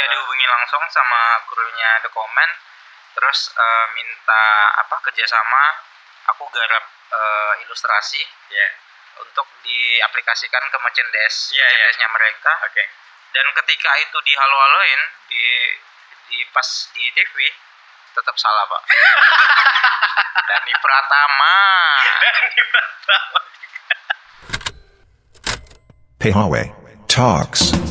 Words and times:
dia 0.00 0.16
dihubungi 0.16 0.48
langsung 0.48 0.80
sama 0.88 1.44
krunya 1.44 2.00
The 2.00 2.08
Comment 2.08 2.52
terus 3.12 3.52
eh, 3.52 3.86
minta 3.92 4.44
apa 4.80 4.96
kerjasama 5.04 5.76
aku 6.32 6.48
garap 6.48 6.84
eh, 7.12 7.52
ilustrasi 7.68 8.24
Iya. 8.48 8.68
untuk 9.20 9.44
diaplikasikan 9.60 10.64
ke 10.72 10.78
merchandise 10.80 11.52
Iya, 11.52 11.60
iya. 11.60 11.68
merchandise-nya 11.68 12.08
mereka 12.16 12.52
Oke. 12.64 12.84
dan 13.36 13.44
ketika 13.60 13.92
itu 14.00 14.16
dihalo-haloin 14.24 15.00
di 15.28 15.44
di 16.32 16.38
pas 16.48 16.64
di 16.96 17.04
TV 17.12 17.36
tetap 18.16 18.32
salah 18.40 18.64
pak 18.64 18.82
Dani 20.48 20.74
Pratama 20.80 21.56
Pehawe 26.20 26.62
Talks. 27.04 27.89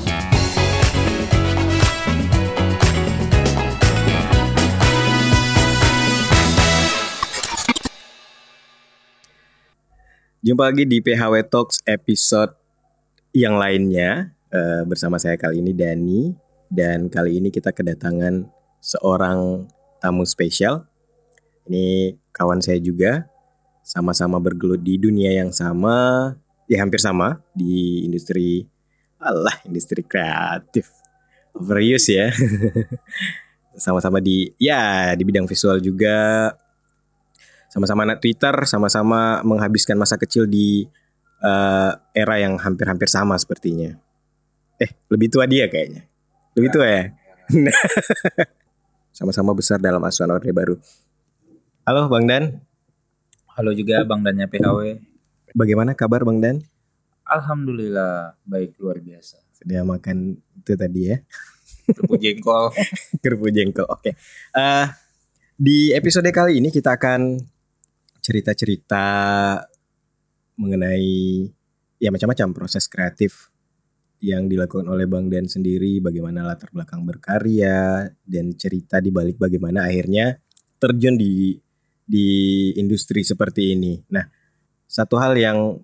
Jumpa 10.40 10.72
lagi 10.72 10.88
di 10.88 11.04
PHW 11.04 11.44
Talks 11.48 11.84
episode 11.84 12.56
yang 13.36 13.60
lainnya 13.60 14.40
Eh, 14.50 14.82
bersama 14.82 15.22
saya 15.22 15.38
kali 15.38 15.62
ini 15.62 15.78
Dani 15.78 16.34
dan 16.74 17.06
kali 17.06 17.38
ini 17.38 17.54
kita 17.54 17.70
kedatangan 17.70 18.50
seorang 18.82 19.70
tamu 20.02 20.26
spesial. 20.26 20.90
Ini 21.70 22.18
kawan 22.34 22.58
saya 22.58 22.82
juga, 22.82 23.30
sama-sama 23.86 24.42
bergelut 24.42 24.82
di 24.82 24.98
dunia 24.98 25.30
yang 25.38 25.54
sama, 25.54 26.34
ya 26.66 26.82
hampir 26.82 26.98
sama 26.98 27.46
di 27.54 28.02
industri, 28.10 28.66
Allah 29.22 29.54
industri 29.70 30.02
kreatif, 30.02 30.90
overuse 31.54 32.10
ya. 32.10 32.34
sama-sama 33.86 34.18
di 34.18 34.50
ya 34.58 35.14
di 35.14 35.22
bidang 35.30 35.46
visual 35.46 35.78
juga, 35.78 36.58
sama-sama 37.70 38.04
anak 38.04 38.20
Twitter, 38.20 38.54
sama-sama 38.66 39.40
menghabiskan 39.46 39.96
masa 39.96 40.18
kecil 40.18 40.50
di 40.50 40.90
eh, 41.42 41.92
era 42.18 42.36
yang 42.42 42.58
hampir-hampir 42.58 43.08
sama 43.08 43.38
sepertinya. 43.38 43.96
Eh, 44.82 44.92
lebih 45.08 45.30
tua 45.30 45.46
dia 45.46 45.70
kayaknya. 45.70 46.04
Lebih 46.58 46.70
tua 46.74 46.88
ya? 46.90 47.04
sama-sama 49.18 49.54
besar 49.54 49.78
dalam 49.82 50.02
asuhan 50.04 50.34
Orde 50.34 50.52
Baru. 50.52 50.76
Halo 51.86 52.06
Bang 52.06 52.30
Dan, 52.30 52.62
halo 53.58 53.74
juga 53.74 54.06
Bang 54.06 54.22
Dannya 54.22 54.46
PHW 54.46 55.02
bagaimana 55.58 55.98
kabar 55.98 56.22
Bang 56.24 56.40
Dan? 56.40 56.62
Alhamdulillah 57.30 58.40
baik 58.42 58.82
luar 58.82 58.98
biasa 58.98 59.38
Sudah 59.54 59.86
makan 59.86 60.42
itu 60.58 60.74
tadi 60.74 61.02
ya? 61.14 61.18
kerupuk 61.90 62.22
jengkol 62.22 62.74
Kerupuk 63.26 63.50
jengkol. 63.54 63.86
Oke. 63.90 64.14
Eh, 64.54 64.86
di 65.60 65.92
episode 65.92 66.30
kali 66.32 66.62
ini 66.62 66.70
kita 66.72 66.96
akan 66.96 67.42
cerita-cerita 68.30 69.06
mengenai 70.62 71.50
ya 71.98 72.14
macam-macam 72.14 72.54
proses 72.54 72.86
kreatif 72.86 73.50
yang 74.22 74.52
dilakukan 74.52 74.86
oleh 74.86 75.08
Bang 75.08 75.32
Dan 75.32 75.48
sendiri, 75.50 76.04
bagaimana 76.04 76.46
latar 76.46 76.70
belakang 76.70 77.08
berkarya 77.08 78.06
dan 78.22 78.54
cerita 78.54 79.02
di 79.02 79.10
balik 79.10 79.40
bagaimana 79.42 79.88
akhirnya 79.90 80.38
terjun 80.78 81.16
di 81.16 81.56
di 82.04 82.28
industri 82.76 83.24
seperti 83.24 83.74
ini. 83.74 83.98
Nah, 84.12 84.28
satu 84.86 85.16
hal 85.18 85.40
yang 85.40 85.80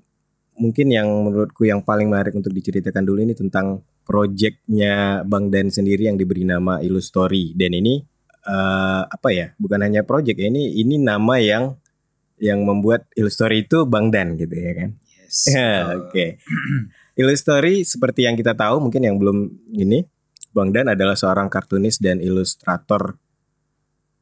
mungkin 0.60 0.88
yang 0.92 1.08
menurutku 1.08 1.64
yang 1.64 1.84
paling 1.84 2.12
menarik 2.12 2.36
untuk 2.36 2.52
diceritakan 2.52 3.04
dulu 3.08 3.23
ini 3.23 3.36
tentang 3.36 3.84
projectnya 4.06 5.23
Bang 5.26 5.50
Dan 5.50 5.72
sendiri 5.72 6.12
yang 6.12 6.20
diberi 6.20 6.44
nama 6.46 6.84
Illustory 6.84 7.56
dan 7.56 7.72
ini 7.72 8.04
eh, 8.46 9.02
apa 9.08 9.30
ya 9.32 9.52
bukan 9.58 9.80
hanya 9.82 10.04
project 10.04 10.38
ya 10.40 10.48
ini 10.48 10.76
ini 10.80 11.00
nama 11.02 11.36
yang 11.40 11.76
yang 12.39 12.64
membuat 12.67 13.08
Illustory 13.16 13.64
itu 13.67 13.87
Bang 13.87 14.11
Dan 14.11 14.36
gitu 14.36 14.55
ya 14.55 14.71
kan 14.76 14.89
yes 14.99 15.37
Oke 15.99 16.39
Illustory 17.20 17.87
seperti 17.87 18.27
yang 18.27 18.36
kita 18.36 18.54
tahu 18.55 18.83
mungkin 18.83 19.02
yang 19.04 19.15
belum 19.15 19.52
ini 19.71 20.04
Bang 20.52 20.71
Dan 20.71 20.92
adalah 20.92 21.15
seorang 21.15 21.48
kartunis 21.48 21.99
dan 21.99 22.20
ilustrator 22.20 23.15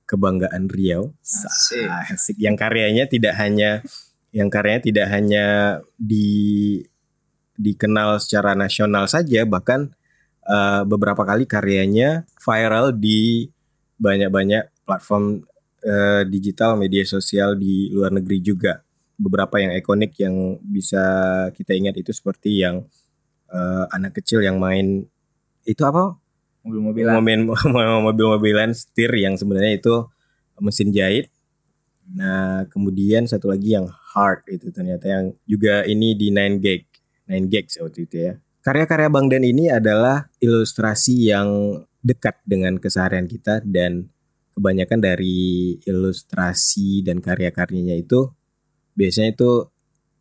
kebanggaan 0.05 0.69
Riau 0.69 1.13
Asik. 1.23 1.89
Asik. 1.89 2.35
yang 2.38 2.53
karyanya 2.53 3.09
tidak 3.09 3.33
hanya 3.39 3.81
yang 4.33 4.49
karyanya 4.49 4.83
tidak 4.83 5.07
hanya 5.09 5.45
di 5.95 6.81
dikenal 7.57 8.17
secara 8.17 8.57
nasional 8.57 9.05
saja 9.05 9.45
bahkan 9.45 9.93
eh, 10.45 10.81
beberapa 10.85 11.21
kali 11.21 11.45
karyanya 11.45 12.25
viral 12.41 12.93
di 12.93 13.49
banyak-banyak 14.01 14.73
platform 14.83 15.45
eh, 15.83 16.23
digital 16.27 16.79
media 16.79 17.03
sosial 17.03 17.59
di 17.59 17.91
luar 17.91 18.16
negeri 18.16 18.39
juga 18.39 18.81
beberapa 19.19 19.61
yang 19.61 19.75
ikonik 19.77 20.17
yang 20.17 20.57
bisa 20.63 21.03
kita 21.53 21.77
ingat 21.77 21.99
itu 21.99 22.09
seperti 22.16 22.63
yang 22.63 22.88
eh, 23.51 23.85
anak 23.94 24.17
kecil 24.17 24.41
yang 24.41 24.57
main 24.57 25.05
itu 25.63 25.83
apa 25.83 26.17
mobil-mobilan 26.63 27.13
mobil 27.19 27.39
mobil-mobilan 28.07 28.71
setir 28.71 29.11
yang 29.13 29.35
sebenarnya 29.35 29.77
itu 29.77 30.07
mesin 30.63 30.89
jahit. 30.95 31.27
Nah, 32.03 32.67
kemudian 32.67 33.25
satu 33.25 33.51
lagi 33.51 33.75
yang 33.75 33.88
hard 33.88 34.44
itu 34.51 34.69
ternyata 34.69 35.07
yang 35.07 35.25
juga 35.47 35.88
ini 35.88 36.13
di 36.13 36.29
9 36.29 36.59
gag. 36.59 36.83
9 37.31 37.51
gag 37.51 37.65
waktu 37.79 38.00
itu 38.05 38.17
ya. 38.31 38.33
Karya-karya 38.63 39.11
Bang 39.11 39.27
Dan 39.27 39.44
ini 39.44 39.67
adalah 39.67 40.31
ilustrasi 40.39 41.31
yang 41.31 41.83
dekat 42.03 42.39
dengan 42.47 42.79
keseharian 42.79 43.27
kita 43.27 43.63
dan 43.63 44.12
kebanyakan 44.53 45.01
dari 45.01 45.75
ilustrasi 45.83 47.01
dan 47.01 47.19
karya-karyanya 47.19 47.97
itu 47.97 48.29
biasanya 48.93 49.33
itu 49.33 49.67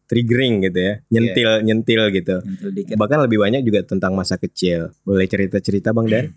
triggering 0.08 0.64
gitu 0.68 0.78
ya, 0.80 0.94
nyentil 1.08 1.50
nyentil 1.64 2.02
gitu. 2.12 2.36
Nyentil 2.44 2.70
dikit. 2.72 2.94
Bahkan 3.00 3.18
lebih 3.28 3.38
banyak 3.40 3.64
juga 3.64 3.80
tentang 3.84 4.12
masa 4.12 4.36
kecil. 4.36 4.92
Boleh 5.04 5.24
cerita-cerita 5.24 5.92
Bang 5.96 6.08
Dan? 6.08 6.36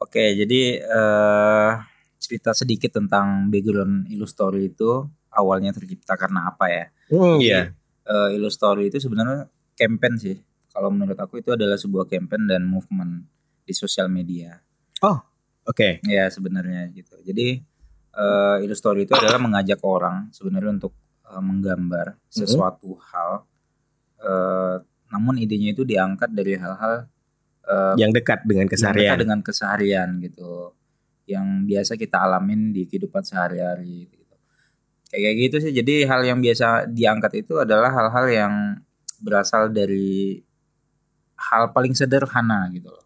Oke, 0.00 0.32
jadi 0.32 0.80
eh 0.80 1.70
cerita 2.22 2.54
sedikit 2.54 2.94
tentang 2.96 3.50
background 3.50 4.06
Illustory 4.08 4.70
itu 4.70 5.04
awalnya 5.34 5.74
tercipta 5.74 6.14
karena 6.14 6.54
apa 6.54 6.70
ya? 6.70 6.84
Jadi, 7.10 7.44
iya. 7.44 7.74
eh, 8.06 8.28
Illustory 8.38 8.88
itu 8.88 9.02
sebenarnya 9.02 9.50
campaign 9.74 10.14
sih. 10.16 10.36
Kalau 10.72 10.88
menurut 10.88 11.18
aku 11.18 11.44
itu 11.44 11.52
adalah 11.52 11.76
sebuah 11.76 12.08
campaign 12.08 12.48
dan 12.48 12.64
movement 12.64 13.26
di 13.66 13.74
sosial 13.76 14.08
media. 14.08 14.56
Oke. 15.68 16.02
Ya 16.06 16.26
sebenarnya 16.28 16.90
gitu. 16.94 17.18
Jadi 17.22 17.62
eh 18.12 18.56
Illustory 18.64 19.08
itu 19.08 19.16
adalah 19.16 19.40
mengajak 19.40 19.80
orang 19.86 20.28
sebenarnya 20.34 20.82
untuk 20.82 20.94
eh, 21.26 21.42
menggambar 21.42 22.18
sesuatu 22.28 22.98
hal. 23.12 23.46
eh 24.22 24.76
namun 25.12 25.36
idenya 25.36 25.76
itu 25.76 25.84
diangkat 25.84 26.32
dari 26.32 26.56
hal-hal 26.56 27.04
eh, 27.68 27.94
yang 28.00 28.10
dekat 28.16 28.48
dengan 28.48 28.64
yang 28.64 28.70
dekat 28.72 28.80
keseharian. 28.80 29.16
dengan 29.20 29.40
keseharian 29.44 30.08
gitu 30.24 30.72
yang 31.28 31.68
biasa 31.68 32.00
kita 32.00 32.18
alamin 32.24 32.72
di 32.72 32.88
kehidupan 32.88 33.22
sehari-hari 33.22 34.08
gitu 34.08 34.34
kayak 35.12 35.34
gitu 35.36 35.56
sih 35.60 35.72
jadi 35.76 36.08
hal 36.08 36.24
yang 36.24 36.40
biasa 36.40 36.88
diangkat 36.88 37.44
itu 37.44 37.60
adalah 37.60 37.92
hal-hal 37.92 38.26
yang 38.32 38.54
berasal 39.20 39.68
dari 39.70 40.40
hal 41.36 41.70
paling 41.70 41.92
sederhana 41.92 42.66
gitu 42.72 42.88
loh 42.90 43.01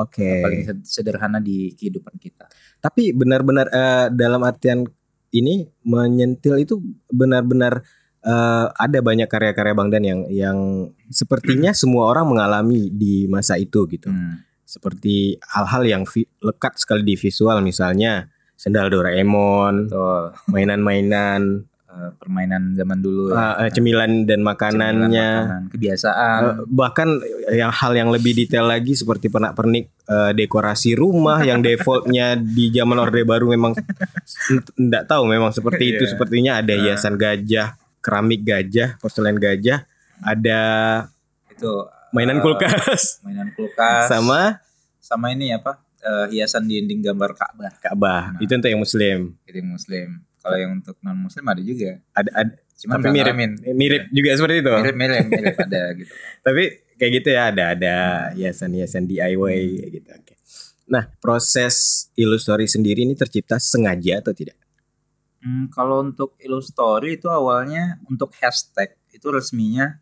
Oke. 0.00 0.40
paling 0.40 0.62
sed- 0.64 0.86
sederhana 0.86 1.38
di 1.38 1.72
kehidupan 1.76 2.16
kita 2.16 2.48
Tapi 2.80 3.12
benar-benar 3.12 3.66
eh, 3.68 4.06
dalam 4.12 4.40
artian 4.40 4.88
ini 5.30 5.68
menyentil 5.86 6.58
itu 6.58 6.80
benar-benar 7.12 7.84
eh, 8.24 8.66
ada 8.70 8.98
banyak 9.00 9.28
karya-karya 9.28 9.74
Bang 9.76 9.92
Dan 9.92 10.02
yang 10.04 10.20
yang 10.32 10.58
sepertinya 11.12 11.70
semua 11.76 12.08
orang 12.10 12.28
mengalami 12.32 12.88
di 12.90 13.28
masa 13.28 13.60
itu 13.60 13.84
gitu. 13.88 14.08
Hmm. 14.08 14.42
Seperti 14.64 15.34
hal-hal 15.50 15.82
yang 15.82 16.02
vi- 16.06 16.30
lekat 16.40 16.78
sekali 16.78 17.02
di 17.02 17.18
visual 17.18 17.58
misalnya 17.60 18.30
sendal 18.54 18.92
Doraemon, 18.92 19.88
mainan-mainan, 20.52 21.64
eh, 21.90 22.10
permainan 22.14 22.72
zaman 22.72 22.98
dulu 22.98 23.30
eh, 23.30 23.54
eh, 23.60 23.70
cemilan 23.70 24.22
dan 24.22 24.40
Cemilan, 24.40 24.46
makanannya. 24.46 25.30
makanan, 25.42 25.62
kebiasaan 25.70 26.40
Eh, 26.40 26.54
bahkan 26.66 27.08
yang 27.50 27.70
hal 27.70 27.92
yang 27.92 28.08
lebih 28.08 28.32
detail 28.32 28.64
lagi 28.64 28.94
seperti 28.94 29.26
pernak-pernik 29.26 29.84
eh, 30.06 30.32
dekorasi 30.32 30.94
rumah 30.94 31.42
yang 31.48 31.58
defaultnya 31.60 32.34
di 32.34 32.70
zaman 32.70 32.96
Orde 32.96 33.22
Baru 33.22 33.50
memang 33.50 33.74
tidak 34.72 35.04
tahu 35.04 35.26
memang 35.26 35.50
seperti 35.50 35.96
itu 35.96 36.04
Iya. 36.04 36.10
sepertinya 36.10 36.52
ada 36.58 36.72
hiasan 36.72 37.14
gajah, 37.14 37.74
keramik 37.98 38.40
gajah, 38.42 38.96
porselen 38.96 39.36
gajah, 39.36 39.84
ada 40.20 40.60
itu 41.50 41.72
mainan 42.10 42.40
kulkas 42.40 43.20
mainan 43.20 43.52
kulkas 43.52 44.08
sama 44.08 44.58
sama 44.98 45.30
ini 45.30 45.52
apa 45.52 45.76
eh, 46.00 46.26
hiasan 46.32 46.64
dinding 46.64 47.00
gambar 47.02 47.36
Ka'bah 47.36 47.72
Ka'bah. 47.78 48.22
Nah. 48.34 48.40
Itu 48.40 48.52
untuk 48.52 48.68
yang 48.68 48.80
muslim. 48.80 49.18
jadi 49.44 49.60
muslim 49.60 50.08
kalau 50.40 50.56
yang 50.56 50.72
untuk 50.80 50.96
non 51.04 51.16
muslim 51.20 51.44
ada 51.46 51.62
juga 51.62 52.00
Ada, 52.16 52.30
ada 52.32 52.52
Cuman 52.80 52.96
tapi 52.96 53.12
nggak 53.12 53.36
mirip 53.36 53.36
mirip 53.76 54.02
juga 54.08 54.30
seperti 54.40 54.56
itu. 54.64 54.72
mirip 54.72 54.96
mirip 54.96 55.24
mirip 55.28 55.56
ada 55.60 55.82
gitu 56.00 56.12
Tapi 56.48 56.62
kayak 56.96 57.12
gitu 57.20 57.28
ya 57.28 57.42
ada 57.52 57.64
ada 57.76 57.96
hiasan-hiasan 58.32 59.04
DIY 59.04 59.36
kayak 59.84 59.92
gitu. 60.00 60.08
Oke. 60.16 60.34
Nah, 60.90 61.04
proses 61.20 62.08
Illustory 62.16 62.64
sendiri 62.66 63.04
ini 63.04 63.12
tercipta 63.14 63.60
sengaja 63.60 64.24
atau 64.24 64.32
tidak? 64.32 64.56
Hmm, 65.44 65.68
kalau 65.68 66.00
untuk 66.04 66.36
Illustory 66.40 67.20
itu 67.20 67.28
awalnya 67.28 68.00
untuk 68.08 68.32
hashtag 68.40 68.96
itu 69.12 69.28
resminya 69.28 70.00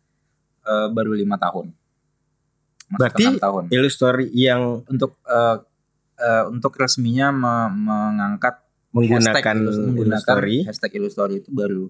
eh, 0.63 0.87
baru 0.91 1.11
lima 1.15 1.35
tahun. 1.35 1.75
Masuk 2.89 2.99
Berarti 2.99 3.25
tahun. 3.37 3.63
Illustory 3.75 4.27
yang 4.31 4.87
Untuk 4.87 5.19
eh, 5.27 5.57
eh, 6.19 6.43
untuk 6.47 6.73
resminya 6.79 7.29
me- 7.35 7.75
mengangkat 7.75 8.55
menggunakan 8.89 9.33
hashtag 9.33 9.45
Illus- 9.55 9.79
menggunakan 9.79 10.35
hashtag 10.65 10.91
Illustory 10.95 11.35
itu 11.39 11.49
baru 11.49 11.85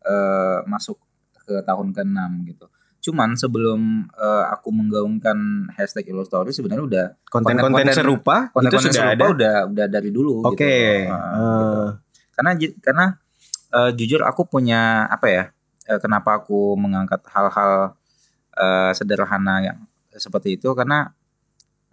eh, 0.00 0.58
masuk 0.64 0.96
ke 1.42 1.60
tahun 1.62 1.92
ke-6 1.92 2.20
gitu. 2.46 2.66
Cuman 2.98 3.34
sebelum 3.34 3.80
eh, 4.10 4.44
aku 4.48 4.68
menggaungkan 4.68 5.38
hashtag 5.72 6.08
Illustory 6.08 6.50
sebenarnya 6.50 6.84
udah 6.84 7.06
konten-konten 7.26 7.72
konten-konten- 7.84 7.96
serupa 7.96 8.36
konten 8.50 8.68
itu 8.70 8.88
sudah 8.88 9.04
ada. 9.12 9.24
udah 9.28 9.54
udah 9.68 9.86
dari 9.86 10.10
dulu 10.10 10.44
Oke. 10.44 10.64
gitu. 10.64 11.12
Nah, 11.12 11.32
gitu. 11.32 11.64
eh, 11.66 11.88
Karena 12.32 12.50
ji- 12.54 12.76
karena 12.78 13.06
eh, 13.68 13.90
jujur 13.92 14.20
aku 14.22 14.42
punya 14.44 15.04
apa 15.06 15.26
ya? 15.26 15.44
eh, 15.84 15.96
kenapa 15.98 16.36
aku 16.36 16.76
mengangkat 16.76 17.24
hal-hal 17.28 17.96
eh, 18.54 18.92
sederhana 18.92 19.60
yang 19.62 19.78
seperti 20.10 20.56
itu 20.56 20.72
karena 20.72 21.12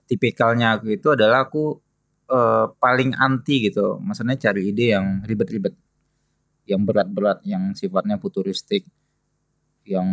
tipikalnya 0.05 0.75
aku 0.75 0.91
itu 0.91 1.07
adalah 1.09 1.45
aku 1.45 1.79
eh, 2.29 2.65
paling 2.77 3.11
anti 3.15 3.69
gitu. 3.69 3.97
Maksudnya 4.01 4.37
cari 4.39 4.71
ide 4.71 4.95
yang 4.97 5.21
ribet-ribet, 5.25 5.75
yang 6.65 6.81
berat-berat, 6.85 7.41
yang 7.45 7.73
sifatnya 7.77 8.17
futuristik, 8.17 8.85
yang 9.85 10.07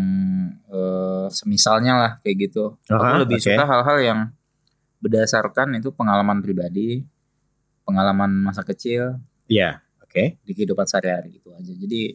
eh, 0.69 1.27
semisalnya 1.33 1.93
lah 1.97 2.13
kayak 2.21 2.51
gitu. 2.51 2.77
Aha, 2.93 2.97
aku 2.97 3.15
lebih 3.29 3.39
oke. 3.41 3.45
suka 3.49 3.65
hal-hal 3.65 3.99
yang 4.03 4.21
berdasarkan 5.03 5.81
itu 5.81 5.91
pengalaman 5.91 6.39
pribadi, 6.45 7.03
pengalaman 7.83 8.31
masa 8.39 8.63
kecil 8.63 9.19
Iya, 9.51 9.83
oke. 9.99 10.39
di 10.47 10.53
kehidupan 10.55 10.87
sehari-hari 10.87 11.41
gitu 11.43 11.51
aja. 11.51 11.73
Jadi 11.75 12.15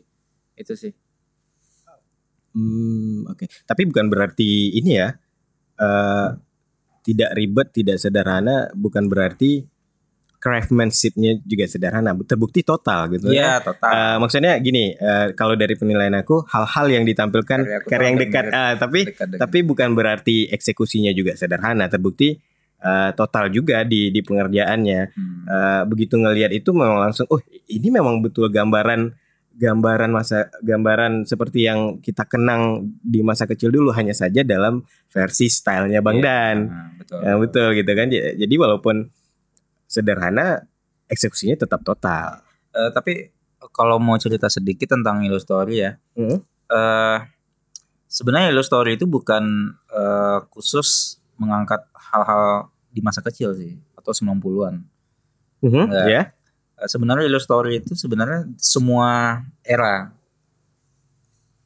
itu 0.57 0.73
sih. 0.73 0.93
Hmm, 2.55 3.27
oke. 3.29 3.45
Tapi 3.67 3.81
bukan 3.85 4.07
berarti 4.09 4.73
ini 4.73 4.97
ya. 4.97 5.13
eh 5.77 6.29
tidak 7.07 7.31
ribet, 7.39 7.67
tidak 7.71 7.97
sederhana, 8.03 8.67
bukan 8.75 9.07
berarti 9.07 9.63
craftsmanship-nya 10.37 11.41
juga 11.43 11.65
sederhana. 11.65 12.13
Terbukti 12.23 12.61
total 12.61 13.09
gitu 13.11 13.29
ya. 13.29 13.35
Iya, 13.35 13.53
total. 13.65 13.89
Eh, 13.91 14.15
maksudnya 14.21 14.53
gini, 14.57 14.93
eh, 14.93 15.33
kalau 15.33 15.57
dari 15.57 15.73
penilaian 15.73 16.13
aku, 16.15 16.45
hal-hal 16.47 16.87
yang 16.89 17.03
ditampilkan 17.03 17.59
Karya 17.85 18.05
yang 18.07 18.17
dekat, 18.17 18.45
ah, 18.51 18.73
tapi 18.77 19.09
Dekat 19.09 19.27
dengan- 19.33 19.41
tapi 19.43 19.57
bukan 19.61 19.89
berarti 19.93 20.47
eksekusinya 20.49 21.11
juga 21.11 21.33
sederhana. 21.35 21.89
Terbukti 21.89 22.37
eh, 22.77 23.09
total 23.17 23.49
juga 23.49 23.81
di 23.81 24.13
di 24.13 24.21
pengerjaannya. 24.21 25.01
Hmm. 25.09 25.41
Eh, 25.49 25.81
begitu 25.89 26.13
ngelihat 26.13 26.53
itu 26.53 26.69
memang 26.71 27.09
langsung, 27.09 27.25
oh 27.27 27.41
ini 27.65 27.89
memang 27.89 28.21
betul 28.21 28.53
gambaran 28.53 29.17
gambaran 29.57 30.13
masa 30.13 30.53
gambaran 30.61 31.25
seperti 31.25 31.65
yang 31.65 31.97
kita 31.97 32.29
kenang 32.29 32.93
di 33.01 33.25
masa 33.25 33.49
kecil 33.49 33.73
dulu 33.73 33.89
hanya 33.89 34.13
saja 34.13 34.45
dalam 34.45 34.85
versi 35.09 35.49
stylenya 35.49 36.05
Bang 36.05 36.21
Iya, 36.21 36.25
Dan. 36.29 36.55
nah, 36.69 36.93
betul. 36.93 37.19
Ya, 37.25 37.33
betul 37.41 37.67
gitu 37.73 37.91
kan. 37.97 38.07
Jadi 38.13 38.55
walaupun 38.61 38.95
sederhana 39.87 40.67
eksekusinya 41.07 41.55
tetap 41.57 41.81
total. 41.81 42.43
Eh, 42.75 42.91
tapi 42.91 43.31
kalau 43.71 43.97
mau 43.97 44.19
cerita 44.19 44.51
sedikit 44.51 44.93
tentang 44.93 45.23
Illustory 45.25 45.81
ya, 45.81 45.91
Hmm. 46.13 46.43
eh 46.69 47.17
sebenarnya 48.07 48.51
Illustory 48.51 48.95
itu 48.95 49.07
bukan 49.07 49.73
eh, 49.89 50.39
khusus 50.51 51.17
mengangkat 51.39 51.81
hal-hal 52.11 52.69
di 52.91 52.99
masa 53.01 53.23
kecil 53.23 53.55
sih 53.55 53.73
atau 53.95 54.11
90-an. 54.13 54.75
Mhm, 55.63 55.83
Enggak. 55.89 56.05
ya. 56.05 56.21
Eh, 56.77 56.87
sebenarnya 56.87 57.25
Illustory 57.25 57.81
itu 57.81 57.95
sebenarnya 57.95 58.45
semua 58.59 59.41
era. 59.63 60.11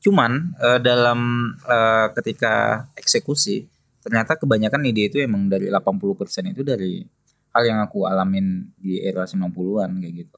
Cuman 0.02 0.56
eh, 0.58 0.80
dalam 0.82 1.20
eh, 1.62 2.08
ketika 2.18 2.86
eksekusi 2.96 3.68
ternyata 4.02 4.34
kebanyakan 4.34 4.82
ide 4.90 5.14
itu 5.14 5.18
emang 5.22 5.46
dari 5.46 5.70
80% 5.70 6.50
itu 6.50 6.66
dari 6.66 7.06
hal 7.52 7.64
yang 7.68 7.80
aku 7.84 8.08
alamin 8.08 8.72
di 8.80 9.00
era 9.00 9.28
90-an 9.28 9.92
kayak 10.00 10.14
gitu. 10.26 10.38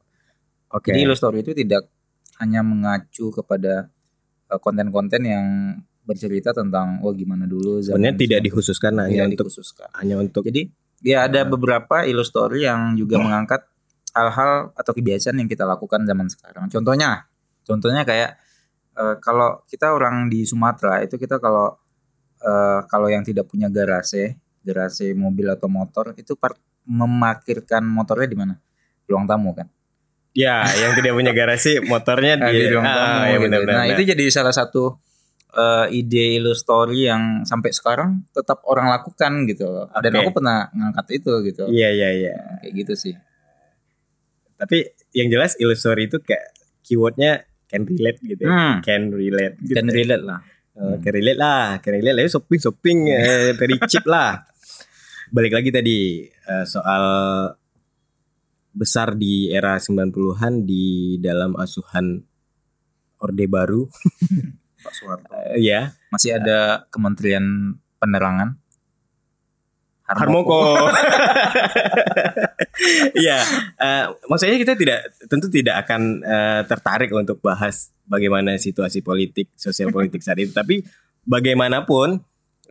Oke. 0.73 0.89
Jadi 0.89 1.05
Illustory 1.05 1.45
itu 1.45 1.53
tidak 1.53 1.85
hanya 2.41 2.65
mengacu 2.65 3.29
kepada 3.29 3.89
eh, 4.49 4.59
konten-konten 4.59 5.21
yang 5.21 5.45
bercerita 6.03 6.51
tentang 6.51 6.99
oh 6.99 7.15
gimana 7.15 7.47
dulu 7.47 7.79
Sebenarnya 7.79 8.19
tidak 8.19 8.39
90. 8.43 8.47
dikhususkan 8.51 8.91
hanya 8.99 9.07
Tidak 9.07 9.27
untuk 9.31 9.45
dikhususkan. 9.47 9.87
hanya 9.95 10.15
untuk 10.19 10.43
Jadi 10.43 10.61
ya 10.99 11.29
ada 11.29 11.47
beberapa 11.47 12.03
Illustory 12.03 12.65
yang 12.67 12.97
juga 12.97 13.21
mengangkat 13.23 13.63
hal-hal 14.13 14.73
atau 14.77 14.91
kebiasaan 14.93 15.37
yang 15.41 15.49
kita 15.49 15.65
lakukan 15.65 16.05
zaman 16.05 16.27
sekarang. 16.29 16.69
Contohnya, 16.69 17.29
contohnya 17.63 18.03
kayak 18.03 18.35
eh, 18.97 19.15
kalau 19.21 19.61
kita 19.69 19.93
orang 19.93 20.27
di 20.27 20.43
Sumatera 20.43 21.05
itu 21.05 21.15
kita 21.17 21.37
kalau 21.37 21.77
eh, 22.41 22.79
kalau 22.89 23.07
yang 23.07 23.21
tidak 23.23 23.45
punya 23.47 23.69
garasi, 23.69 24.33
garasi 24.65 25.13
mobil 25.13 25.47
atau 25.49 25.69
motor 25.69 26.17
itu 26.17 26.33
par- 26.35 26.57
memarkirkan 26.87 27.83
motornya 27.83 28.27
di 28.27 28.37
mana? 28.37 28.53
Ruang 29.07 29.27
tamu 29.27 29.51
kan. 29.55 29.67
ya 30.33 30.65
yang 30.65 30.97
tidak 30.97 31.13
punya 31.13 31.29
garasi 31.29 31.77
motornya 31.85 32.41
Nah, 32.41 32.49
di, 32.53 32.65
di 32.65 32.73
ruang 32.73 32.89
ah, 32.89 32.95
tamu 32.97 33.13
ya 33.13 33.29
gitu. 33.29 33.43
benar-benar. 33.45 33.75
Nah, 33.77 33.85
itu 33.93 34.01
jadi 34.01 34.25
salah 34.33 34.49
satu 34.49 34.97
eh, 35.53 35.85
ide 35.93 36.41
Illustory 36.41 37.05
yang 37.05 37.45
sampai 37.45 37.69
sekarang 37.69 38.25
tetap 38.33 38.65
orang 38.65 38.89
lakukan 38.89 39.45
gitu 39.45 39.69
loh. 39.69 39.85
Dan 40.01 40.09
aku 40.17 40.33
pernah 40.33 40.73
ngangkat 40.73 41.21
itu 41.21 41.33
gitu. 41.45 41.63
Iya 41.69 41.89
iya 41.93 42.09
iya. 42.17 42.35
Kayak 42.65 42.73
gitu 42.81 42.93
sih. 42.97 43.13
Tapi 44.57 44.89
yang 45.13 45.29
jelas 45.29 45.53
Illustory 45.61 46.09
itu 46.09 46.17
kayak 46.17 46.49
keywordnya 46.81 47.45
can 47.69 47.85
relate 47.85 48.19
gitu. 48.25 48.41
ya. 48.45 48.49
Hmm. 48.49 48.75
Can 48.81 49.13
relate. 49.13 49.55
Gitu. 49.61 49.77
Dan 49.77 49.87
relate 49.89 50.25
lah. 50.25 50.39
Oh, 50.73 50.97
can 50.97 51.13
relate 51.13 51.37
lah, 51.37 51.77
can 51.85 51.93
relate 51.93 52.17
lah. 52.17 52.25
Shopping 52.25 52.57
shopping 52.61 52.97
eh, 53.05 53.53
very 53.53 53.77
cheap 53.85 54.05
lah. 54.09 54.41
Balik 55.33 55.49
lagi 55.57 55.73
tadi 55.73 56.29
eh, 56.29 56.65
soal 56.69 57.03
besar 58.69 59.17
di 59.17 59.49
era 59.49 59.81
90-an 59.81 60.61
di 60.61 61.17
dalam 61.17 61.57
asuhan 61.57 62.21
Orde 63.17 63.45
Baru. 63.49 63.89
Pak 64.85 64.93
Soeharto. 64.93 65.33
Eh, 65.57 65.65
ya, 65.65 65.97
Masih 66.13 66.37
ada 66.37 66.85
Kementerian 66.93 67.73
Penerangan. 67.97 68.61
Harmoko. 70.05 70.61
Iya, 73.13 73.37
eh, 73.77 74.05
maksudnya 74.27 74.57
kita 74.57 74.73
tidak 74.73 74.99
tentu 75.29 75.47
tidak 75.47 75.85
akan 75.85 76.25
eh, 76.25 76.61
tertarik 76.65 77.13
untuk 77.13 77.37
bahas 77.39 77.93
bagaimana 78.09 78.57
situasi 78.57 79.05
politik, 79.05 79.53
sosial 79.53 79.93
politik 79.93 80.25
saat 80.25 80.41
itu, 80.41 80.51
tapi 80.51 80.81
bagaimanapun 81.23 82.19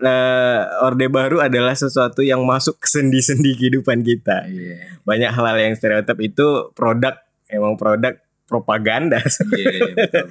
eh, 0.03 0.61
Orde 0.83 1.07
Baru 1.07 1.39
adalah 1.39 1.73
sesuatu 1.73 2.21
yang 2.21 2.43
masuk 2.43 2.83
ke 2.83 2.91
sendi-sendi 2.91 3.55
kehidupan 3.55 4.03
kita. 4.03 4.45
Iya. 4.51 4.99
Banyak 5.07 5.31
hal-hal 5.31 5.59
yang 5.71 5.75
stereotip 5.79 6.19
itu 6.21 6.75
produk 6.75 7.17
emang 7.49 7.79
produk 7.79 8.19
propaganda. 8.51 9.23
Iya, 9.55 9.71
iya, 9.71 9.93
betul, 9.95 10.27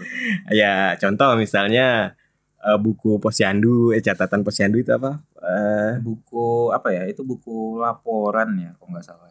ya, 0.54 0.76
contoh 1.00 1.30
misalnya 1.40 2.14
eh, 2.62 2.78
buku 2.78 3.18
Posyandu, 3.18 3.96
eh, 3.96 4.04
catatan 4.04 4.44
Posyandu 4.46 4.78
itu 4.84 4.92
apa? 4.94 5.24
Eh, 5.42 5.92
Buku 6.04 6.70
apa 6.70 6.94
ya? 6.94 7.08
Itu 7.10 7.26
buku 7.26 7.82
laporan 7.82 8.54
ya, 8.60 8.70
kalau 8.78 8.94
nggak 8.94 9.06
salah 9.08 9.30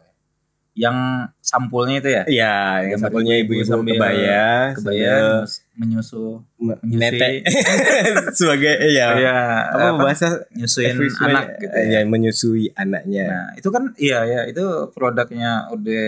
Yang 0.71 0.97
sampulnya 1.43 1.99
itu 1.99 2.09
ya. 2.15 2.23
Iya, 2.23 2.55
yang 2.87 2.99
sampulnya 3.03 3.35
ibu-ibu 3.43 3.67
sambil 3.67 3.99
kebaya, 3.99 4.71
Kebaya 4.79 5.43
menyusu 5.75 6.39
me- 6.63 6.79
menyusui. 6.79 7.43
sebagai 8.39 8.75
iya. 8.87 9.07
Iya, 9.19 9.37
Apa, 9.67 9.87
apa, 9.91 9.99
bahasa 9.99 10.27
nyusuin 10.55 10.95
anak 11.19 11.59
gitu 11.59 11.75
eh, 11.75 11.83
ya. 11.91 11.99
ya, 11.99 12.07
menyusui 12.07 12.65
anaknya. 12.71 13.25
Nah, 13.27 13.47
itu 13.59 13.67
kan 13.67 13.83
iya 13.99 14.23
ya, 14.23 14.39
itu 14.47 14.63
produknya 14.95 15.67
Orde 15.67 15.99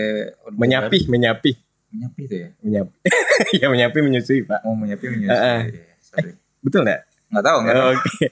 Orde 0.48 0.56
menyapi, 0.56 0.98
menyapi, 1.12 1.52
menyapi 1.92 2.20
itu 2.24 2.36
ya. 2.40 2.48
menyapi. 2.64 2.96
ya 3.60 3.66
menyapi 3.68 3.98
menyusui, 4.00 4.48
Pak. 4.48 4.64
Oh, 4.64 4.72
menyapi 4.72 5.04
menyusui. 5.12 5.36
Heeh. 5.36 5.60
Iya, 5.76 5.94
sorry. 6.00 6.32
Betul 6.64 6.88
enggak? 6.88 7.04
Nggak 7.28 7.44
tahu, 7.44 7.58
nggak 7.60 7.74
tahu. 7.76 7.88
Oke. 7.92 8.26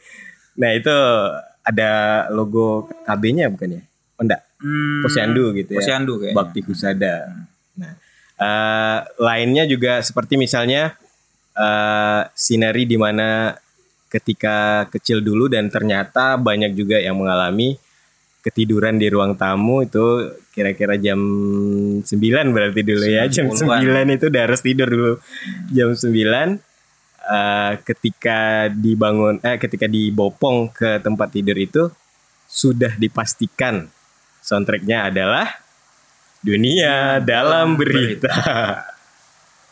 Nah, 0.53 0.71
itu 0.73 0.97
ada 1.63 1.91
logo 2.33 2.89
KB-nya 3.05 3.53
bukan 3.53 3.77
ya? 3.77 3.83
Enggak, 4.23 4.43
Hmm, 4.63 5.03
Posyandu 5.03 5.51
gitu 5.59 5.75
ya. 5.75 5.79
Posyandu 5.83 6.13
kayaknya. 6.23 6.37
Bakti 6.39 6.61
Husada. 6.63 7.15
Nah, 7.75 7.93
eh, 8.39 8.99
lainnya 9.19 9.67
juga 9.67 9.99
seperti 9.99 10.39
misalnya 10.39 10.95
eh 11.53 12.23
sinari 12.33 12.87
di 12.89 12.97
mana 12.97 13.53
ketika 14.09 14.87
kecil 14.89 15.21
dulu 15.21 15.51
dan 15.53 15.69
ternyata 15.69 16.41
banyak 16.41 16.73
juga 16.73 16.97
yang 17.03 17.19
mengalami 17.19 17.77
ketiduran 18.43 18.99
di 18.99 19.07
ruang 19.11 19.35
tamu 19.39 19.83
itu 19.87 20.33
kira-kira 20.53 20.99
jam 20.99 21.19
9 22.03 22.07
berarti 22.55 22.81
dulu 22.87 23.05
ya. 23.05 23.27
Jam 23.27 23.51
9-an. 23.51 24.07
9 24.09 24.17
itu 24.17 24.25
udah 24.31 24.43
harus 24.47 24.61
tidur 24.63 24.89
dulu. 24.89 25.13
Jam 25.75 25.91
9 25.91 26.07
eh, 27.23 27.73
ketika 27.83 28.67
dibangun 28.71 29.43
eh 29.43 29.59
ketika 29.59 29.87
dibopong 29.91 30.71
ke 30.71 31.03
tempat 31.03 31.29
tidur 31.35 31.59
itu 31.59 31.83
sudah 32.47 32.95
dipastikan 33.01 33.89
Soundtracknya 34.43 35.09
adalah 35.09 35.47
Dunia 36.43 37.23
Dalam 37.23 37.79
Berita. 37.79 38.35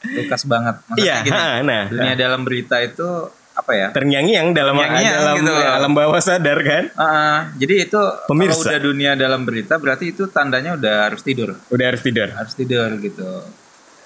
Lukas 0.01 0.49
banget. 0.49 0.81
Iya, 0.97 1.21
nah. 1.69 1.85
dunia 1.93 2.15
dalam 2.17 2.41
berita 2.47 2.81
itu 2.81 3.05
apa 3.53 3.73
ya? 3.77 3.89
Terngiang-ngiang 3.93 4.57
dalam 4.57 4.79
Terngiang-ngiang 4.81 5.13
dalam 5.21 5.37
gitu 5.37 5.53
loh. 5.53 5.77
alam 5.77 5.93
bawah 5.93 6.21
sadar 6.23 6.59
kan? 6.65 6.85
Ah, 6.97 7.53
jadi 7.61 7.85
itu 7.85 8.01
Pemirsa. 8.25 8.57
kalau 8.57 8.65
udah 8.73 8.81
dunia 8.81 9.11
dalam 9.19 9.45
berita 9.45 9.77
berarti 9.77 10.17
itu 10.17 10.25
tandanya 10.33 10.79
udah 10.81 11.13
harus 11.13 11.21
tidur. 11.21 11.53
Udah 11.69 11.87
harus 11.93 12.01
tidur. 12.01 12.33
Harus 12.33 12.55
tidur 12.57 12.89
gitu. 12.97 13.29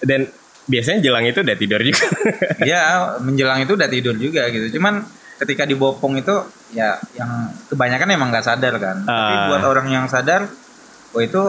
Dan 0.03 0.27
biasanya 0.67 0.99
jelang 0.99 1.25
itu 1.31 1.39
udah 1.47 1.57
tidur 1.61 1.81
juga. 1.87 2.07
ya 2.67 2.81
menjelang 3.23 3.63
itu 3.63 3.73
udah 3.79 3.89
tidur 3.93 4.17
juga 4.19 4.51
gitu. 4.51 4.81
Cuman 4.81 5.05
ketika 5.39 5.67
dibopong 5.67 6.19
itu 6.19 6.35
ya 6.71 6.99
yang 7.19 7.51
kebanyakan 7.71 8.09
emang 8.15 8.29
nggak 8.31 8.47
sadar 8.47 8.75
kan. 8.79 9.03
Tapi 9.03 9.35
Ah. 9.35 9.47
buat 9.51 9.65
orang 9.67 9.87
yang 9.91 10.07
sadar, 10.07 10.47
oh 11.15 11.23
itu 11.23 11.43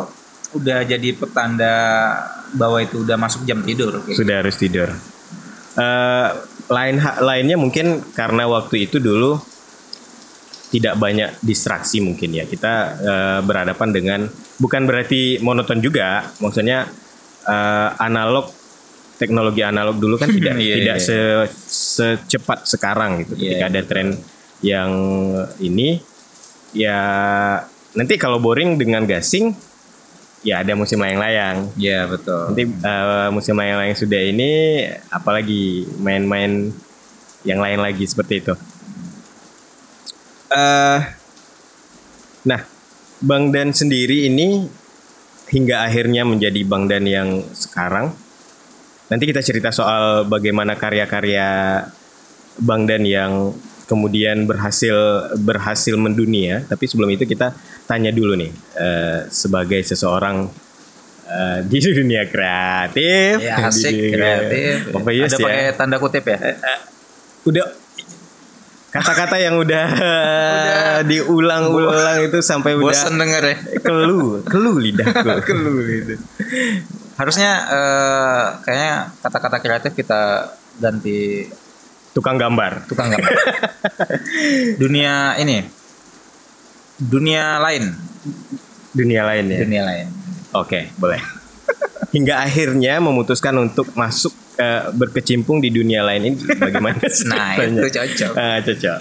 udah 0.56 0.88
jadi 0.88 1.10
petanda 1.18 1.76
bahwa 2.56 2.80
itu 2.80 3.04
udah 3.04 3.18
masuk 3.20 3.44
jam 3.44 3.60
tidur. 3.62 4.02
kayak 4.02 4.18
Sudah 4.18 4.36
harus 4.42 4.56
tidur. 4.56 4.90
Eh, 5.76 6.28
lain 6.72 6.98
lainnya 7.22 7.60
mungkin 7.60 8.02
karena 8.16 8.48
waktu 8.48 8.90
itu 8.90 8.98
dulu 8.98 9.38
tidak 10.72 10.98
banyak 10.98 11.30
distraksi 11.46 12.02
mungkin 12.02 12.32
ya 12.32 12.48
kita 12.48 12.74
eh, 13.00 13.40
berhadapan 13.46 13.90
dengan 13.92 14.20
bukan 14.58 14.88
berarti 14.88 15.44
monoton 15.44 15.84
juga 15.84 16.32
maksudnya 16.40 16.88
eh, 17.46 17.90
analog 18.02 18.50
teknologi 19.16 19.64
analog 19.64 19.96
dulu 19.98 20.16
kan 20.20 20.28
tidak 20.30 20.56
Iya, 20.64 20.76
tidak 20.82 20.98
iya. 21.00 21.06
se- 21.06 21.52
secepat 21.70 22.68
sekarang 22.68 23.24
gitu 23.24 23.34
Iya, 23.36 23.42
ketika 23.60 23.66
ada 23.72 23.82
tren 23.86 24.08
yang 24.60 24.92
ini 25.60 26.00
ya 26.76 27.00
nanti 27.96 28.20
kalau 28.20 28.40
boring 28.40 28.76
dengan 28.76 29.08
gasing 29.08 29.56
ya 30.44 30.62
ada 30.62 30.76
musim 30.78 31.00
layang-layang 31.00 31.72
Iya 31.74 32.06
betul. 32.06 32.54
Nanti 32.54 32.64
eh, 32.70 33.30
musim 33.32 33.56
layang-layang 33.56 33.98
sudah 33.98 34.22
ini 34.22 34.52
apalagi 35.10 35.90
main-main 35.98 36.70
yang 37.46 37.62
lain 37.62 37.80
lagi 37.82 38.06
seperti 38.06 38.42
itu. 38.46 38.54
eh 40.52 41.00
nah, 42.46 42.62
Bang 43.24 43.50
Dan 43.50 43.74
sendiri 43.74 44.30
ini 44.30 44.66
hingga 45.50 45.86
akhirnya 45.86 46.26
menjadi 46.26 46.62
Bang 46.66 46.86
Dan 46.86 47.06
yang 47.06 47.30
sekarang. 47.54 48.14
Nanti 49.06 49.24
kita 49.30 49.42
cerita 49.42 49.70
soal 49.70 50.26
bagaimana 50.26 50.74
karya-karya 50.74 51.82
Bang 52.58 52.88
Dan 52.88 53.06
yang 53.06 53.54
kemudian 53.86 54.50
berhasil 54.50 54.96
berhasil 55.38 55.94
mendunia. 55.94 56.66
Tapi 56.66 56.90
sebelum 56.90 57.14
itu 57.14 57.24
kita 57.24 57.54
tanya 57.86 58.10
dulu 58.10 58.34
nih 58.34 58.50
eh, 58.76 59.20
sebagai 59.30 59.78
seseorang 59.86 60.50
eh, 61.28 61.60
di 61.70 61.78
dunia 61.78 62.26
kreatif. 62.26 63.46
Ya 63.46 63.70
asik 63.70 63.94
dunia- 63.94 64.14
kreatif. 64.14 64.74
Obvious 64.96 65.30
Ada 65.30 65.38
ya. 65.38 65.46
pakai 65.46 65.64
tanda 65.78 65.98
kutip 66.02 66.26
ya. 66.26 66.38
Udah 67.46 67.66
kata-kata 68.90 69.36
yang 69.38 69.60
udah, 69.60 69.86
diulang-ulang 71.04 72.32
itu 72.32 72.40
sampai 72.40 72.80
udah 72.80 72.96
Bosen 72.96 73.20
denger 73.20 73.44
ya. 73.44 73.58
kelu, 73.84 74.40
kelu 74.48 74.72
lidahku. 74.80 75.30
Kelu 75.52 75.74
gitu. 75.84 76.16
Harusnya 77.16 77.52
eh, 77.68 78.46
kayaknya 78.62 78.94
kata-kata 79.20 79.58
kreatif 79.60 79.92
kita 79.96 80.52
ganti 80.78 81.48
Tukang 82.12 82.40
gambar. 82.40 82.88
tukang 82.88 83.12
gambar. 83.12 83.32
dunia 84.82 85.36
ini. 85.36 85.68
Dunia 86.96 87.60
lain, 87.60 87.92
Dunia 88.96 89.28
lain 89.28 89.46
ya. 89.52 89.60
dunia 89.68 89.84
lain. 89.84 90.08
Oke, 90.56 90.96
boleh. 90.96 91.20
Hingga 92.16 92.40
akhirnya 92.40 93.04
memutuskan 93.04 93.52
untuk 93.60 93.92
masuk 94.00 94.32
eh, 94.56 94.88
berkecimpung 94.96 95.60
di 95.60 95.76
dunia 95.76 96.08
lain 96.08 96.32
ini 96.32 96.40
bagaimana? 96.56 96.96
Nah, 97.28 97.60
itu 97.60 97.84
cocok. 97.92 98.32
Ah, 98.36 98.60
cocok. 98.64 99.00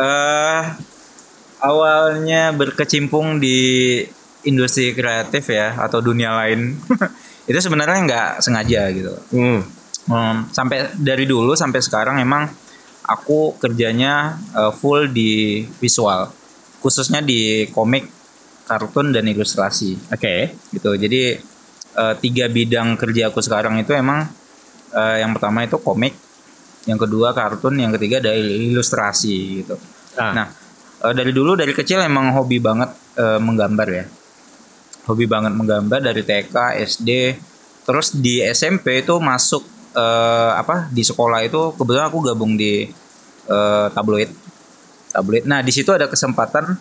eh 0.00 0.62
awalnya 1.60 2.50
berkecimpung 2.56 3.38
di 3.38 4.02
industri 4.42 4.92
kreatif 4.92 5.48
ya 5.48 5.76
atau 5.76 6.00
dunia 6.00 6.32
lain 6.32 6.76
itu 7.50 7.58
sebenarnya 7.58 7.98
nggak 8.06 8.28
sengaja 8.40 8.82
gitu 8.90 9.12
Hmm. 9.30 9.60
Hmm, 10.08 10.48
sampai 10.50 10.90
dari 10.96 11.28
dulu 11.28 11.52
sampai 11.52 11.78
sekarang 11.78 12.18
emang 12.18 12.48
aku 13.04 13.54
kerjanya 13.56 14.34
eh, 14.52 14.72
full 14.72 15.10
di 15.10 15.62
visual 15.76 16.30
khususnya 16.80 17.20
di 17.20 17.68
komik 17.68 18.08
kartun 18.64 19.12
dan 19.12 19.26
ilustrasi 19.26 19.98
Oke. 20.08 20.56
gitu 20.72 20.96
jadi 20.96 21.36
eh, 21.94 22.14
tiga 22.18 22.48
bidang 22.48 22.96
kerja 22.96 23.28
aku 23.28 23.42
sekarang 23.42 23.76
itu 23.76 23.92
emang 23.92 24.24
eh, 24.90 25.16
yang 25.20 25.36
pertama 25.36 25.62
itu 25.62 25.76
komik 25.76 26.16
yang 26.88 26.96
kedua 26.96 27.36
kartun 27.36 27.76
yang 27.76 27.92
ketiga 27.92 28.18
ada 28.18 28.32
ilustrasi 28.34 29.36
gitu 29.62 29.76
Ah. 30.16 30.32
nah 30.34 30.46
eh, 31.06 31.12
dari 31.14 31.30
dulu 31.30 31.54
dari 31.54 31.70
kecil 31.70 32.00
emang 32.00 32.32
hobi 32.32 32.58
banget 32.58 32.90
menggambar 33.20 33.88
ya 33.92 34.04
hobi 35.08 35.24
banget 35.24 35.52
menggambar 35.56 36.00
dari 36.02 36.22
TK 36.24 36.80
SD 36.84 37.10
terus 37.84 38.12
di 38.12 38.44
SMP 38.44 39.02
itu 39.02 39.16
masuk 39.18 39.64
eh, 39.96 40.52
apa 40.54 40.86
di 40.92 41.02
sekolah 41.02 41.42
itu 41.42 41.74
kebetulan 41.74 42.06
aku 42.10 42.18
gabung 42.22 42.54
di 42.54 42.86
eh, 43.48 43.86
tabloid. 43.90 44.30
Tabloid. 45.10 45.44
Nah 45.48 45.60
di 45.64 45.72
situ 45.74 45.90
ada 45.90 46.06
kesempatan 46.06 46.76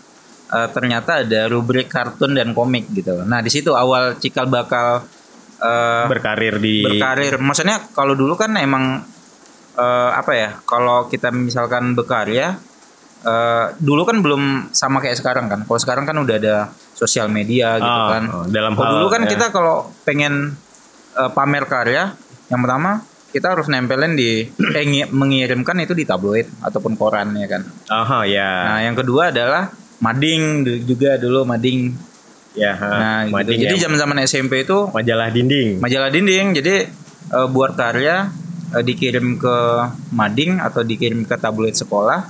eh, 0.53 0.67
ternyata 0.69 1.25
ada 1.25 1.49
rubrik 1.49 1.89
kartun 1.89 2.37
dan 2.37 2.53
komik 2.53 2.89
gitu. 2.93 3.25
Nah 3.25 3.41
di 3.41 3.49
situ 3.49 3.73
awal 3.73 4.19
cikal 4.21 4.45
bakal 4.45 5.05
eh, 5.57 6.05
Berkarir 6.05 6.61
di 6.61 6.85
berkarir. 6.85 7.41
Maksudnya 7.41 7.89
kalau 7.95 8.13
dulu 8.13 8.37
kan 8.37 8.53
emang 8.59 9.01
eh, 9.79 10.11
apa 10.13 10.31
ya 10.35 10.49
kalau 10.67 11.09
kita 11.09 11.33
misalkan 11.33 11.97
berkarya 11.97 12.59
eh, 13.21 13.65
dulu 13.77 14.03
kan 14.03 14.19
belum 14.19 14.43
sama 14.71 14.99
kayak 14.99 15.15
sekarang 15.15 15.45
kan 15.45 15.63
kalau 15.63 15.77
sekarang 15.77 16.03
kan 16.03 16.15
udah 16.15 16.35
ada 16.35 16.55
sosial 16.93 17.27
media 17.27 17.75
gitu 17.75 17.87
Oh, 17.97 18.07
kan 18.07 18.23
oh, 18.29 18.45
dalam 18.45 18.73
kalau 18.73 18.85
hal, 18.85 18.95
dulu 18.97 19.07
kan 19.09 19.21
ya. 19.23 19.29
kita 19.29 19.45
kalau 19.49 19.75
pengen 20.03 20.55
eh, 21.13 21.29
pamer 21.29 21.65
karya 21.65 22.13
yang 22.47 22.59
pertama 22.59 23.03
kita 23.29 23.53
harus 23.53 23.67
nempelin 23.67 24.13
di 24.13 24.47
eh, 24.77 24.83
ngi- 24.83 25.09
mengirimkan 25.09 25.77
itu 25.79 25.91
di 25.91 26.03
tabloid 26.03 26.49
ataupun 26.59 26.93
koran 26.93 27.31
ya 27.33 27.47
kan 27.47 27.61
Aha, 27.87 28.25
ya. 28.25 28.49
nah 28.65 28.79
yang 28.81 28.93
kedua 28.93 29.29
adalah 29.29 29.69
mading 29.99 30.63
juga 30.83 31.15
dulu 31.15 31.43
mading 31.43 31.91
ya, 32.51 32.71
ha. 32.73 32.87
nah 32.89 33.17
gitu. 33.21 33.35
Mading 33.35 33.57
jadi 33.61 33.75
ya. 33.75 33.81
zaman-zaman 33.85 34.17
SMP 34.23 34.63
itu 34.63 34.87
majalah 34.89 35.27
dinding. 35.27 35.77
majalah 35.77 36.07
dinding 36.07 36.55
jadi 36.55 36.75
eh, 37.29 37.47
buat 37.47 37.75
karya 37.75 38.31
dikirim 38.69 39.35
ke 39.35 39.57
mading 40.09 40.57
atau 40.57 40.81
dikirim 40.81 41.23
ke 41.23 41.33
tabloid 41.35 41.73
sekolah 41.73 42.21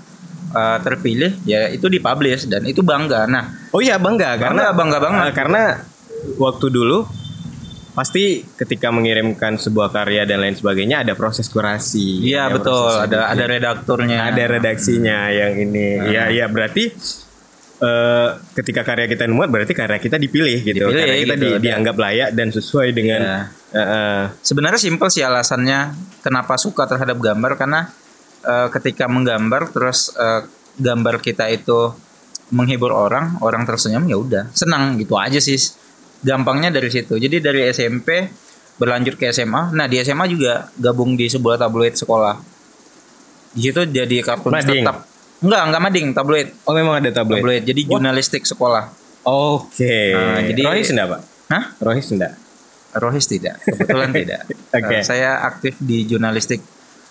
eh, 0.52 0.78
terpilih 0.80 1.32
ya 1.44 1.68
itu 1.68 1.86
dipublish 1.86 2.46
dan 2.46 2.64
itu 2.64 2.82
bangga 2.82 3.26
nah 3.26 3.46
Oh 3.70 3.80
iya 3.80 3.96
bangga 3.96 4.34
karena 4.36 4.72
bangga 4.72 4.98
banget. 4.98 5.22
eh, 5.24 5.34
karena 5.34 5.62
waktu 6.36 6.68
dulu 6.68 7.06
pasti 7.90 8.42
ketika 8.56 8.90
mengirimkan 8.90 9.56
sebuah 9.56 9.90
karya 9.90 10.24
dan 10.24 10.40
lain 10.40 10.54
sebagainya 10.54 11.04
ada 11.04 11.14
proses 11.14 11.46
kurasi. 11.46 12.24
iya 12.24 12.48
Ada 12.48 12.54
betul 12.56 12.90
ada 12.98 13.20
ada 13.28 13.44
redakturnya 13.46 14.20
ada 14.26 14.44
redaksinya 14.48 15.28
yang 15.30 15.54
ini. 15.60 16.08
Iya 16.08 16.24
iya 16.30 16.46
berarti 16.48 16.96
eh, 17.80 18.28
ketika 18.54 18.82
karya 18.84 19.06
kita 19.06 19.28
muat 19.28 19.48
berarti 19.48 19.74
karya 19.74 19.98
kita 19.98 20.16
dipilih 20.16 20.60
gitu. 20.62 20.80
Dipilih, 20.82 20.96
karya 20.98 21.18
kita 21.18 21.36
gitu, 21.36 21.46
di- 21.50 21.60
dianggap 21.62 21.96
layak 21.96 22.30
dan 22.32 22.48
sesuai 22.50 22.90
dengan 22.90 23.20
Iya. 23.20 23.38
eh, 23.70 23.80
eh, 23.80 24.22
sebenarnya 24.40 24.80
simpel 24.80 25.08
sih 25.08 25.22
alasannya 25.22 25.80
kenapa 26.20 26.56
suka 26.56 26.84
terhadap 26.86 27.18
gambar 27.18 27.54
karena 27.56 27.92
eh, 28.42 28.68
ketika 28.70 29.06
menggambar 29.06 29.70
terus 29.70 30.12
eh, 30.14 30.48
gambar 30.78 31.20
kita 31.20 31.48
itu 31.48 31.92
menghibur 32.50 32.90
orang 32.90 33.38
orang 33.40 33.64
tersenyum 33.64 34.06
ya 34.06 34.18
udah 34.18 34.44
senang 34.52 34.98
gitu 34.98 35.14
aja 35.16 35.38
sih 35.38 35.58
gampangnya 36.20 36.74
dari 36.74 36.90
situ 36.90 37.16
jadi 37.16 37.40
dari 37.40 37.70
SMP 37.70 38.26
berlanjut 38.76 39.16
ke 39.16 39.30
SMA 39.30 39.72
nah 39.72 39.86
di 39.86 40.00
SMA 40.00 40.26
juga 40.26 40.72
gabung 40.76 41.14
di 41.14 41.28
sebuah 41.28 41.56
tabloid 41.56 41.94
sekolah 41.94 42.36
di 43.50 43.62
situ 43.62 43.82
jadi 43.86 44.18
kartunis 44.22 44.64
Mading? 44.64 44.82
tetap 44.82 44.98
enggak 45.40 45.62
enggak 45.68 45.82
mading 45.82 46.08
tabloid 46.12 46.48
Oh 46.64 46.74
memang 46.74 47.00
ada 47.00 47.10
tabloid. 47.12 47.40
tabloid 47.40 47.64
jadi 47.66 47.82
jurnalistik 47.86 48.44
sekolah 48.44 49.00
Oke. 49.20 50.16
Nah, 50.16 50.42
jadi- 50.42 50.64
Rohis 50.64 50.90
enggak, 50.90 51.08
Pak? 51.12 51.22
Hah? 51.52 51.64
Rohis 51.84 52.08
enggak? 52.10 52.34
Rohis 52.98 53.26
tidak 53.28 53.62
kebetulan 53.62 54.10
tidak 54.10 54.42
Oke. 54.80 54.96
Eh, 54.96 55.04
saya 55.04 55.44
aktif 55.44 55.78
di 55.78 56.08
jurnalistik 56.08 56.64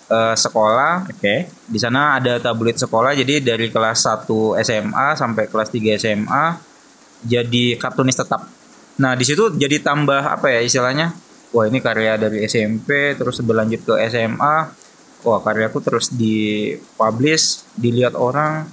eh, 0.09 0.35
sekolah 0.35 1.05
Oke. 1.07 1.47
di 1.69 1.79
sana 1.79 2.17
ada 2.17 2.41
tabloid 2.41 2.75
sekolah 2.75 3.13
jadi 3.13 3.39
dari 3.39 3.69
kelas 3.69 4.09
1 4.09 4.57
SMA 4.65 5.07
sampai 5.13 5.45
kelas 5.45 5.69
3 5.69 6.01
SMA 6.01 6.45
jadi 7.23 7.75
kartunis 7.77 8.15
tetap. 8.15 8.47
Nah, 8.99 9.15
di 9.15 9.23
situ 9.23 9.51
jadi 9.55 9.79
tambah 9.79 10.19
apa 10.19 10.51
ya 10.51 10.59
istilahnya? 10.63 11.15
Wah, 11.55 11.65
ini 11.67 11.79
karya 11.81 12.15
dari 12.19 12.45
SMP 12.45 13.15
terus 13.15 13.41
berlanjut 13.41 13.81
ke 13.83 13.93
SMA. 14.11 14.55
Wah, 15.27 15.39
karyaku 15.43 15.79
terus 15.83 16.11
dipublish, 16.11 17.63
dilihat 17.75 18.15
orang. 18.15 18.67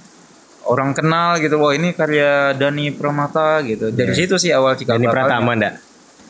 orang 0.67 0.91
kenal 0.91 1.39
gitu 1.39 1.63
wah 1.63 1.71
ini 1.71 1.95
karya 1.95 2.51
Dani 2.51 2.91
Pramata 2.91 3.63
gitu 3.63 3.87
dari 3.87 4.11
situ 4.11 4.35
sih 4.35 4.51
awal 4.51 4.75
cikal 4.75 4.99
Dani. 4.99 5.07
Pratama 5.07 5.55
enggak? 5.55 5.79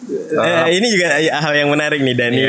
Eh, 0.06 0.78
ini 0.78 0.94
juga 0.94 1.18
hal 1.18 1.54
yang 1.58 1.74
menarik 1.74 2.06
nih 2.06 2.14
Dani 2.14 2.42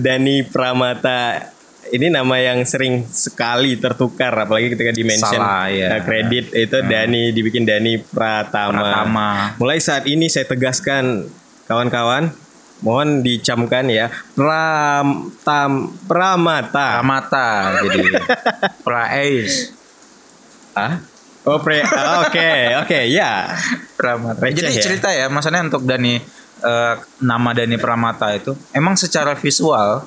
Dani 0.00 0.36
Pramata 0.48 1.52
ini 1.90 2.08
nama 2.08 2.34
yang 2.36 2.62
sering 2.62 3.06
sekali 3.06 3.76
tertukar 3.76 4.34
apalagi 4.34 4.72
ketika 4.72 4.90
di 4.90 5.04
mention 5.04 5.38
Salah, 5.38 5.68
ya. 5.68 5.98
eh, 5.98 6.02
kredit 6.02 6.50
itu 6.50 6.78
Dani 6.82 7.30
dibikin 7.30 7.62
Dani 7.62 7.98
Pratama. 7.98 8.74
Pratama. 8.74 9.28
Mulai 9.56 9.78
saat 9.78 10.04
ini 10.06 10.26
saya 10.26 10.46
tegaskan 10.46 11.28
kawan-kawan 11.66 12.30
mohon 12.76 13.24
dicamkan 13.24 13.88
ya 13.88 14.12
Pram 14.34 15.32
Tam 15.40 15.96
Pramata. 16.04 17.00
Pramata 17.00 17.48
jadi 17.84 18.20
Praes 18.82 19.72
Ah? 20.76 21.00
Oh, 21.46 21.56
pre. 21.62 21.80
ah, 21.80 22.26
Oke, 22.26 22.74
oke, 22.84 23.00
ya. 23.08 23.48
Pramata. 23.96 24.42
Receh 24.44 24.60
Jadi 24.60 24.72
ya? 24.76 24.82
cerita 24.82 25.08
ya, 25.14 25.30
maksudnya 25.30 25.62
untuk 25.64 25.86
Dani 25.88 26.18
eh, 26.60 26.94
nama 27.22 27.50
Dani 27.56 27.78
Pramata 27.78 28.28
itu 28.34 28.52
emang 28.74 28.92
secara 28.98 29.32
visual 29.32 30.04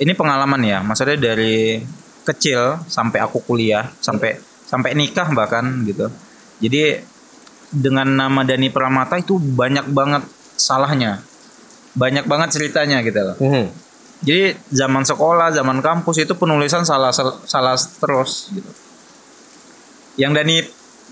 ini 0.00 0.12
pengalaman 0.16 0.64
ya, 0.64 0.80
maksudnya 0.80 1.20
dari 1.20 1.84
kecil 2.24 2.80
sampai 2.88 3.20
aku 3.20 3.44
kuliah, 3.44 3.92
sampai 4.00 4.40
sampai 4.64 4.96
nikah 4.96 5.28
bahkan 5.36 5.84
gitu. 5.84 6.08
Jadi 6.60 7.04
dengan 7.70 8.08
nama 8.08 8.40
Dani 8.42 8.72
Pramata 8.72 9.20
itu 9.20 9.36
banyak 9.36 9.92
banget 9.92 10.24
salahnya. 10.56 11.20
Banyak 11.94 12.24
banget 12.24 12.48
ceritanya 12.56 13.04
gitu 13.04 13.20
loh. 13.20 13.36
Mhm. 13.36 13.64
Jadi 14.20 14.52
zaman 14.72 15.04
sekolah, 15.04 15.52
zaman 15.52 15.80
kampus 15.80 16.24
itu 16.24 16.32
penulisan 16.36 16.84
salah 16.84 17.12
salah 17.12 17.76
terus 17.76 18.52
gitu. 18.52 18.70
Yang 20.16 20.32
Dani 20.36 20.56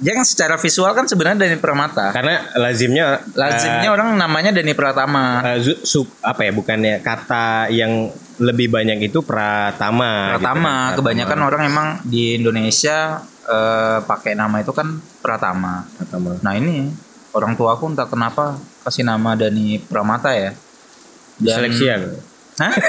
yang 0.00 0.22
secara 0.22 0.54
visual 0.54 0.92
kan 0.92 1.04
sebenarnya 1.04 1.42
Dani 1.42 1.58
Pramata. 1.58 2.10
Karena 2.10 2.38
lazimnya 2.54 3.18
Lazimnya 3.32 3.88
orang 3.88 4.14
namanya 4.14 4.50
Dani 4.50 4.70
Pratama. 4.70 5.42
eh, 5.44 5.58
zu- 5.58 5.82
sub 5.82 6.06
apa 6.20 6.42
ya 6.42 6.52
bukannya 6.52 7.00
kata 7.00 7.66
yang 7.68 8.06
lebih 8.38 8.68
banyak 8.68 9.02
itu 9.02 9.18
pratama. 9.20 10.32
Pratama, 10.32 10.74
gitu. 10.88 11.02
kebanyakan 11.02 11.40
orang 11.42 11.62
emang 11.64 11.88
di 12.04 12.36
Indonesia 12.36 13.18
eh, 13.44 13.98
pakai 14.00 14.32
nama 14.32 14.58
itu 14.58 14.70
kan 14.70 14.86
Pratama. 15.18 15.82
Pratama. 15.92 16.38
Nah 16.38 16.54
ini 16.54 16.86
orang 17.32 17.54
tua 17.54 17.74
aku 17.74 17.88
entah 17.88 18.06
kenapa 18.06 18.54
kasih 18.82 19.02
nama 19.02 19.34
Dani 19.34 19.80
Pramata 19.80 20.30
ya. 20.30 20.54
Dan- 21.36 21.66
Diseleksi 21.66 21.84
ya. 21.84 21.96
Hah? 22.58 22.72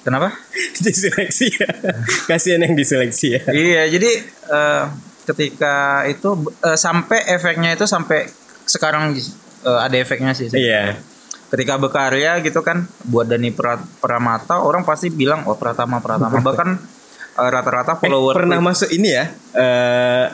Kenapa? 0.00 0.32
diseleksi 0.76 1.52
ya. 1.52 1.68
Kasihan 2.24 2.62
yang 2.62 2.72
diseleksi 2.72 3.36
ya. 3.36 3.42
iya, 3.52 3.82
jadi 3.86 4.10
eh, 4.48 4.84
ketika 5.24 5.74
itu 6.04 6.30
eh, 6.60 6.74
sampai 6.74 7.28
efeknya 7.28 7.72
itu 7.72 7.84
sampai 7.84 8.28
sekarang 8.64 9.12
eh, 9.12 9.80
ada 9.80 9.96
efeknya 9.96 10.32
sih. 10.32 10.48
Iya. 10.48 10.96
Ketika 11.50 11.76
berkarya 11.76 12.38
gitu 12.40 12.62
kan 12.62 12.86
buat 13.02 13.26
Dani 13.26 13.50
Pra- 13.50 13.82
Pramata 13.98 14.62
orang 14.62 14.86
pasti 14.86 15.10
bilang 15.10 15.42
oh 15.44 15.54
Pratama 15.54 15.98
Pratama 15.98 16.38
bahkan 16.46 16.78
eh, 17.34 17.48
rata-rata 17.48 17.96
Eh, 17.96 18.06
follower 18.06 18.34
pernah 18.36 18.58
masuk 18.60 18.88
ini 18.88 19.08
ya 19.10 19.24
eh 19.52 20.26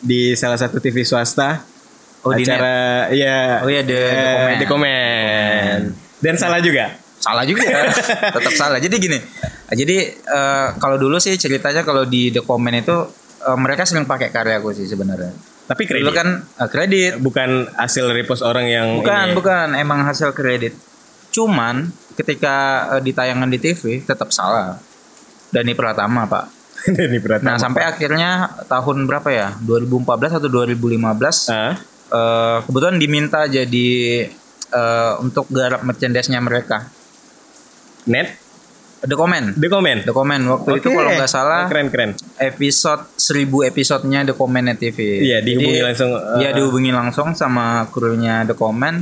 di 0.00 0.32
salah 0.32 0.56
satu 0.56 0.76
TV 0.78 1.02
swasta 1.02 1.60
Oh, 2.20 2.36
di 2.36 2.44
acara 2.44 3.08
ya 3.10 3.64
Oh, 3.64 3.68
iya, 3.68 3.80
The- 3.80 3.96
The 3.96 4.12
eh, 4.12 4.28
Comment. 4.28 4.56
The 4.56 4.66
Comment. 4.68 5.82
dan 6.20 6.34
salah 6.36 6.60
juga 6.60 6.84
salah 7.16 7.44
juga 7.44 7.64
tetap 8.36 8.52
salah 8.52 8.76
jadi 8.76 8.92
gini 8.92 9.16
jadi 9.70 9.96
eh, 10.12 10.66
kalau 10.76 10.96
dulu 10.96 11.16
sih 11.16 11.32
ceritanya 11.34 11.80
kalau 11.80 12.04
di 12.04 12.28
The 12.28 12.40
Comment 12.40 12.76
itu 12.76 12.96
eh, 13.40 13.58
mereka 13.58 13.82
sering 13.84 14.04
pakai 14.04 14.28
karyaku 14.28 14.72
sih 14.72 14.86
sebenarnya. 14.86 15.32
Tapi 15.66 15.86
kredit? 15.86 16.02
Dulu 16.02 16.12
kan 16.12 16.28
eh, 16.42 16.68
kredit. 16.68 17.12
Bukan 17.18 17.50
hasil 17.74 18.10
repost 18.10 18.42
orang 18.42 18.66
yang 18.66 18.86
bukan 18.98 19.30
ini. 19.30 19.36
bukan. 19.36 19.66
Emang 19.74 20.02
hasil 20.02 20.32
kredit. 20.32 20.74
Cuman 21.30 21.88
ketika 22.14 22.56
eh, 22.98 23.02
ditayangan 23.02 23.48
di 23.48 23.58
TV 23.58 24.02
tetap 24.02 24.34
salah. 24.34 24.76
Dani 25.50 25.74
Pratama 25.74 26.26
pak. 26.26 26.44
Dani 26.96 27.18
Pratama. 27.18 27.44
nah 27.44 27.56
sampai 27.58 27.82
akhirnya 27.84 28.50
tahun 28.66 29.04
berapa 29.04 29.28
ya? 29.28 29.48
2014 29.62 30.38
atau 30.40 30.48
2015 30.48 31.50
Ah, 31.50 31.74
eh, 32.10 32.58
kebetulan 32.64 32.96
diminta 32.98 33.46
jadi 33.46 33.90
eh, 34.70 35.12
untuk 35.18 35.50
garap 35.50 35.82
merchandise-nya 35.82 36.38
mereka. 36.38 36.86
Net 38.06 38.38
The 39.00 39.16
Comment 39.16 39.56
The 39.56 39.68
Comment 39.72 40.00
The 40.04 40.12
Comment 40.12 40.42
waktu 40.44 40.70
itu 40.76 40.88
Oke. 40.92 40.96
kalau 41.00 41.10
nggak 41.16 41.30
salah 41.30 41.64
keren 41.72 41.88
keren 41.88 42.10
episode 42.36 43.08
1000 43.16 43.70
episodenya 43.72 44.20
The 44.28 44.34
Comment 44.36 44.64
Net 44.68 44.78
TV. 44.80 45.24
Iya, 45.24 45.40
dihubungi 45.40 45.80
Jadi, 45.80 45.86
langsung, 45.88 46.10
Iya 46.36 46.50
uh, 46.52 46.54
dihubungi 46.56 46.90
langsung 46.92 47.28
sama 47.32 47.88
krunya 47.88 48.44
The 48.44 48.52
Comment. 48.52 49.00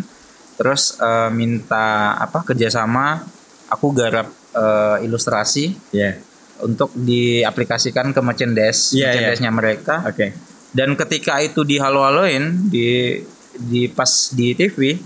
Terus 0.58 0.98
eh, 0.98 1.30
minta 1.30 2.18
apa 2.18 2.42
kerjasama. 2.42 3.22
Aku 3.68 3.92
garap 3.92 4.30
eh, 4.54 5.04
ilustrasi 5.06 5.76
ya 5.92 6.16
untuk 6.62 6.90
diaplikasikan 6.94 8.10
ke 8.10 8.20
merchandise 8.22 8.90
Iya, 8.94 9.14
merchandise-nya 9.14 9.50
mereka. 9.54 9.94
oke 10.06 10.26
Dan 10.74 10.98
ketika 10.98 11.40
itu 11.40 11.62
dihalo-haloin 11.64 12.68
di 12.68 13.18
di 13.58 13.88
pas 13.90 14.30
di 14.34 14.54
TV 14.54 14.98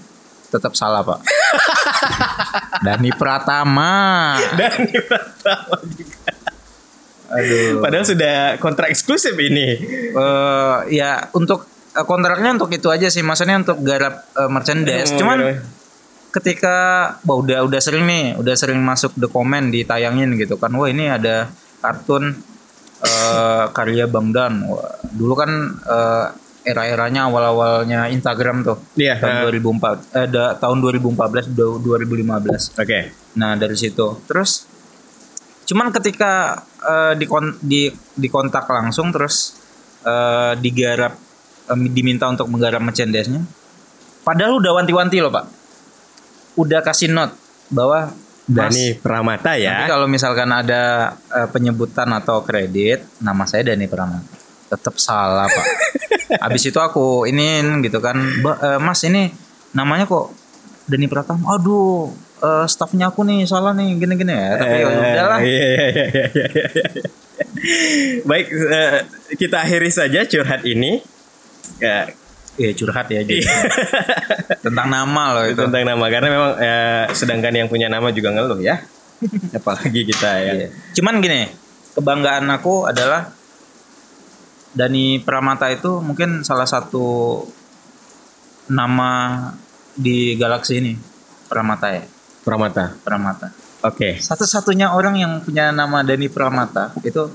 tetap 0.53 0.77
salah 0.77 1.01
pak. 1.01 1.25
Dani 2.85 3.11
Pratama. 3.11 4.37
Dani 4.53 4.93
Pratama 5.01 5.77
juga 5.89 6.21
Aduh. 7.33 7.81
padahal 7.81 8.05
sudah 8.05 8.37
kontrak 8.61 8.93
eksklusif 8.93 9.33
ini 9.33 9.81
eh 10.13 10.77
ya 10.93 11.33
untuk 11.33 11.65
eh, 11.91 12.05
kontraknya 12.05 12.53
untuk 12.53 12.69
itu 12.69 12.93
aja 12.93 13.09
sih 13.09 13.25
maksudnya 13.25 13.57
untuk 13.57 13.81
garap 13.81 14.29
eh, 14.37 14.51
merchandise 14.53 15.17
Oh, 15.17 15.25
cuman 15.25 15.39
garap. 15.41 15.65
ketika 16.31 16.77
wah 17.25 17.37
udah 17.41 17.65
udah 17.65 17.81
sering 17.81 18.05
nih 18.05 18.37
udah 18.37 18.53
sering 18.53 18.77
masuk 18.85 19.17
the 19.17 19.33
comment 19.33 19.73
ditayangin 19.73 20.37
gitu 20.37 20.61
kan 20.61 20.77
wah 20.77 20.85
ini 20.85 21.09
ada 21.09 21.49
kartun 21.81 22.37
eh, 23.01 23.65
karya 23.73 24.05
Bang 24.05 24.29
Dan 24.29 24.69
Wah, 24.69 24.93
dulu 25.09 25.33
kan 25.33 25.51
eh, 25.89 26.27
era-eranya 26.63 27.27
awal-awalnya 27.27 28.07
Instagram 28.09 28.63
tuh 28.63 28.79
Iya, 28.95 29.19
tahun 29.19 29.51
eh. 29.51 29.61
2004 29.63 30.15
eh, 30.15 30.29
da- 30.29 30.55
tahun 30.55 30.79
2014 30.79 31.51
du- 31.51 31.79
2015 31.79 32.79
oke 32.79 33.01
Nah 33.33 33.57
dari 33.57 33.75
situ 33.75 34.21
terus 34.25 34.71
cuman 35.63 35.89
ketika 35.91 36.63
eh, 36.81 37.13
dikon 37.17 37.57
di 37.59 37.89
dikontak 38.15 38.67
langsung 38.67 39.11
terus 39.11 39.57
eh, 40.03 40.53
digarap 40.59 41.15
eh, 41.67 41.79
diminta 41.89 42.27
untuk 42.27 42.47
menggarap 42.47 42.83
merchandise-nya. 42.83 43.43
Padahal 44.23 44.59
udah 44.59 44.79
wanti-wanti 44.79 45.19
loh 45.19 45.31
pak, 45.31 45.47
udah 46.55 46.79
kasih 46.79 47.11
note 47.11 47.35
bahwa 47.67 48.15
Dani 48.43 48.99
Pramata 48.99 49.55
nanti 49.55 49.65
ya 49.65 49.87
kalau 49.87 50.07
misalkan 50.07 50.51
ada 50.51 51.15
eh, 51.31 51.49
penyebutan 51.49 52.11
atau 52.13 52.43
kredit 52.43 53.03
nama 53.19 53.47
saya 53.47 53.73
Dani 53.73 53.87
Pramata, 53.87 54.35
tetap 54.69 54.95
salah 54.99 55.47
pak. 55.47 55.67
Habis 56.39 56.63
itu 56.65 56.79
aku 56.79 57.25
iniin 57.25 57.81
gitu 57.81 57.99
kan, 57.99 58.15
"Ba- 58.41 58.57
eh, 58.59 58.79
Mas 58.79 59.03
ini 59.03 59.29
namanya 59.73 60.05
kok 60.05 60.33
Dani 60.85 61.07
Pratama. 61.07 61.53
Aduh, 61.53 62.09
eh, 62.39 62.67
staffnya 62.67 63.09
aku 63.09 63.23
nih 63.23 63.45
salah 63.45 63.73
nih 63.73 63.97
gini-gini 63.97 64.31
ya. 64.31 64.51
Tapi 64.57 64.75
ya 64.75 64.85
Eh, 64.85 65.03
udahlah. 65.11 65.39
iya, 65.41 65.51
iya, 65.51 65.87
iya, 65.89 66.05
iya, 66.07 66.27
iya, 66.29 66.47
iya. 66.65 67.07
Baik, 68.23 68.47
eh, 68.49 68.93
kita 69.35 69.61
akhiri 69.61 69.89
saja 69.89 70.23
curhat 70.23 70.63
ini. 70.63 71.03
Ya, 71.79 72.09
Iya 72.53 72.77
curhat 72.77 73.09
ya 73.09 73.25
jadi. 73.25 73.41
Tentang 74.61 74.85
nama 74.87 75.33
loh 75.33 75.45
itu. 75.47 75.57
tentang 75.59 75.89
nama 75.89 76.05
karena 76.07 76.29
memang 76.29 76.53
eh, 76.59 77.05
sedangkan 77.11 77.55
yang 77.55 77.65
punya 77.65 77.89
nama 77.89 78.13
juga 78.13 78.29
ngeluh 78.29 78.61
ya. 78.61 78.77
Apalagi 79.57 80.05
kita 80.05 80.31
ya. 80.39 80.69
Cuman 80.93 81.19
gini, 81.19 81.49
kebanggaan 81.93 82.45
aku 82.53 82.85
adalah 82.85 83.33
Dani 84.73 85.21
Pramata 85.21 85.69
itu 85.69 86.01
mungkin 86.01 86.41
salah 86.43 86.65
satu 86.65 87.41
nama 88.69 89.11
di 89.93 90.35
galaksi 90.37 90.81
ini. 90.81 90.93
Pramata 91.49 91.93
ya, 91.93 92.05
Pramata. 92.41 92.97
Pramata. 93.05 93.49
Oke, 93.83 94.15
Satu-satunya 94.17 94.95
orang 94.95 95.19
yang 95.19 95.33
punya 95.43 95.75
nama 95.75 96.07
Dani 96.07 96.31
Pramata 96.31 96.95
itu 97.03 97.29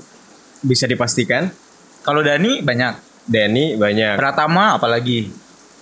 bisa 0.64 0.88
dipastikan 0.88 1.52
kalau 2.00 2.24
Dani 2.24 2.64
banyak, 2.64 3.24
Dani 3.28 3.76
banyak. 3.76 4.16
Pratama 4.16 4.74
apalagi. 4.74 5.28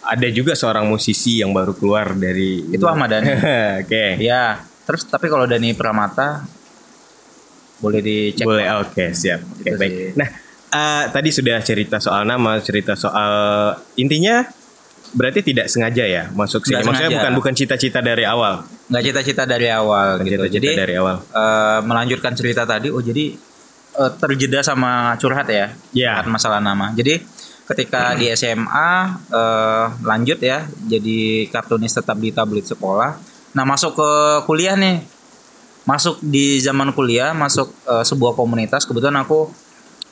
Ada 0.06 0.30
juga 0.30 0.54
seorang 0.54 0.86
musisi 0.86 1.42
yang 1.42 1.50
baru 1.50 1.74
keluar 1.74 2.14
dari 2.14 2.62
Itu 2.70 2.86
Ahmad 2.86 3.10
Dhani. 3.10 3.26
Oke. 3.82 4.22
Ya, 4.22 4.62
terus 4.86 5.02
tapi 5.02 5.26
kalau 5.26 5.50
Dani 5.50 5.74
Pramata 5.74 6.46
boleh 7.82 8.00
dicek. 8.00 8.46
Boleh, 8.46 8.70
oke, 8.80 9.12
siap. 9.12 9.42
Oke, 9.44 9.66
Gitu 9.66 9.76
baik. 9.76 9.90
sih. 9.92 10.08
Nah, 10.16 10.28
eh, 10.76 11.02
tadi 11.08 11.30
sudah 11.30 11.56
cerita 11.60 11.96
soal 11.96 12.22
nama, 12.22 12.60
cerita 12.60 12.92
soal 12.92 13.32
intinya 13.96 14.44
berarti 15.10 15.40
tidak 15.42 15.66
sengaja 15.66 16.04
ya 16.04 16.22
masuk 16.30 16.60
sini. 16.60 16.76
Nggak 16.76 16.84
Maksudnya 16.84 17.08
sengaja. 17.08 17.18
bukan 17.18 17.32
bukan 17.34 17.54
cita-cita 17.54 18.00
dari 18.00 18.24
awal. 18.24 18.54
nggak 18.86 19.02
cita-cita 19.02 19.42
dari 19.44 19.66
awal 19.66 20.08
Bukan 20.14 20.26
gitu. 20.26 20.42
cita-cita 20.44 20.56
Jadi 20.62 20.68
dari 20.76 20.94
awal. 20.94 21.16
eh, 21.18 21.78
melanjutkan 21.82 22.32
cerita 22.32 22.62
tadi, 22.62 22.88
oh 22.88 23.00
jadi 23.00 23.24
eh, 23.96 24.10
terjeda 24.14 24.60
sama 24.60 25.16
curhat 25.16 25.48
ya. 25.48 25.72
Ya. 25.90 26.20
Curhat 26.20 26.28
masalah 26.30 26.60
nama. 26.60 26.92
Jadi 26.92 27.22
ketika 27.66 28.14
di 28.14 28.30
SMA 28.30 28.90
eh, 29.26 29.84
lanjut 30.02 30.38
ya 30.38 30.58
jadi 30.84 31.18
kartunis 31.48 31.90
tetap 31.90 32.14
di 32.16 32.30
tablet 32.30 32.62
sekolah. 32.62 33.16
Nah, 33.52 33.64
masuk 33.64 33.96
ke 33.96 34.10
kuliah 34.44 34.76
nih. 34.76 35.00
Masuk 35.82 36.18
di 36.20 36.58
zaman 36.58 36.90
kuliah, 36.92 37.30
masuk 37.32 37.70
eh, 37.86 38.04
sebuah 38.04 38.34
komunitas. 38.34 38.84
Kebetulan 38.84 39.16
aku 39.18 39.48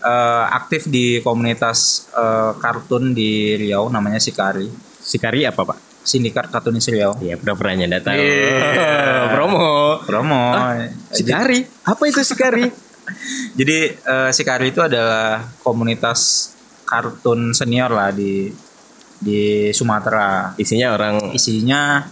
eh, 0.04 0.44
aktif 0.52 0.86
di 0.92 1.24
komunitas 1.24 2.08
eh, 2.12 2.52
kartun 2.60 3.16
di 3.16 3.56
Riau 3.56 3.88
namanya 3.88 4.20
Sikari. 4.20 4.68
Sikari 5.00 5.48
apa 5.48 5.64
pak? 5.64 5.78
Sindikat 6.04 6.52
Kartunis 6.52 6.84
Riau. 6.92 7.16
Iya 7.16 7.40
pura-puranya 7.40 7.88
datang. 7.88 8.20
Iya. 8.20 9.32
Promo. 9.32 10.04
Promo. 10.04 10.52
Sikari? 11.08 11.64
Apa 11.88 12.02
itu 12.04 12.20
Sikari? 12.20 12.68
Jadi 13.58 13.78
eh, 13.96 14.30
Sikari 14.30 14.68
itu 14.68 14.84
adalah 14.84 15.40
komunitas 15.64 16.52
kartun 16.84 17.56
senior 17.56 17.88
lah 17.88 18.12
di 18.12 18.52
di 19.16 19.72
Sumatera. 19.72 20.52
Isinya 20.60 20.92
orang 20.92 21.32
Isinya 21.32 22.04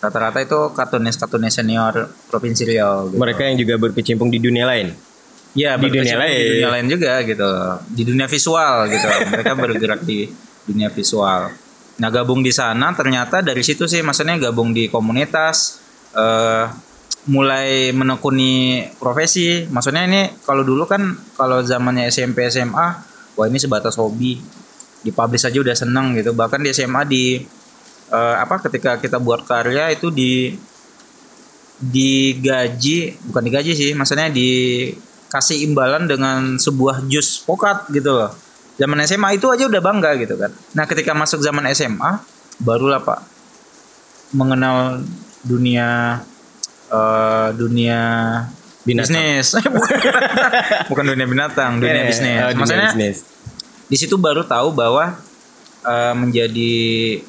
rata-rata 0.00 0.40
itu 0.40 0.72
kartunis-kartunis 0.72 1.52
senior 1.52 2.08
Provinsi 2.30 2.62
Riau. 2.64 3.10
Gitu. 3.10 3.18
mereka 3.18 3.44
yang 3.44 3.58
juga 3.58 3.74
berkecimpung 3.76 4.30
di 4.30 4.38
dunia 4.38 4.64
lain. 4.64 5.09
Ya, 5.56 5.76
di 5.76 5.88
dunia 5.90 6.16
lain. 6.16 6.36
Di 6.36 6.48
dunia 6.56 6.70
lain 6.70 6.86
juga 6.90 7.12
gitu. 7.22 7.50
Di 7.90 8.02
dunia 8.06 8.26
visual 8.26 8.74
gitu. 8.90 9.06
mereka 9.30 9.52
bergerak 9.58 10.00
di 10.02 10.28
dunia 10.66 10.88
visual. 10.92 11.50
Nah 12.00 12.08
gabung 12.08 12.40
di 12.40 12.52
sana 12.54 12.96
ternyata 12.96 13.44
dari 13.44 13.60
situ 13.60 13.84
sih 13.84 14.00
maksudnya 14.00 14.38
gabung 14.38 14.72
di 14.72 14.86
komunitas. 14.90 15.82
eh 16.10 16.66
mulai 17.28 17.92
menekuni 17.92 18.80
profesi. 18.96 19.68
Maksudnya 19.68 20.08
ini 20.08 20.22
kalau 20.40 20.64
dulu 20.64 20.88
kan 20.88 21.18
kalau 21.36 21.60
zamannya 21.60 22.08
SMP 22.08 22.48
SMA, 22.48 22.88
wah 23.36 23.46
ini 23.46 23.60
sebatas 23.60 24.00
hobi. 24.00 24.40
Dipublish 25.00 25.48
aja 25.48 25.58
udah 25.60 25.76
seneng 25.76 26.16
gitu. 26.16 26.32
Bahkan 26.32 26.64
di 26.64 26.72
SMA 26.72 27.02
di 27.04 27.24
eh, 28.10 28.36
apa 28.40 28.60
ketika 28.64 28.96
kita 28.96 29.20
buat 29.20 29.44
karya 29.44 29.92
itu 29.92 30.08
di 30.08 30.56
digaji 31.80 33.16
bukan 33.24 33.40
digaji 33.40 33.72
sih 33.72 33.90
maksudnya 33.96 34.28
dikasih 35.30 35.62
imbalan 35.62 36.10
dengan 36.10 36.58
sebuah 36.58 37.06
jus 37.06 37.38
pokat 37.46 37.86
gitu 37.94 38.10
loh 38.10 38.34
zaman 38.74 38.98
SMA 39.06 39.38
itu 39.38 39.46
aja 39.46 39.70
udah 39.70 39.78
bangga 39.78 40.18
gitu 40.18 40.34
kan 40.34 40.50
nah 40.74 40.90
ketika 40.90 41.14
masuk 41.14 41.38
zaman 41.38 41.70
SMA 41.70 42.18
barulah 42.58 42.98
pak 42.98 43.22
mengenal 44.34 45.06
dunia 45.46 46.18
eh, 46.90 47.48
dunia 47.54 48.00
Binatang. 48.82 49.06
bisnis 49.14 49.54
bukan, 49.70 49.98
bukan 50.90 51.04
dunia 51.14 51.26
binatang 51.30 51.78
dunia 51.78 52.02
Eh, 52.02 52.06
bisnis 52.10 52.34
oh, 52.42 52.50
dunia 52.50 52.58
maksudnya 52.58 52.90
bisnis. 52.90 53.18
di 53.86 53.96
situ 54.02 54.18
baru 54.18 54.42
tahu 54.42 54.74
bahwa 54.74 55.14
eh, 55.86 56.14
menjadi 56.18 56.74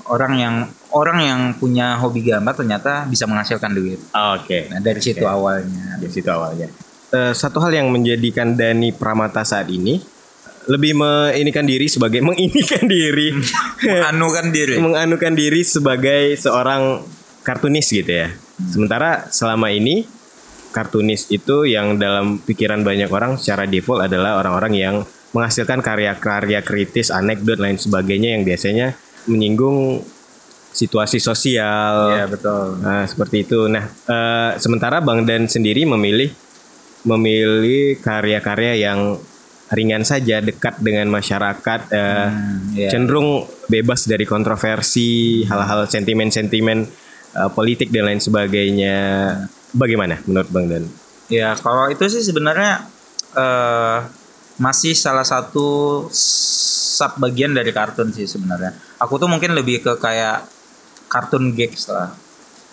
orang 0.09 0.33
yang 0.41 0.55
orang 0.89 1.17
yang 1.21 1.41
punya 1.53 2.01
hobi 2.01 2.25
gambar 2.25 2.51
ternyata 2.57 3.07
bisa 3.07 3.23
menghasilkan 3.23 3.71
duit. 3.71 3.99
Oke. 4.11 4.67
Nah 4.67 4.83
dari 4.83 4.99
situ 4.99 5.23
awalnya. 5.23 5.95
Dari 6.03 6.11
situ 6.11 6.27
awalnya. 6.27 6.67
Eh, 7.11 7.33
satu 7.35 7.59
hal 7.59 7.75
yang 7.75 7.91
menjadikan 7.91 8.55
Dani 8.55 8.95
Pramata 8.95 9.43
saat 9.43 9.67
ini 9.67 9.99
lebih 10.71 10.95
menginikan 10.95 11.67
diri 11.67 11.91
sebagai 11.91 12.23
menginikan 12.27 12.87
diri, 12.87 13.35
Anukan 14.07 14.47
diri. 14.47 14.79
menganukan 14.79 15.35
diri 15.35 15.59
sebagai 15.67 16.39
seorang 16.39 17.03
kartunis 17.43 17.91
gitu 17.91 18.07
ya. 18.07 18.31
Sementara 18.63 19.27
selama 19.27 19.67
ini 19.75 20.07
kartunis 20.71 21.27
itu 21.27 21.67
yang 21.67 21.99
dalam 21.99 22.39
pikiran 22.39 22.79
banyak 22.79 23.11
orang 23.11 23.35
secara 23.35 23.67
default 23.67 24.07
adalah 24.07 24.39
orang-orang 24.39 24.73
yang 24.79 24.95
menghasilkan 25.35 25.83
karya-karya 25.83 26.63
kritis, 26.63 27.11
anekdot 27.11 27.59
lain 27.59 27.75
sebagainya 27.75 28.39
yang 28.39 28.47
biasanya 28.47 28.95
menyinggung 29.27 29.99
situasi 30.71 31.19
sosial, 31.19 32.15
Iya 32.15 32.31
betul. 32.31 32.79
Nah, 32.79 33.03
seperti 33.03 33.43
itu. 33.43 33.67
Nah, 33.67 33.83
eh, 33.91 34.51
sementara 34.55 35.03
Bang 35.03 35.27
Dan 35.27 35.51
sendiri 35.51 35.83
memilih 35.83 36.31
memilih 37.03 37.97
karya-karya 37.97 38.77
yang 38.81 39.17
ringan 39.71 40.03
saja, 40.03 40.43
dekat 40.43 40.83
dengan 40.83 41.07
masyarakat, 41.07 41.79
eh, 41.89 42.27
Hmm, 42.27 42.75
iya. 42.75 42.89
cenderung 42.91 43.47
bebas 43.67 44.03
dari 44.03 44.27
kontroversi, 44.27 45.41
hal-hal 45.47 45.87
sentimen-sentimen 45.87 46.79
eh, 47.31 47.49
politik 47.55 47.87
dan 47.89 48.11
lain 48.11 48.19
sebagainya. 48.19 48.97
Bagaimana 49.71 50.19
menurut 50.27 50.51
Bang 50.51 50.67
Dan? 50.67 50.83
Ya 51.31 51.55
kalau 51.55 51.87
itu 51.87 52.03
sih 52.11 52.19
sebenarnya 52.19 52.83
eh 53.31 53.99
masih 54.59 54.91
salah 54.91 55.23
satu 55.23 56.05
sub 56.11 57.15
bagian 57.17 57.55
dari 57.55 57.71
kartun 57.71 58.11
sih 58.11 58.27
sebenarnya. 58.27 58.75
Aku 58.99 59.15
tuh 59.15 59.31
mungkin 59.31 59.55
lebih 59.55 59.79
ke 59.79 59.95
kayak 59.95 60.43
kartun 61.07 61.55
gags 61.55 61.87
lah. 61.87 62.11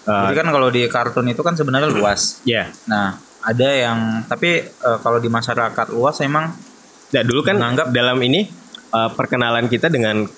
Eh, 0.02 0.10
Jadi 0.26 0.34
kan 0.34 0.48
kalau 0.50 0.68
di 0.68 0.82
kartun 0.90 1.30
itu 1.30 1.38
kan 1.40 1.54
sebenarnya 1.54 1.86
luas. 1.88 2.42
ya, 2.42 2.66
Nah 2.90 3.14
ada 3.48 3.68
yang 3.70 3.98
tapi 4.24 4.50
eh, 4.62 4.98
kalau 4.98 5.16
di 5.16 5.28
masyarakat 5.28 5.86
luas 5.90 6.20
emang 6.20 6.52
Nah, 7.08 7.24
dulu 7.24 7.40
kan 7.40 7.56
Menganggap- 7.56 7.88
dalam 7.90 8.20
ini 8.20 8.44
eh, 8.88 9.10
perkenalan 9.10 9.64
kita 9.66 9.88
dengan 9.88 10.28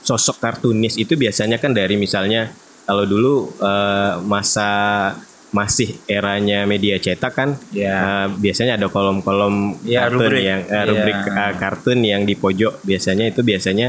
sosok 0.00 0.38
kartunis 0.38 0.94
itu 0.94 1.12
biasanya 1.14 1.58
kan 1.58 1.70
dari 1.70 1.94
misalnya 1.94 2.48
kalau 2.82 3.04
dulu 3.04 3.34
eh, 3.58 4.14
masa 4.22 4.70
masih 5.50 5.98
eranya 6.06 6.62
media 6.62 6.94
cetak 6.96 7.32
kan 7.32 7.50
Ya. 7.70 7.90
eh, 7.90 8.26
biasanya 8.32 8.78
ada 8.78 8.86
kolom-kolom 8.86 9.82
Ya, 9.82 10.06
kartun 10.06 10.30
rubrik. 10.30 10.42
yang 10.44 10.60
eh, 10.64 10.84
rubrik 10.86 11.18
eh, 11.26 11.52
kartun 11.56 11.98
yang 12.00 12.22
di 12.22 12.34
pojok 12.34 12.80
biasanya 12.80 13.26
itu 13.26 13.42
biasanya 13.42 13.88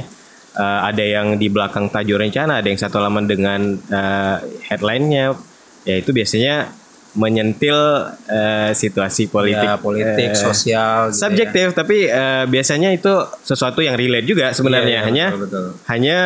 eh, 0.56 0.80
ada 0.84 1.04
yang 1.06 1.38
di 1.38 1.47
belakang 1.47 1.88
tajuk 1.88 2.17
rencana 2.17 2.58
ada 2.58 2.67
yang 2.67 2.82
satu 2.82 2.97
halaman 2.97 3.25
dengan 3.25 3.62
eh, 3.77 4.38
headline-nya 4.67 5.38
ya 5.84 5.95
itu 5.95 6.10
biasanya 6.10 6.80
menyentil 7.12 7.76
eh, 8.26 8.71
situasi 8.71 9.28
politik 9.28 9.67
ya, 9.67 9.76
politik, 9.76 10.32
eh, 10.32 10.38
sosial, 10.38 11.12
gitu 11.12 11.12
ya. 11.12 11.19
subjektif 11.19 11.67
tapi 11.74 12.08
eh, 12.08 12.45
biasanya 12.47 12.89
itu 12.89 13.12
sesuatu 13.41 13.84
yang 13.84 14.00
relate 14.00 14.24
juga 14.24 14.56
sebenarnya 14.56 14.88
Iya, 14.88 14.95
iya, 14.95 15.08
hanya 15.08 15.26
betul, 15.32 15.43
betul. 15.43 15.65
hanya 15.86 16.17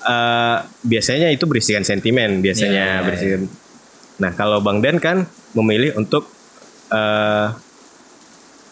eh, 0.00 0.56
biasanya 0.82 1.28
itu 1.28 1.44
berisikan 1.44 1.84
sentimen 1.84 2.40
biasanya 2.40 2.72
Iya, 2.72 2.96
iya, 2.96 3.04
berisikan 3.04 3.40
nah 4.16 4.32
kalau 4.32 4.60
bang 4.60 4.80
Dan 4.80 4.96
kan 4.96 5.16
memilih 5.52 5.92
untuk 5.94 6.24
eh, 6.88 7.48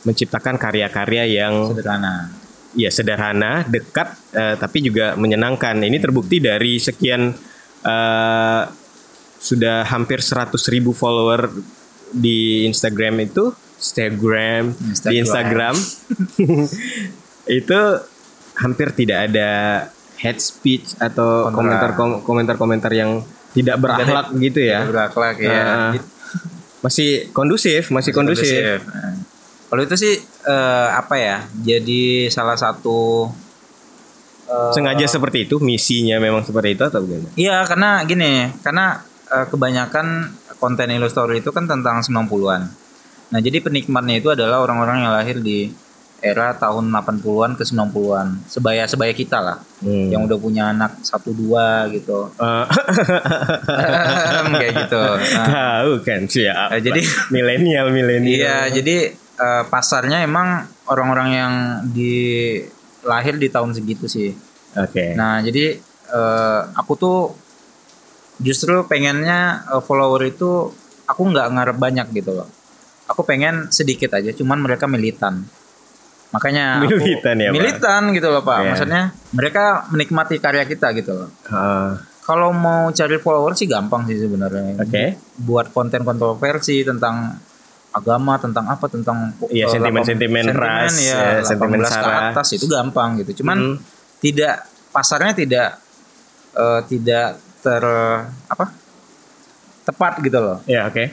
menciptakan 0.03 0.57
karya-karya 0.57 1.25
yang 1.27 1.69
sederhana. 1.69 2.33
ya 2.73 2.89
sederhana 2.89 3.53
dekat 3.67 4.09
eh, 4.33 4.57
tapi 4.57 4.81
juga 4.81 5.21
menyenangkan 5.21 5.77
ini 5.81 6.01
terbukti 6.01 6.41
dari 6.41 6.81
sekian 6.81 7.35
eh, 7.85 8.63
sudah 9.39 9.87
hampir 9.87 10.19
100.000 10.19 10.55
ribu 10.75 10.91
follower 10.91 11.51
di 12.11 12.67
Instagram 12.67 13.23
itu 13.23 13.55
Instagram, 13.79 14.75
di 14.75 15.23
Instagram. 15.23 15.75
Instagram 15.75 15.75
itu 17.63 17.81
hampir 18.59 18.89
tidak 18.93 19.31
ada 19.31 19.51
hate 20.19 20.43
speech 20.43 20.99
atau 20.99 21.49
Kontra. 21.55 21.55
komentar 21.55 21.91
komentar-komentar 22.27 22.91
yang 22.91 23.23
tidak 23.55 23.79
berakhlak 23.79 24.35
gitu 24.37 24.61
ya 24.61 24.83
Tidak 24.83 24.91
berakhlak 24.91 25.37
ya. 25.39 25.63
Gitu. 25.95 26.07
masih 26.79 27.11
kondusif 27.31 27.91
masih 27.95 28.11
kondusif, 28.15 28.83
Nah, 28.87 29.15
Kalau 29.69 29.83
itu 29.85 29.95
sih 30.01 30.15
eh, 30.49 30.89
apa 30.91 31.15
ya? 31.21 31.45
Jadi 31.61 32.33
salah 32.33 32.57
satu 32.57 33.29
eh, 34.49 34.73
sengaja 34.75 35.05
seperti 35.07 35.45
itu 35.47 35.61
misinya 35.61 36.17
memang 36.19 36.41
seperti 36.43 36.75
itu 36.75 36.83
atau 36.89 37.05
bagaimana 37.05 37.31
Iya, 37.37 37.69
karena 37.69 37.91
gini, 38.09 38.49
karena 38.65 39.05
eh, 39.29 39.47
kebanyakan 39.47 40.07
konten 40.57 40.89
Illustory 40.89 41.39
itu 41.39 41.51
kan 41.51 41.65
tentang 41.65 42.01
90-an. 42.01 42.63
Nah, 43.29 43.41
jadi 43.41 43.61
penikmatnya 43.61 44.19
itu 44.19 44.29
adalah 44.29 44.61
orang-orang 44.61 45.05
yang 45.05 45.13
lahir 45.13 45.37
di 45.39 45.69
era 46.19 46.51
tahun 46.51 46.91
80-an 46.91 47.55
ke 47.55 47.63
90-an. 47.63 48.43
Sebaya-sebaya 48.49 49.13
kita 49.13 49.39
lah. 49.39 49.59
Hmm. 49.79 50.11
Yang 50.11 50.21
udah 50.27 50.39
punya 50.39 50.65
anak 50.69 50.99
satu 51.01 51.31
dua 51.31 51.87
gitu. 51.89 52.27
Eh, 52.35 52.65
Kayak 54.59 54.75
gitu. 54.83 55.03
Nah, 55.39 55.47
tahu 55.47 55.93
kan 56.03 56.21
siapa 56.27 56.75
Eh, 56.75 56.81
jadi- 56.83 57.07
milenial 57.31 57.87
milenial 57.91 58.35
Iya, 58.35 58.59
jadi 58.73 58.97
eh, 59.15 59.63
pasarnya 59.69 60.21
emang 60.21 60.67
orang-orang 60.87 61.29
yang 61.31 61.53
di 61.87 62.59
lahir 63.05 63.39
di 63.39 63.49
tahun 63.49 63.71
segitu 63.73 64.11
sih. 64.11 64.35
oke 64.75 65.15
Nah, 65.15 65.39
jadi 65.41 65.79
eh, 66.09 66.61
aku 66.75 66.93
tuh 66.95 67.19
justru 68.39 68.85
pengennya 68.85 69.41
eh, 69.69 69.81
follower 69.81 70.23
itu 70.25 70.71
aku 71.05 71.23
nggak 71.25 71.47
ngarep 71.51 71.77
banyak 71.77 72.07
gitu 72.13 72.35
loh. 72.35 72.49
Aku 73.07 73.23
pengen 73.23 73.69
sedikit 73.69 74.13
aja, 74.13 74.31
cuman 74.31 74.59
mereka 74.59 74.85
militan. 74.85 75.49
Makanya 76.29 76.85
aku- 76.85 76.93
Militan 76.95 77.37
ya, 77.37 77.49
Pak? 77.49 77.55
militan 77.55 78.03
gitu 78.13 78.29
loh 78.29 78.43
pak. 78.43 78.59
Iya. 78.59 78.69
Maksudnya 78.69 79.03
mereka 79.33 79.65
menikmati 79.89 80.37
karya 80.37 80.65
kita 80.65 80.93
gitu 80.93 81.13
loh. 81.15 81.29
Eh, 81.43 81.93
Kalau 82.21 82.53
mau 82.53 82.93
cari 82.93 83.17
follower 83.17 83.57
sih 83.57 83.65
gampang 83.65 84.05
sih 84.05 84.21
sebenarnya. 84.21 84.77
Oke. 84.79 85.17
Buat 85.39 85.73
konten 85.73 86.05
kontroversi 86.05 86.85
tentang 86.85 87.41
agama 87.89 88.37
tentang 88.37 88.69
apa 88.69 88.85
tentang 88.87 89.33
Iya, 89.49 89.65
eh, 89.65 89.73
sentimen-sentimen 89.73 90.45
delapan- 90.47 90.85
ras, 90.85 90.95
ya, 91.01 91.09
ya, 91.09 91.41
sentimen 91.41 91.81
18 91.81 91.97
ke 91.97 92.11
atas 92.29 92.49
itu 92.53 92.67
gampang 92.69 93.17
gitu 93.19 93.41
cuman 93.41 93.59
Hmm. 93.59 93.77
tidak 94.21 94.61
pasarnya 94.91 95.33
tidak 95.33 95.69
eh, 96.53 96.81
tidak 96.85 97.41
ter 97.69 97.85
apa 98.47 98.65
tepat 99.85 100.21
gitu 100.21 100.39
loh 100.39 100.59
Ya, 100.65 100.85
oke. 100.85 101.13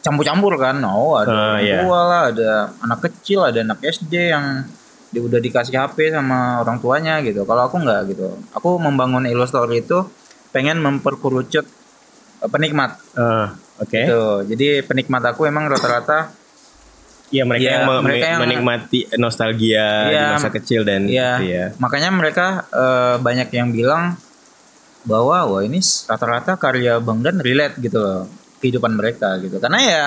campur-campur 0.00 0.56
kan 0.56 0.78
oh 0.80 1.12
ada 1.14 1.28
Ah, 1.28 1.40
orang 1.52 1.60
iya. 1.60 1.76
tua 1.82 2.00
lah 2.02 2.22
ada 2.30 2.50
anak 2.80 2.98
kecil 3.02 3.44
ada 3.44 3.60
anak 3.60 3.82
SD 3.82 4.30
yang 4.30 4.64
dia 5.06 5.20
udah 5.20 5.36
dikasih 5.38 5.74
HP 5.76 6.08
sama 6.08 6.38
orang 6.58 6.78
tuanya 6.78 7.18
gitu 7.20 7.42
kalau 7.44 7.66
aku 7.66 7.76
nggak 7.76 8.08
gitu 8.08 8.24
aku 8.50 8.78
membangun 8.78 9.26
Illustory 9.26 9.82
itu 9.82 10.06
pengen 10.48 10.78
memperkerucut 10.78 11.66
eh, 12.38 12.48
penikmat 12.48 12.96
Eh, 13.12 13.46
oke. 13.78 13.90
gitu 14.00 14.22
jadi 14.46 14.80
penikmat 14.82 15.20
aku 15.26 15.44
emang 15.44 15.66
rata-rata 15.66 16.32
Iya, 17.30 17.46
mereka 17.46 17.62
Iya, 17.62 17.70
yang 17.72 17.82
me- 17.86 18.02
mereka 18.02 18.26
yang- 18.26 18.42
menikmati 18.42 19.00
nostalgia 19.14 19.86
di 20.02 20.10
Iya, 20.10 20.34
masa 20.34 20.50
kecil 20.50 20.82
dan 20.82 21.06
gitu 21.06 21.44
ya. 21.44 21.70
makanya 21.76 22.10
mereka 22.10 22.64
eh, 22.66 23.16
banyak 23.18 23.52
yang 23.52 23.68
bilang 23.68 24.16
bahwa 25.04 25.56
wah 25.56 25.62
ini 25.64 25.80
rata-rata 25.80 26.60
karya 26.60 27.00
Bang 27.00 27.24
Dan 27.24 27.40
relate 27.40 27.80
gitu 27.80 27.98
loh 28.00 28.28
kehidupan 28.60 28.92
mereka 28.94 29.40
gitu. 29.40 29.56
Karena 29.56 29.80
ya 29.80 30.02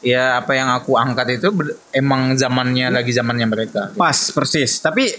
ya 0.00 0.24
apa 0.40 0.56
yang 0.56 0.72
aku 0.72 0.96
angkat 0.96 1.36
itu 1.40 1.52
emang 1.92 2.34
zamannya 2.36 2.88
lagi 2.88 3.12
zamannya 3.12 3.46
mereka. 3.46 3.92
gitu. 3.92 4.00
Pas 4.00 4.18
persis. 4.32 4.80
Tapi 4.80 5.12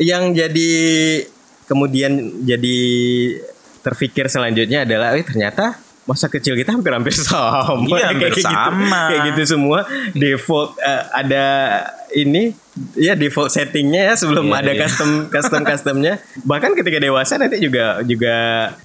yang 0.00 0.32
jadi 0.32 0.72
kemudian 1.64 2.44
jadi 2.44 2.78
terpikir 3.80 4.28
selanjutnya 4.28 4.84
adalah 4.84 5.16
eh 5.16 5.24
ternyata 5.24 5.89
masa 6.02 6.26
kecil 6.26 6.54
kita 6.54 6.72
hampir-hampir 6.72 7.12
sama. 7.20 7.76
Iya, 7.86 8.10
hampir 8.10 8.32
kayak 8.32 8.42
sama. 8.42 8.80
Gitu, 8.82 9.08
kayak 9.08 9.20
gitu 9.30 9.42
semua 9.46 9.78
default 10.12 10.70
eh, 10.78 11.02
ada 11.12 11.44
ini 12.10 12.50
ya 12.96 13.14
default 13.14 13.48
settingnya 13.48 14.10
ya 14.10 14.14
sebelum 14.14 14.48
Iya, 14.48 14.56
ada 14.58 14.72
iya. 14.72 14.80
custom 14.82 15.10
custom 15.34 15.62
customnya. 15.62 16.14
Bahkan 16.42 16.72
ketika 16.74 16.98
dewasa 16.98 17.36
nanti 17.36 17.60
juga 17.60 18.00
juga 18.02 18.36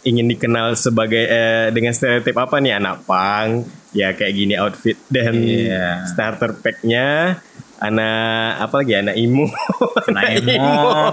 ingin 0.02 0.28
dikenal 0.28 0.76
sebagai 0.76 1.24
eh, 1.24 1.68
dengan 1.70 1.92
stereotip 1.92 2.36
apa 2.36 2.60
nih 2.60 2.78
anak 2.78 3.04
pang 3.04 3.64
ya 3.92 4.12
kayak 4.12 4.34
gini 4.34 4.54
outfit 4.56 5.00
dan 5.08 5.34
Iya. 5.40 6.04
starter 6.06 6.52
packnya 6.56 7.40
anak 7.76 8.62
apa 8.62 8.76
lagi 8.80 8.94
anak 8.96 9.16
imu 9.16 9.46
Anak 10.12 10.24
emo. 10.42 11.12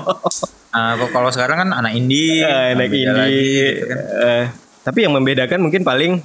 Ah, 0.72 0.96
kok 0.96 1.10
kalau 1.10 1.28
sekarang 1.28 1.56
kan 1.58 1.70
anak 1.74 1.92
indie, 1.92 2.40
Eh, 2.40 2.72
anak 2.72 2.88
lagi, 2.88 2.98
indie 3.04 3.68
gitu 3.76 3.84
kan. 3.86 3.98
Eh, 4.00 4.44
tapi 4.82 5.06
yang 5.06 5.14
membedakan 5.14 5.62
mungkin 5.62 5.86
paling 5.86 6.22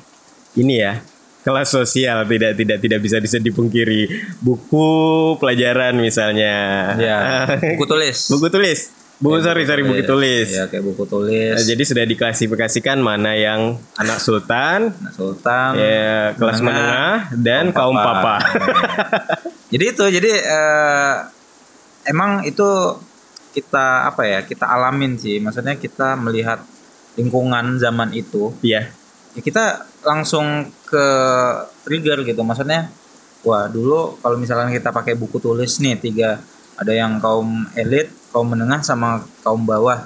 ini 0.57 0.81
ya 0.81 1.01
kelas 1.47 1.71
sosial 1.71 2.27
tidak 2.27 2.59
tidak 2.59 2.77
tidak 2.83 2.99
bisa 2.99 3.17
bisa 3.23 3.37
dipungkiri. 3.39 4.11
Buku 4.43 4.89
pelajaran 5.39 5.95
misalnya. 5.95 6.55
Ya, 6.99 7.19
buku 7.71 7.87
tulis. 7.87 8.27
buku 8.27 8.51
tulis. 8.51 8.79
Buku 9.17 9.41
sorry 9.41 9.65
sorry 9.65 9.81
buku 9.81 10.03
tulis. 10.05 10.53
Ya 10.53 10.69
kayak 10.69 10.83
buku 10.83 11.07
tulis. 11.09 11.57
Eh, 11.57 11.65
jadi 11.65 11.83
sudah 11.87 12.05
diklasifikasikan 12.05 13.01
mana 13.01 13.33
yang 13.33 13.79
anak 13.97 14.21
sultan. 14.21 14.93
Anak 14.93 15.13
Sultan. 15.15 15.73
ya 15.73 16.37
kelas 16.37 16.61
menengah, 16.61 17.33
dan 17.33 17.73
kaum 17.73 17.97
papa, 17.97 18.37
jadi 19.73 19.85
itu 19.89 20.05
jadi 20.05 20.31
eh, 20.37 21.15
emang 22.13 22.45
itu 22.45 22.69
kita 23.57 24.05
apa 24.13 24.21
ya 24.27 24.39
kita 24.45 24.69
alamin 24.69 25.17
sih. 25.17 25.41
Maksudnya 25.41 25.81
kita 25.81 26.13
melihat 26.13 26.61
lingkungan 27.17 27.81
zaman 27.81 28.13
itu 28.13 28.53
Iya. 28.61 28.93
ya 29.33 29.41
kita 29.41 29.83
langsung 30.05 30.69
ke 30.85 31.05
trigger 31.83 32.23
gitu. 32.23 32.41
Maksudnya 32.45 32.87
wah 33.41 33.65
dulu 33.67 34.21
kalau 34.21 34.37
misalnya 34.37 34.69
kita 34.69 34.93
pakai 34.93 35.17
buku 35.17 35.41
tulis 35.41 35.81
nih 35.81 35.97
tiga 35.97 36.39
ada 36.77 36.93
yang 36.93 37.17
kaum 37.17 37.65
elit 37.73 38.13
kaum 38.29 38.47
menengah 38.53 38.85
sama 38.85 39.25
kaum 39.41 39.65
bawah. 39.65 40.05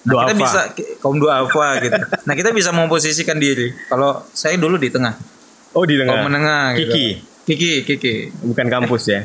Nah 0.00 0.12
kita 0.26 0.32
Duafa. 0.32 0.42
bisa 0.42 0.60
kaum 0.98 1.16
dua 1.16 1.44
apa 1.46 1.66
gitu. 1.80 2.00
Nah 2.26 2.34
kita 2.34 2.50
bisa 2.50 2.70
memposisikan 2.74 3.38
diri. 3.38 3.70
Kalau 3.86 4.26
saya 4.32 4.58
dulu 4.58 4.74
di 4.76 4.90
tengah. 4.90 5.14
Oh 5.76 5.86
di 5.86 5.94
tengah. 5.96 6.18
Kaum 6.18 6.26
menengah 6.26 6.64
gitu. 6.76 6.90
Kiki. 6.92 7.06
Kiki 7.46 7.72
Kiki. 7.86 8.14
Bukan 8.42 8.66
kampus 8.68 9.04
ya 9.08 9.22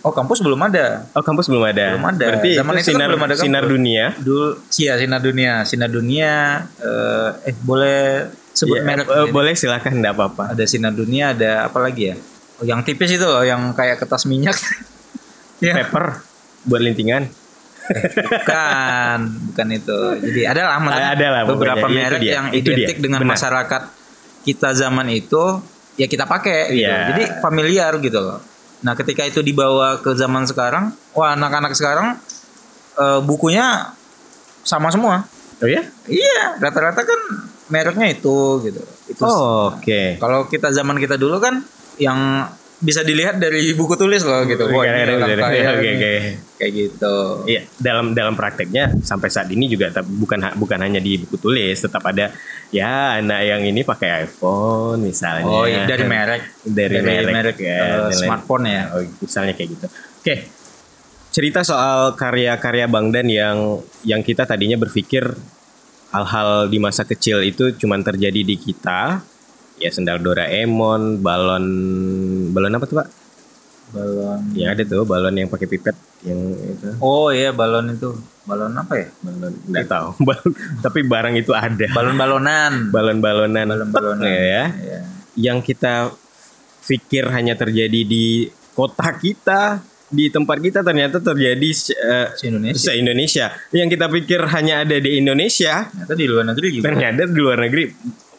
oh 0.00 0.10
kampus 0.10 0.40
belum 0.40 0.60
ada 0.62 1.04
oh 1.10 1.20
kampus 1.20 1.46
belum 1.46 1.60
ada 1.62 1.86
Belum 1.92 2.06
ada. 2.06 2.24
berarti 2.26 2.50
Zaman 2.54 2.72
itu 2.74 2.82
itu 2.86 2.92
kan 2.94 3.06
belum 3.06 3.20
ada 3.20 3.28
kampus. 3.30 3.44
sinar 3.44 3.64
dunia 3.64 4.04
dulu 4.16 4.48
iya 4.74 4.92
sinar 4.94 5.20
dunia 5.20 5.52
sinar 5.62 5.90
dunia 5.90 6.32
eh, 6.78 7.28
eh 7.44 7.54
boleh 7.58 8.02
sebut 8.50 8.76
Ya, 8.76 8.82
merek 8.82 9.06
eh, 9.06 9.18
ini? 9.20 9.30
boleh 9.30 9.52
silakan 9.52 9.92
enggak 9.98 10.14
apa-apa 10.14 10.44
ada 10.52 10.64
sinar 10.64 10.92
dunia 10.92 11.30
ada 11.30 11.66
apa 11.66 11.78
lagi 11.78 12.10
ya 12.10 12.16
oh, 12.56 12.64
yang 12.64 12.80
tipis 12.80 13.12
itu 13.12 13.24
loh 13.24 13.42
yang 13.42 13.60
kayak 13.70 13.98
kertas 13.98 14.24
minyak 14.24 14.56
ya 15.60 15.74
paper 15.78 16.22
buat 16.64 16.80
lintingan 16.80 17.28
bukan 17.84 19.18
bukan 19.50 19.66
itu 19.70 19.98
jadi 20.22 20.40
ada 20.48 20.60
lah 20.66 20.80
Ada 21.12 21.26
lah 21.28 21.42
pokoknya. 21.42 21.50
beberapa 21.50 21.84
Itu 21.84 21.94
merek 21.94 22.20
dia. 22.20 22.32
yang 22.34 22.46
Itu 22.50 22.70
dia. 22.70 22.76
identik 22.78 22.98
dengan 22.98 23.20
Benar. 23.20 23.32
masyarakat 23.36 23.82
kita 24.42 24.68
zaman 24.72 25.06
itu 25.08 25.44
ya 25.94 26.06
kita 26.06 26.24
pakai 26.24 26.72
gitu. 26.72 26.80
Iya. 26.82 26.96
jadi 27.12 27.22
familiar 27.40 27.92
gitu 27.98 28.18
loh 28.18 28.38
nah 28.84 28.92
ketika 28.92 29.24
itu 29.24 29.40
dibawa 29.40 29.98
ke 29.98 30.12
zaman 30.12 30.44
sekarang 30.44 30.92
wah 31.16 31.32
anak-anak 31.32 31.72
sekarang 31.72 32.20
eh, 32.94 33.20
bukunya 33.24 33.90
sama 34.62 34.88
semua. 34.88 35.24
Oh 35.62 35.68
ya 35.68 35.80
iya 36.04 36.56
rata-rata 36.60 37.00
kan 37.00 37.20
mereknya 37.72 38.12
itu 38.12 38.60
gitu. 38.60 38.82
Itu 39.08 39.22
Oh, 39.24 39.72
oke. 39.72 40.20
kalau 40.20 40.44
kita 40.46 40.68
zaman 40.68 41.00
kita 41.00 41.16
dulu 41.16 41.40
kan 41.40 41.64
yang 41.96 42.44
bisa 42.84 43.00
dilihat 43.00 43.40
dari 43.40 43.72
buku 43.72 43.96
tulis 43.96 44.20
loh 44.20 44.44
gitu. 44.44 44.68
Wah, 44.68 44.84
ini 44.84 45.16
orang 45.16 45.24
oke, 45.24 45.34
kaya 45.40 45.70
oke, 45.72 45.88
oke. 45.96 46.14
Kayak 46.60 46.72
gitu. 46.76 47.16
Iya, 47.48 47.60
dalam 47.80 48.12
dalam 48.12 48.36
prakteknya 48.36 48.92
sampai 49.00 49.32
saat 49.32 49.48
ini 49.48 49.64
juga 49.72 49.88
bukan 50.04 50.52
bukan 50.60 50.78
hanya 50.84 51.00
di 51.00 51.16
buku 51.24 51.40
tulis, 51.40 51.80
tetap 51.80 52.04
ada 52.04 52.28
ya 52.68 53.18
anak 53.24 53.40
yang 53.40 53.62
ini 53.64 53.80
pakai 53.82 54.28
iPhone 54.28 55.00
misalnya. 55.08 55.48
Oh, 55.48 55.64
iya, 55.64 55.88
dari 55.88 56.04
merek. 56.04 56.42
dari, 56.68 56.96
merek, 57.00 57.56
ya, 57.56 57.72
eh, 57.72 57.80
dan 57.80 58.00
lain- 58.04 58.20
smartphone 58.20 58.64
ya. 58.68 58.82
Oh, 58.92 59.00
misalnya 59.00 59.52
kayak 59.56 59.68
gitu. 59.80 59.86
Oke. 60.20 60.36
Cerita 61.34 61.66
soal 61.66 62.14
karya-karya 62.14 62.86
Bang 62.86 63.10
Dan 63.10 63.26
yang 63.26 63.82
yang 64.06 64.22
kita 64.22 64.46
tadinya 64.46 64.78
berpikir 64.78 65.34
hal-hal 66.14 66.70
di 66.70 66.78
masa 66.78 67.02
kecil 67.02 67.42
itu 67.42 67.74
cuman 67.74 68.06
terjadi 68.06 68.46
di 68.46 68.54
kita. 68.54 69.33
Ya 69.74 69.90
sendal 69.90 70.18
Doraemon, 70.18 71.18
balon 71.18 71.64
balon 72.50 72.74
apa 72.74 72.86
tuh, 72.86 72.96
Pak? 73.02 73.08
Balon. 73.90 74.40
Ya 74.54 74.70
ada 74.70 74.82
tuh 74.82 75.02
balon 75.02 75.34
yang 75.34 75.46
pakai 75.46 75.66
pipet 75.66 75.94
yang 76.22 76.40
itu. 76.54 76.94
Oh 76.98 77.30
iya 77.30 77.50
balon 77.50 77.90
itu. 77.90 78.14
Balon 78.44 78.70
apa 78.72 78.94
ya? 78.96 79.08
Balon 79.20 79.52
nggak 79.66 79.86
tahu. 79.86 80.08
Balon, 80.26 80.50
tapi 80.78 81.00
barang 81.02 81.34
itu 81.34 81.50
ada. 81.50 81.86
Balon-balonan. 81.90 82.90
Balon-balonan. 82.90 83.66
Balon-balonan. 83.66 84.22
Tek, 84.22 84.34
ya. 84.38 84.64
Iya. 84.70 85.00
Yang 85.34 85.58
kita 85.72 86.14
pikir 86.84 87.24
hanya 87.30 87.56
terjadi 87.56 88.00
di 88.04 88.46
kota 88.76 89.10
kita, 89.16 89.80
di 90.06 90.28
tempat 90.28 90.60
kita 90.60 90.84
ternyata 90.84 91.18
terjadi 91.18 91.70
eh, 91.96 92.28
Se-Indonesia. 92.36 92.78
se 92.78 92.90
Indonesia. 92.94 93.46
Yang 93.72 93.88
kita 93.96 94.06
pikir 94.12 94.40
hanya 94.52 94.84
ada 94.84 94.96
di 94.98 95.10
Indonesia, 95.18 95.88
Ternyata 95.90 96.14
di 96.14 96.26
luar 96.28 96.44
negeri 96.52 96.68
juga. 96.70 96.84
ternyata 96.86 97.20
di 97.26 97.38
luar 97.40 97.58
negeri. 97.64 97.84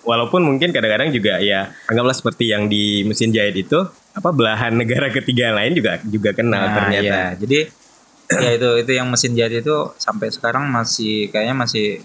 Walaupun 0.05 0.41
mungkin 0.41 0.69
kadang-kadang 0.69 1.09
juga 1.09 1.37
ya 1.37 1.73
anggaplah 1.85 2.13
seperti 2.13 2.47
yang 2.47 2.65
di 2.65 3.01
mesin 3.01 3.29
jahit 3.29 3.57
itu 3.57 3.79
apa 4.11 4.29
belahan 4.29 4.71
negara 4.77 5.09
ketiga 5.09 5.49
lain 5.51 5.73
juga 5.73 5.97
juga 6.03 6.29
kenal 6.31 6.61
Nah, 6.63 6.73
ternyata. 6.75 7.03
iya. 7.03 7.21
Jadi 7.35 7.59
ya 8.45 8.49
itu 8.53 8.69
itu 8.79 8.91
yang 8.91 9.07
mesin 9.07 9.33
jahit 9.33 9.59
itu 9.59 9.75
sampai 9.95 10.29
sekarang 10.29 10.65
masih 10.65 11.27
kayaknya 11.27 11.55
masih 11.55 12.01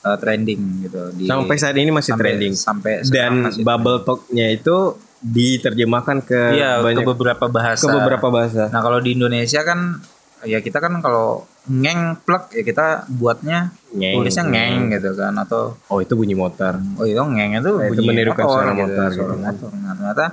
uh, 0.00 0.16
trending 0.16 0.60
gitu 0.82 1.00
di 1.12 1.24
Sampai 1.24 1.56
saat 1.56 1.74
ini 1.74 1.88
masih 1.90 2.12
sampai- 2.12 2.24
trending. 2.30 2.52
sampai 2.54 2.92
Dan 3.04 3.32
masih 3.42 3.60
bubble 3.62 4.00
talknya 4.00 4.46
itu 4.50 4.96
diterjemahkan 5.20 6.20
ke 6.22 6.40
Iya, 6.54 6.80
banyak 6.80 7.00
ke 7.00 7.08
beberapa 7.08 7.44
bahasa. 7.46 7.80
ke 7.80 7.88
beberapa 7.90 8.28
bahasa. 8.28 8.68
Nah, 8.68 8.80
kalau 8.80 8.98
di 8.98 9.12
Indonesia 9.12 9.60
kan 9.62 10.00
ya 10.42 10.58
kita 10.58 10.78
kan 10.78 10.98
kalau 10.98 11.44
ngeng 11.68 12.20
plek 12.24 12.56
ya 12.56 12.62
kita 12.62 12.86
buatnya 13.06 13.70
Ngeng. 13.92 14.14
tulisnya 14.16 14.44
ngeng 14.44 14.88
gitu 14.90 15.12
kan 15.12 15.34
atau 15.36 15.76
Oh 15.86 16.00
itu 16.00 16.14
bunyi 16.14 16.32
motor. 16.32 16.80
oh 16.96 17.04
itu 17.04 17.18
ngeng 17.18 17.58
itu 17.58 17.70
Nah, 17.70 17.86
itu 17.86 18.00
bunyi 18.00 18.08
menirukan 18.08 18.44
motor, 18.44 18.54
suara 18.56 18.70
gitu, 18.72 18.80
motor 18.82 19.08
suara 19.12 19.34
gitu 19.34 19.44
motor. 19.44 19.70
Nah, 19.76 19.92
ternyata 19.94 20.24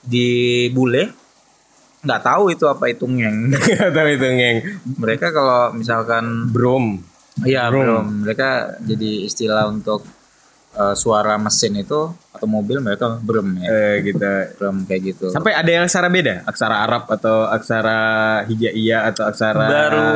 di 0.00 0.28
bule 0.70 1.02
nggak 2.00 2.22
tahu 2.24 2.42
itu 2.48 2.64
apa 2.64 2.84
itu 2.88 3.04
ngeng. 3.04 3.38
Atau 3.92 4.06
itu 4.08 4.26
ngeng. 4.26 4.56
Mereka 4.96 5.26
kalau 5.30 5.76
misalkan 5.76 6.48
Brom. 6.48 6.96
Iya 7.44 7.68
belum. 7.68 8.24
Mereka 8.24 8.80
jadi 8.80 9.10
istilah 9.24 9.68
untuk 9.68 10.04
eh, 10.72 10.94
suara 10.94 11.34
mesin 11.36 11.74
itu 11.76 12.10
atau 12.30 12.46
mobil 12.46 12.80
mereka 12.80 13.18
brum 13.18 13.58
ya. 13.58 13.68
Eh, 13.68 13.94
gitu. 14.06 14.22
Brum 14.56 14.84
kayak 14.84 15.02
gitu. 15.12 15.26
Sampai 15.28 15.52
ada 15.52 15.68
yang 15.68 15.84
aksara 15.84 16.06
beda, 16.06 16.42
aksara 16.44 16.82
Arab 16.82 17.04
atau 17.06 17.44
aksara 17.46 18.00
hijaiyah 18.46 19.10
atau 19.10 19.26
aksara 19.26 19.66
Baru 19.66 20.10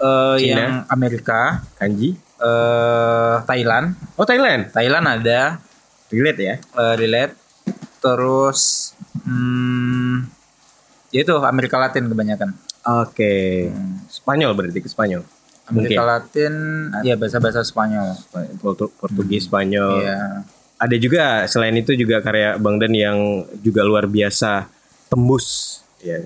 eh, 0.00 0.34
Cina. 0.40 0.56
yang 0.56 0.74
Amerika, 0.88 1.60
kanji. 1.76 2.16
eh 2.40 3.36
Thailand, 3.44 3.92
Oh 4.16 4.24
Thailand. 4.24 4.72
Thailand 4.72 5.04
ada 5.06 5.60
Relate 6.08 6.40
ya. 6.40 6.56
eh, 6.56 6.94
relate. 6.96 7.34
Terus 8.00 8.92
hmm, 9.22 10.24
Ya 11.10 11.20
itu 11.20 11.34
Amerika 11.42 11.74
Latin 11.76 12.06
kebanyakan. 12.06 12.54
Oke. 13.02 13.66
Spanyol 14.06 14.54
berarti 14.54 14.78
ke 14.78 14.86
Spanyol. 14.86 15.26
Amerika 15.70 16.02
Latin, 16.02 16.54
ya 17.06 17.14
bahasa-bahasa 17.14 17.62
Spanyol. 17.62 18.18
Portu- 18.58 18.92
Portugis, 18.98 19.46
Spanyol. 19.46 20.02
Iya. 20.02 20.20
Ada 20.80 20.96
juga 20.96 21.24
selain 21.44 21.76
itu 21.76 21.92
juga 21.92 22.24
karya 22.24 22.56
Bang 22.56 22.80
Dan 22.80 22.96
yang 22.96 23.44
juga 23.60 23.84
luar 23.84 24.08
biasa 24.08 24.66
tembus 25.12 25.80
ya. 26.02 26.24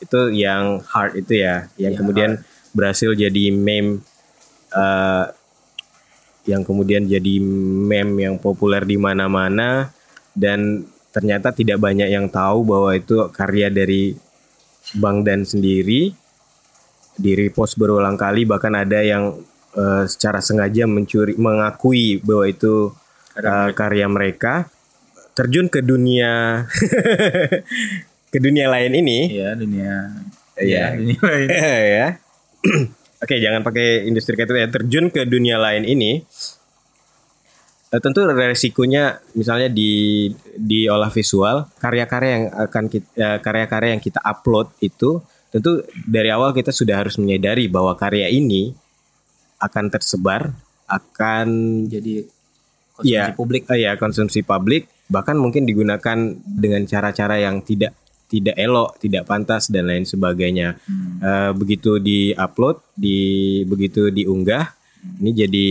Itu 0.00 0.32
yang 0.32 0.80
hard 0.84 1.20
itu 1.20 1.44
ya, 1.44 1.68
yang 1.76 1.96
kemudian 1.96 2.40
berhasil 2.72 3.12
jadi 3.12 3.52
meme 3.52 4.00
eh, 4.72 5.24
yang 6.48 6.64
kemudian 6.64 7.04
jadi 7.04 7.34
meme 7.84 8.24
yang 8.24 8.36
populer 8.40 8.80
di 8.86 8.96
mana-mana 8.96 9.92
dan 10.32 10.88
ternyata 11.10 11.52
tidak 11.52 11.82
banyak 11.82 12.08
yang 12.08 12.30
tahu 12.30 12.64
bahwa 12.64 12.94
itu 12.94 13.28
karya 13.34 13.68
dari 13.68 14.14
Bang 14.96 15.22
Dan 15.22 15.44
sendiri 15.44 16.14
di 17.16 17.34
repost 17.34 17.76
berulang 17.76 18.14
kali 18.14 18.44
bahkan 18.44 18.74
ada 18.74 19.00
yang 19.00 19.38
eh, 19.74 20.04
secara 20.06 20.38
sengaja 20.38 20.86
mencuri 20.86 21.34
mengakui 21.34 22.18
bahwa 22.22 22.44
itu 22.46 22.92
eh, 23.36 23.70
karya 23.72 24.06
mereka 24.06 24.66
terjun 25.34 25.70
ke 25.70 25.80
dunia 25.80 26.64
ke 28.32 28.38
dunia 28.38 28.66
lain 28.70 28.92
ini 28.94 29.18
Iya, 29.30 29.50
dunia. 29.56 29.94
Iya. 30.60 30.84
dunia 30.98 31.20
lain. 31.22 31.48
ya 31.98 32.08
oke 33.24 33.34
jangan 33.36 33.60
pakai 33.64 34.04
industri 34.04 34.36
kreatif 34.36 34.56
ya 34.56 34.68
terjun 34.68 35.08
ke 35.08 35.24
dunia 35.24 35.56
lain 35.56 35.84
ini 35.84 36.20
eh, 37.90 38.00
tentu 38.00 38.24
resikonya 38.26 39.18
misalnya 39.34 39.68
di 39.68 40.28
di 40.56 40.86
olah 40.86 41.08
visual 41.10 41.68
karya-karya 41.80 42.30
yang 42.30 42.44
akan 42.54 42.84
kita 42.86 43.40
karya-karya 43.40 43.96
yang 43.96 44.02
kita 44.02 44.20
upload 44.22 44.70
itu 44.80 45.20
tentu 45.50 45.82
dari 46.06 46.30
awal 46.30 46.54
kita 46.54 46.70
sudah 46.70 47.02
harus 47.02 47.18
menyadari 47.18 47.66
bahwa 47.66 47.94
karya 47.98 48.30
ini 48.30 48.74
akan 49.60 49.92
tersebar 49.92 50.54
akan 50.90 51.48
Jadi 51.86 52.26
konsumsi 52.96 53.14
Iya. 53.14 53.36
publik. 53.36 53.62
Ya 53.76 53.92
konsumsi 53.96 54.40
publik 54.42 54.90
bahkan 55.10 55.34
mungkin 55.34 55.66
digunakan 55.66 56.18
dengan 56.38 56.82
cara-cara 56.86 57.38
yang 57.42 57.62
tidak 57.66 57.98
tidak 58.30 58.54
elok, 58.54 58.94
tidak 59.02 59.26
pantas 59.26 59.66
dan 59.66 59.90
lain 59.90 60.06
sebagainya. 60.06 60.78
Eh, 61.18 61.50
begitu 61.58 61.98
di-upload, 61.98 62.78
di 62.94 63.18
begitu 63.66 64.14
diunggah, 64.14 64.70
ini 65.18 65.30
jadi 65.34 65.68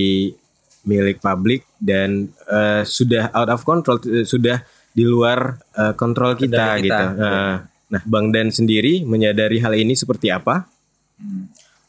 milik 0.84 1.24
publik 1.24 1.63
dan 1.80 2.28
eh, 2.52 2.84
sudah 2.84 3.32
out 3.32 3.48
of 3.48 3.63
control, 3.63 4.04
eh, 4.04 4.28
sudah 4.28 4.60
di 4.92 5.08
luar 5.08 5.56
eh, 5.72 5.94
kontrol 5.96 6.36
kita, 6.36 6.76
kita. 6.76 6.84
gitu. 6.84 7.06
Nah, 7.15 7.63
nah, 7.89 8.02
Bang 8.06 8.30
Dan 8.30 8.54
sendiri 8.54 9.04
menyadari 9.04 9.60
hal 9.60 9.73
ini 9.75 9.97
seperti 9.97 10.30
apa? 10.30 10.69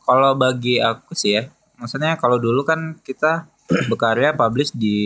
Kalau 0.02 0.34
bagi 0.34 0.82
aku 0.82 1.14
sih 1.14 1.38
ya, 1.38 1.46
maksudnya 1.78 2.18
kalau 2.18 2.40
dulu 2.42 2.66
kan 2.66 2.98
kita 3.04 3.46
berkarya 3.90 4.34
publish 4.34 4.74
di 4.74 4.98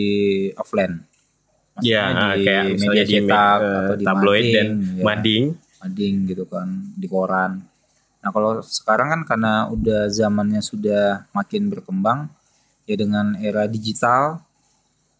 offline. 0.57 1.05
Maksudnya 1.77 1.91
Ya, 1.91 2.33
di 2.33 2.47
kayak 2.47 2.63
media 2.63 2.75
misalnya 2.79 3.03
di 3.03 3.13
cetak 3.13 3.59
eh, 3.59 3.75
atau 3.75 3.95
di 3.99 4.05
tabloid 4.07 4.43
mading, 4.43 4.55
dan 4.55 4.67
ya. 4.71 5.03
mading. 5.03 5.43
mading 5.85 6.15
gitu 6.31 6.43
kan 6.49 6.67
di 6.97 7.07
koran. 7.11 7.51
Nah 8.25 8.29
kalau 8.33 8.51
sekarang 8.65 9.07
kan 9.13 9.21
karena 9.27 9.53
udah 9.69 10.09
zamannya 10.09 10.63
sudah 10.63 11.29
makin 11.29 11.69
berkembang 11.69 12.25
ya 12.89 12.95
dengan 12.97 13.37
era 13.37 13.69
digital 13.69 14.41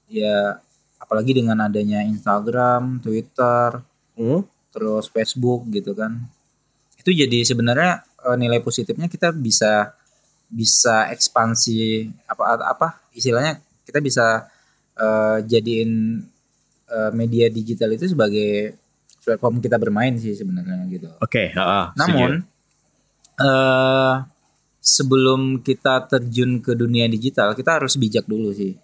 ya 0.09 0.57
apalagi 0.97 1.37
dengan 1.37 1.61
adanya 1.61 2.01
Instagram, 2.01 3.03
Twitter, 3.03 3.83
Hmm? 4.15 4.47
Terus 4.75 5.07
Facebook 5.07 5.63
gitu 5.71 5.95
kan 5.95 6.19
itu 6.99 7.15
jadi 7.15 7.47
sebenarnya 7.47 8.03
eh, 8.03 8.35
nilai 8.35 8.59
positifnya 8.59 9.07
kita 9.07 9.31
bisa 9.31 9.95
bisa 10.51 11.07
ekspansi 11.15 12.11
apa 12.27 12.43
apa 12.59 12.87
istilahnya 13.15 13.63
kita 13.87 14.03
bisa 14.03 14.51
eh, 14.99 15.37
jadiin 15.47 16.19
eh, 16.91 17.11
media 17.15 17.47
digital 17.47 17.95
itu 17.95 18.11
sebagai 18.11 18.75
platform 19.23 19.63
kita 19.63 19.79
bermain 19.79 20.19
sih 20.19 20.35
sebenarnya 20.35 20.83
gitu 20.91 21.09
Oke, 21.23 21.49
heeh, 21.55 21.85
setuju. 21.95 21.99
namun 22.03 22.31
eh 23.35 24.15
sebelum 24.85 25.65
kita 25.65 26.05
terjun 26.05 26.61
ke 26.61 26.77
dunia 26.77 27.09
digital, 27.09 27.57
kita 27.57 27.81
harus 27.81 27.97
bijak 27.97 28.29
dulu 28.29 28.53
sih. 28.53 28.77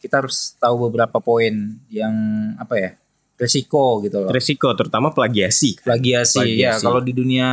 Kita 0.00 0.24
harus 0.24 0.56
tahu 0.56 0.88
beberapa 0.88 1.20
poin 1.20 1.76
yang 1.92 2.14
apa 2.56 2.74
ya 2.80 2.90
resiko 3.34 4.00
gitu 4.00 4.16
loh. 4.18 4.30
risiko 4.30 4.68
terutama 4.72 5.08
plagiasi. 5.08 5.78
Plagiasi, 5.78 6.38
ya. 6.54 6.72
Plagiasi. 6.72 6.82
Kalau 6.82 7.00
di 7.00 7.12
dunia 7.12 7.48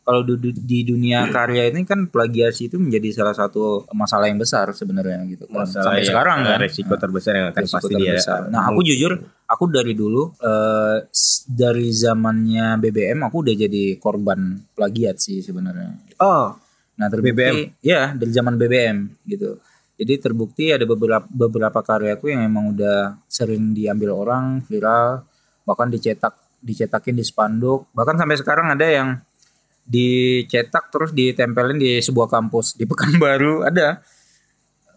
kalau 0.00 0.26
di, 0.26 0.34
di 0.50 0.80
dunia 0.82 1.28
karya 1.28 1.70
ini 1.70 1.84
kan 1.84 2.04
plagiasi 2.04 2.66
itu 2.66 2.76
menjadi 2.76 3.14
salah 3.14 3.30
satu 3.32 3.86
masalah 3.90 4.26
yang 4.26 4.36
besar 4.36 4.66
sebenarnya 4.70 5.22
gitu 5.28 5.46
kan. 5.46 5.62
Masalah 5.62 5.84
Sampai 5.86 6.00
yang- 6.00 6.08
sekarang 6.08 6.38
eh, 6.40 6.46
kan. 6.46 6.58
resiko 6.58 6.94
terbesar 6.96 7.32
yang 7.32 7.46
akan 7.50 7.62
pasti 7.64 7.94
dia. 7.94 8.14
Nah, 8.48 8.62
aku 8.66 8.80
jujur, 8.82 9.12
aku 9.44 9.64
dari 9.66 9.92
dulu 9.92 10.34
eh, 10.34 10.96
s- 11.06 11.46
dari 11.46 11.88
zamannya 11.88 12.76
BBM 12.76 13.22
aku 13.22 13.36
udah 13.40 13.54
jadi 13.56 13.82
korban 13.96 14.40
plagiat 14.72 15.16
sih 15.16 15.40
sebenarnya. 15.40 15.94
Oh, 16.18 16.58
Nah, 16.92 17.08
terbukti 17.08 17.32
BBM? 17.32 17.56
ya 17.80 18.12
dari 18.12 18.28
zaman 18.28 18.54
BBM 18.56 18.96
gitu. 19.24 19.56
Jadi 20.00 20.14
terbukti 20.16 20.72
ada 20.72 20.88
beberapa 20.88 21.28
beberapa 21.28 21.84
karyaku 21.84 22.32
yang 22.32 22.48
emang 22.48 22.72
udah 22.72 23.20
sering 23.28 23.76
diambil 23.76 24.16
orang 24.16 24.64
viral, 24.64 25.28
bahkan 25.68 25.92
dicetak 25.92 26.40
dicetakin 26.64 27.16
di 27.16 27.24
spanduk, 27.24 27.92
bahkan 27.92 28.16
sampai 28.16 28.40
sekarang 28.40 28.72
ada 28.72 28.88
yang 28.88 29.08
dicetak 29.84 30.88
terus 30.88 31.12
ditempelin 31.12 31.76
di 31.76 32.00
sebuah 32.00 32.32
kampus 32.32 32.80
di 32.80 32.88
Pekanbaru 32.88 33.60
ada 33.68 34.00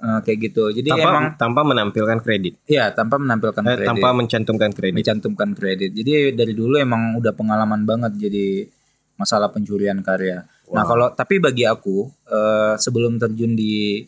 Eh, 0.04 0.20
kayak 0.20 0.40
gitu. 0.52 0.68
Jadi 0.68 0.92
tanpa 0.92 1.08
emang 1.08 1.26
tanpa 1.40 1.62
menampilkan 1.64 2.20
kredit, 2.20 2.60
ya 2.68 2.92
tanpa 2.92 3.16
menampilkan 3.16 3.64
Eh, 3.64 3.72
kredit, 3.80 3.88
tanpa 3.88 4.12
mencantumkan 4.12 4.72
kredit. 4.76 4.96
mencantumkan 5.00 5.50
kredit. 5.56 5.96
Jadi 5.96 6.36
dari 6.36 6.52
dulu 6.52 6.76
emang 6.76 7.16
udah 7.24 7.32
pengalaman 7.32 7.88
banget 7.88 8.12
jadi 8.20 8.68
masalah 9.16 9.48
pencurian 9.56 10.04
karya. 10.04 10.44
Nah 10.76 10.84
kalau 10.84 11.08
tapi 11.16 11.40
bagi 11.40 11.64
aku 11.64 12.04
eh, 12.28 12.76
sebelum 12.76 13.16
terjun 13.16 13.56
di 13.56 14.04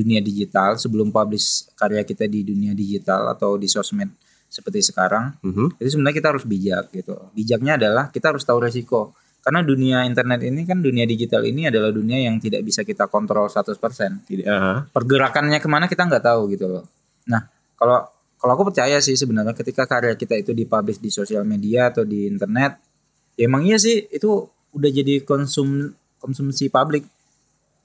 dunia 0.00 0.24
digital, 0.24 0.80
sebelum 0.80 1.12
publish 1.12 1.68
karya 1.76 2.00
kita 2.02 2.24
di 2.24 2.40
dunia 2.42 2.72
digital 2.72 3.28
atau 3.28 3.60
di 3.60 3.68
sosmed 3.68 4.08
seperti 4.48 4.80
sekarang, 4.82 5.36
Mhm. 5.44 5.78
itu 5.78 5.88
sebenarnya 5.94 6.16
kita 6.16 6.28
harus 6.34 6.44
bijak 6.44 6.84
gitu. 6.90 7.14
Bijaknya 7.36 7.76
adalah 7.78 8.08
kita 8.08 8.32
harus 8.32 8.42
tahu 8.42 8.64
resiko. 8.64 9.12
Karena 9.40 9.64
dunia 9.64 10.04
internet 10.04 10.44
ini 10.44 10.68
kan 10.68 10.84
dunia 10.84 11.08
digital 11.08 11.40
ini 11.48 11.64
adalah 11.64 11.88
dunia 11.88 12.20
yang 12.20 12.36
tidak 12.36 12.60
bisa 12.60 12.84
kita 12.84 13.08
kontrol 13.08 13.48
100% 13.48 14.20
Tidak, 14.28 14.44
aha. 14.44 14.84
pergerakannya 14.92 15.56
ke 15.56 15.68
mana 15.70 15.88
kita 15.88 16.04
nggak 16.04 16.24
tahu 16.24 16.52
gitu 16.52 16.68
loh. 16.68 16.84
Nah 17.24 17.48
kalau 17.76 18.04
kalau 18.36 18.52
aku 18.52 18.68
percaya 18.68 19.00
sih 19.00 19.16
sebenarnya 19.16 19.56
ketika 19.56 19.88
karya 19.88 20.12
kita 20.12 20.36
itu 20.36 20.52
dipublish 20.52 21.00
di 21.00 21.08
sosial 21.08 21.48
media 21.48 21.88
atau 21.88 22.04
di 22.04 22.28
internet, 22.28 22.84
ya 23.32 23.48
emang 23.48 23.64
iya 23.64 23.80
sih 23.80 24.12
itu 24.12 24.28
udah 24.76 24.90
jadi 24.92 25.24
konsum 25.24 25.88
konsumsi 26.20 26.68
publik 26.68 27.08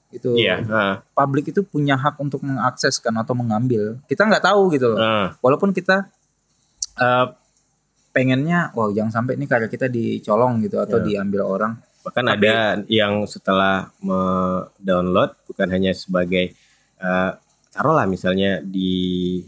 itu. 0.08 0.34
Iya, 0.34 0.62
aha. 0.62 1.02
Publik 1.12 1.50
itu 1.50 1.60
punya 1.60 1.94
hak 1.94 2.16
untuk 2.18 2.40
mengakses 2.40 2.98
kan 2.98 3.12
atau 3.14 3.34
mengambil. 3.34 3.98
Kita 4.06 4.22
nggak 4.22 4.44
tahu 4.44 4.70
gitu 4.72 4.94
loh. 4.94 4.98
Ah, 4.98 5.34
Walaupun 5.40 5.70
kita 5.70 6.06
eh, 6.96 7.26
pengennya, 8.10 8.72
wow 8.72 8.88
jangan 8.88 9.12
sampai 9.12 9.36
ini 9.36 9.44
karya 9.44 9.68
kita 9.68 9.86
dicolong 9.86 10.64
gitu 10.64 10.80
atau 10.80 10.98
diambil 10.98 11.42
orang. 11.44 11.72
bahkan 12.00 12.22
Tapi- 12.22 12.46
ada 12.46 12.56
yang 12.86 13.26
setelah 13.26 13.90
me-download 13.98 15.34
bukan 15.44 15.68
hanya 15.68 15.90
sebagai 15.90 16.54
eh, 16.96 17.30
taruhlah 17.68 18.06
misalnya 18.06 18.62
di 18.62 19.42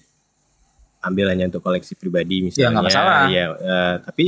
ambil 1.00 1.30
hanya 1.30 1.46
untuk 1.46 1.62
koleksi 1.62 1.94
pribadi 1.94 2.42
misalnya. 2.42 2.74
Ya, 2.74 2.82
masalah. 2.82 3.18
Ya, 3.30 3.44
eh, 3.54 3.94
tapi 4.02 4.24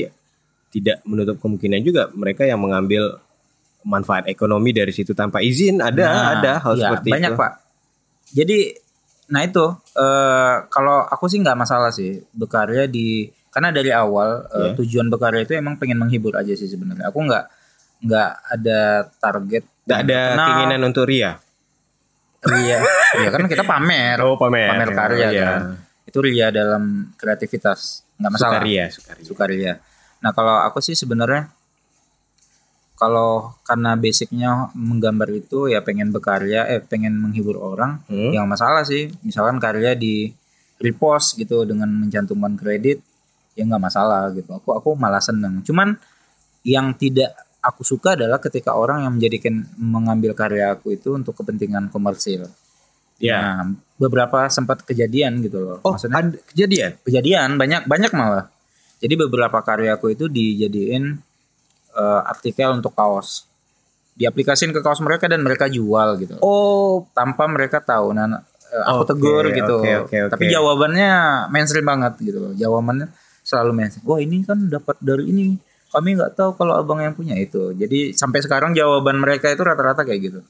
tidak 0.70 1.02
menutup 1.02 1.42
kemungkinan 1.42 1.82
juga 1.82 2.06
mereka 2.14 2.46
yang 2.46 2.62
mengambil 2.62 3.18
manfaat 3.82 4.26
ekonomi 4.26 4.70
dari 4.70 4.90
situ 4.90 5.10
tanpa 5.10 5.40
izin 5.40 5.78
ada 5.78 6.04
Nah, 6.04 6.26
ada 6.34 6.52
hal 6.58 6.74
iya, 6.74 6.82
seperti 6.86 7.08
banyak 7.08 7.32
itu. 7.32 7.38
pak 7.38 7.52
jadi 8.30 8.58
nah 9.26 9.40
itu 9.40 9.64
eh, 9.94 10.54
kalau 10.66 11.02
aku 11.02 11.24
sih 11.26 11.38
nggak 11.38 11.56
masalah 11.56 11.88
sih 11.88 12.20
berkarya 12.30 12.84
di 12.84 13.24
karena 13.48 13.70
dari 13.70 13.90
awal 13.90 14.44
eh, 14.46 14.58
Iya. 14.66 14.72
tujuan 14.76 15.06
berkarya 15.06 15.42
itu 15.42 15.54
emang 15.54 15.74
pengen 15.76 15.98
menghibur 15.98 16.34
aja 16.34 16.52
sih 16.52 16.66
sebenarnya 16.66 17.06
aku 17.06 17.18
nggak 17.20 17.44
nggak 18.00 18.30
ada 18.50 18.80
target 19.14 19.64
Tidak 19.80 19.98
ada 19.98 20.18
terkenal. 20.26 20.46
keinginan 20.46 20.80
untuk 20.84 21.04
ria. 21.04 21.32
iya 22.56 22.78
iya 23.16 23.28
kan 23.28 23.44
kita 23.44 23.62
pamer 23.62 24.16
Oh, 24.18 24.34
pamer. 24.34 24.70
pamer 24.70 24.90
karya 24.90 25.26
Iya. 25.28 25.44
kan 25.46 25.60
itu 26.02 26.18
ria 26.20 26.48
dalam 26.50 26.82
kreativitas 27.14 28.02
nggak 28.16 28.30
masalah 28.30 28.52
Sukaria, 28.56 28.84
sukaria. 28.88 29.24
sukaria. 29.24 29.72
Nah 30.18 30.30
kalau 30.30 30.58
aku 30.60 30.80
sih 30.80 30.92
sebenarnya 30.92 31.48
kalau 33.00 33.56
karena 33.64 33.96
basicnya 33.96 34.68
menggambar 34.76 35.32
itu 35.32 35.72
ya 35.72 35.80
pengen 35.80 36.12
berkarya, 36.12 36.68
eh 36.68 36.84
pengen 36.84 37.16
menghibur 37.16 37.56
orang, 37.56 38.04
Hmm. 38.06 38.36
yang 38.36 38.44
masalah 38.44 38.84
sih. 38.84 39.08
Misalkan 39.24 39.56
karya 39.56 39.96
di 39.96 40.28
repost 40.76 41.40
gitu 41.40 41.64
dengan 41.64 41.88
mencantumkan 41.88 42.60
kredit, 42.60 43.00
ya 43.56 43.64
nggak 43.64 43.80
masalah 43.80 44.28
gitu. 44.36 44.52
Aku 44.52 44.76
aku 44.76 44.92
malah 45.00 45.24
seneng. 45.24 45.64
Cuman 45.64 45.96
yang 46.60 46.92
tidak 46.92 47.32
aku 47.60 47.80
suka 47.84 48.16
adalah 48.16 48.36
ketika 48.36 48.76
orang 48.76 49.08
yang 49.08 49.16
menjadikan 49.16 49.64
mengambil 49.80 50.36
karya 50.36 50.76
aku 50.76 50.92
itu 50.92 51.16
untuk 51.16 51.32
kepentingan 51.36 51.88
komersil. 51.88 52.48
Ya. 53.20 53.36
Nah, 53.60 53.76
beberapa 53.96 54.48
sempat 54.48 54.80
kejadian 54.84 55.40
gitu 55.44 55.60
loh. 55.60 55.76
Oh, 55.84 55.92
Maksudnya 55.96 56.20
ada 56.20 56.36
kejadian. 56.52 56.90
kejadian 57.04 57.48
banyak 57.56 57.84
banyak 57.84 58.12
malah. 58.16 58.48
Jadi 59.00 59.16
beberapa 59.16 59.60
karyaku 59.60 60.12
itu 60.12 60.28
dijadiin 60.28 61.20
eh, 62.00 62.20
artikel 62.24 62.72
untuk 62.72 62.96
kaos. 62.96 63.44
Diaplikasiin 64.16 64.72
ke 64.72 64.80
kaos 64.80 65.00
mereka 65.04 65.28
dan 65.28 65.40
mereka 65.44 65.68
jual 65.68 66.16
gitu. 66.20 66.36
Oh, 66.40 67.08
Tanpa 67.12 67.44
mereka 67.48 67.80
tahu. 67.80 68.16
Nah, 68.16 68.40
eh, 68.72 68.84
aku 68.88 69.04
Oke, 69.04 69.08
tegur 69.16 69.44
gitu. 69.52 69.76
oke, 69.80 69.92
oke, 70.08 70.16
oke. 70.28 70.32
Tapi 70.32 70.44
jawabannya 70.48 71.10
mainstream 71.52 71.84
banget 71.84 72.16
gitu. 72.20 72.52
Jawabannya 72.56 73.08
selalu 73.44 73.72
mainstream. 73.76 74.04
Wah, 74.08 74.20
ini 74.20 74.44
kan 74.44 74.58
dapat 74.68 74.96
dari 75.00 75.28
ini. 75.28 75.44
Kami 75.90 76.14
nggak 76.14 76.38
tahu 76.38 76.54
kalau 76.54 76.78
abang 76.78 77.02
yang 77.02 77.18
punya 77.18 77.34
itu. 77.34 77.74
Jadi 77.74 78.14
sampai 78.14 78.38
sekarang 78.46 78.70
jawaban 78.78 79.18
mereka 79.18 79.50
itu 79.50 79.58
rata-rata 79.66 80.06
kayak 80.06 80.20
gitu. 80.22 80.40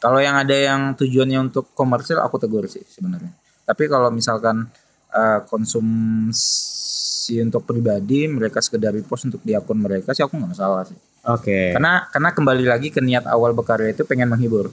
Kalau 0.00 0.16
yang 0.16 0.32
ada 0.32 0.56
yang 0.56 0.96
tujuannya 0.96 1.52
untuk 1.52 1.76
komersil 1.76 2.16
aku 2.24 2.40
tegur 2.40 2.64
sih 2.64 2.80
sebenarnya. 2.88 3.36
Tapi 3.68 3.84
kalau 3.84 4.08
misalkan 4.08 4.64
eh, 5.12 5.44
konsumsi 5.44 6.79
untuk 7.42 7.66
pribadi 7.68 8.24
mereka 8.30 8.62
sekedar 8.64 8.94
repost 8.96 9.28
untuk 9.28 9.42
di 9.44 9.52
akun 9.52 9.80
mereka 9.80 10.16
sih 10.16 10.24
aku 10.24 10.36
nggak 10.38 10.52
masalah 10.56 10.88
sih. 10.88 10.96
oke. 11.26 11.76
Karena 11.76 12.08
karena 12.08 12.30
kembali 12.32 12.64
lagi 12.64 12.88
ke 12.88 13.00
niat 13.04 13.28
awal 13.28 13.52
berkarya 13.52 13.92
itu 13.92 14.08
pengen 14.08 14.32
menghibur. 14.32 14.72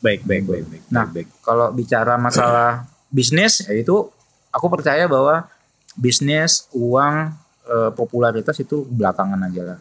Baik, 0.00 0.24
baik, 0.24 0.44
baik, 0.44 0.64
baik. 0.68 0.82
Nah, 0.92 1.08
baik, 1.08 1.28
baik. 1.28 1.28
kalau 1.44 1.72
bicara 1.72 2.14
masalah 2.20 2.84
bisnis 3.08 3.64
ya 3.64 3.72
itu 3.72 4.08
aku 4.52 4.66
percaya 4.68 5.08
bahwa 5.08 5.48
bisnis, 5.96 6.66
uang, 6.74 7.32
eh, 7.68 7.90
popularitas 7.94 8.58
itu 8.60 8.84
belakangan 8.88 9.40
aja 9.48 9.62
lah. 9.74 9.80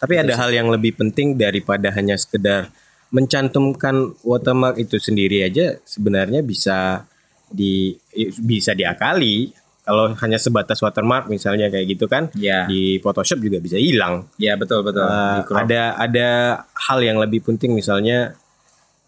Tapi 0.00 0.16
ada 0.16 0.32
hal 0.32 0.48
yang 0.48 0.72
lebih 0.72 0.96
penting 0.96 1.36
daripada 1.36 1.92
hanya 1.92 2.16
sekedar 2.16 2.72
mencantumkan 3.12 4.16
watermark 4.24 4.80
itu 4.80 4.96
sendiri 4.96 5.44
aja 5.44 5.76
sebenarnya 5.84 6.40
bisa 6.40 7.04
di 7.52 7.92
bisa 8.40 8.72
diakali 8.72 9.52
kalau 9.90 10.14
hanya 10.14 10.38
sebatas 10.38 10.78
watermark 10.78 11.26
misalnya 11.26 11.66
kayak 11.66 11.86
gitu 11.90 12.06
kan 12.06 12.30
Ya, 12.32 12.62
di 12.64 13.02
Photoshop 13.02 13.42
juga 13.42 13.58
bisa 13.58 13.74
hilang. 13.74 14.30
ya 14.38 14.54
betul 14.54 14.86
betul. 14.86 15.02
Uh, 15.02 15.42
ada 15.50 15.98
ada 15.98 16.28
hal 16.78 17.02
yang 17.02 17.18
lebih 17.18 17.42
penting 17.42 17.74
misalnya 17.74 18.38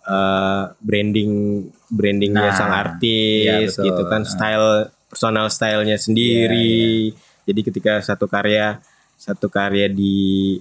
uh, 0.03 0.75
branding 0.83 1.63
brandingnya 1.87 2.51
Nah, 2.51 2.53
sang 2.53 2.75
artis 2.75 3.47
iya, 3.47 3.63
betul. 3.63 3.85
gitu 3.87 4.03
kan 4.11 4.27
style 4.27 4.69
personal 5.07 5.47
stylenya 5.47 5.95
sendiri. 5.97 7.15
Jadi 7.45 7.61
ketika 7.63 8.03
satu 8.03 8.27
karya 8.27 8.83
satu 9.15 9.47
karya 9.47 9.87
di 9.87 10.59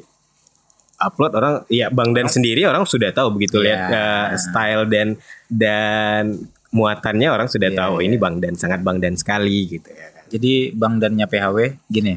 upload 0.99 1.33
orang 1.33 1.55
ya 1.65 1.89
Bang 1.89 2.13
Dan 2.13 2.29
sendiri 2.29 2.61
orang 2.63 2.85
sudah 2.85 3.09
tahu 3.09 3.33
begitu 3.33 3.57
lihat 3.57 3.89
uh, 3.89 4.27
style 4.35 4.85
dan 4.85 5.17
dan 5.49 6.37
muatannya 6.69 7.25
orang 7.27 7.47
sudah 7.47 7.67
Iya, 7.67 7.79
tahu 7.79 7.95
iya. 7.99 8.05
ini 8.05 8.15
Bang 8.15 8.37
Dan 8.37 8.53
sangat 8.53 8.85
Bang 8.85 9.01
Dan 9.01 9.17
sekali 9.17 9.65
gitu 9.67 9.89
ya. 9.89 10.10
Jadi 10.31 10.71
bang 10.71 10.95
dannya 10.97 11.27
PHW 11.27 11.57
gini. 11.91 12.15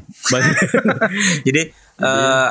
Jadi 1.46 1.62
eh, 1.98 2.50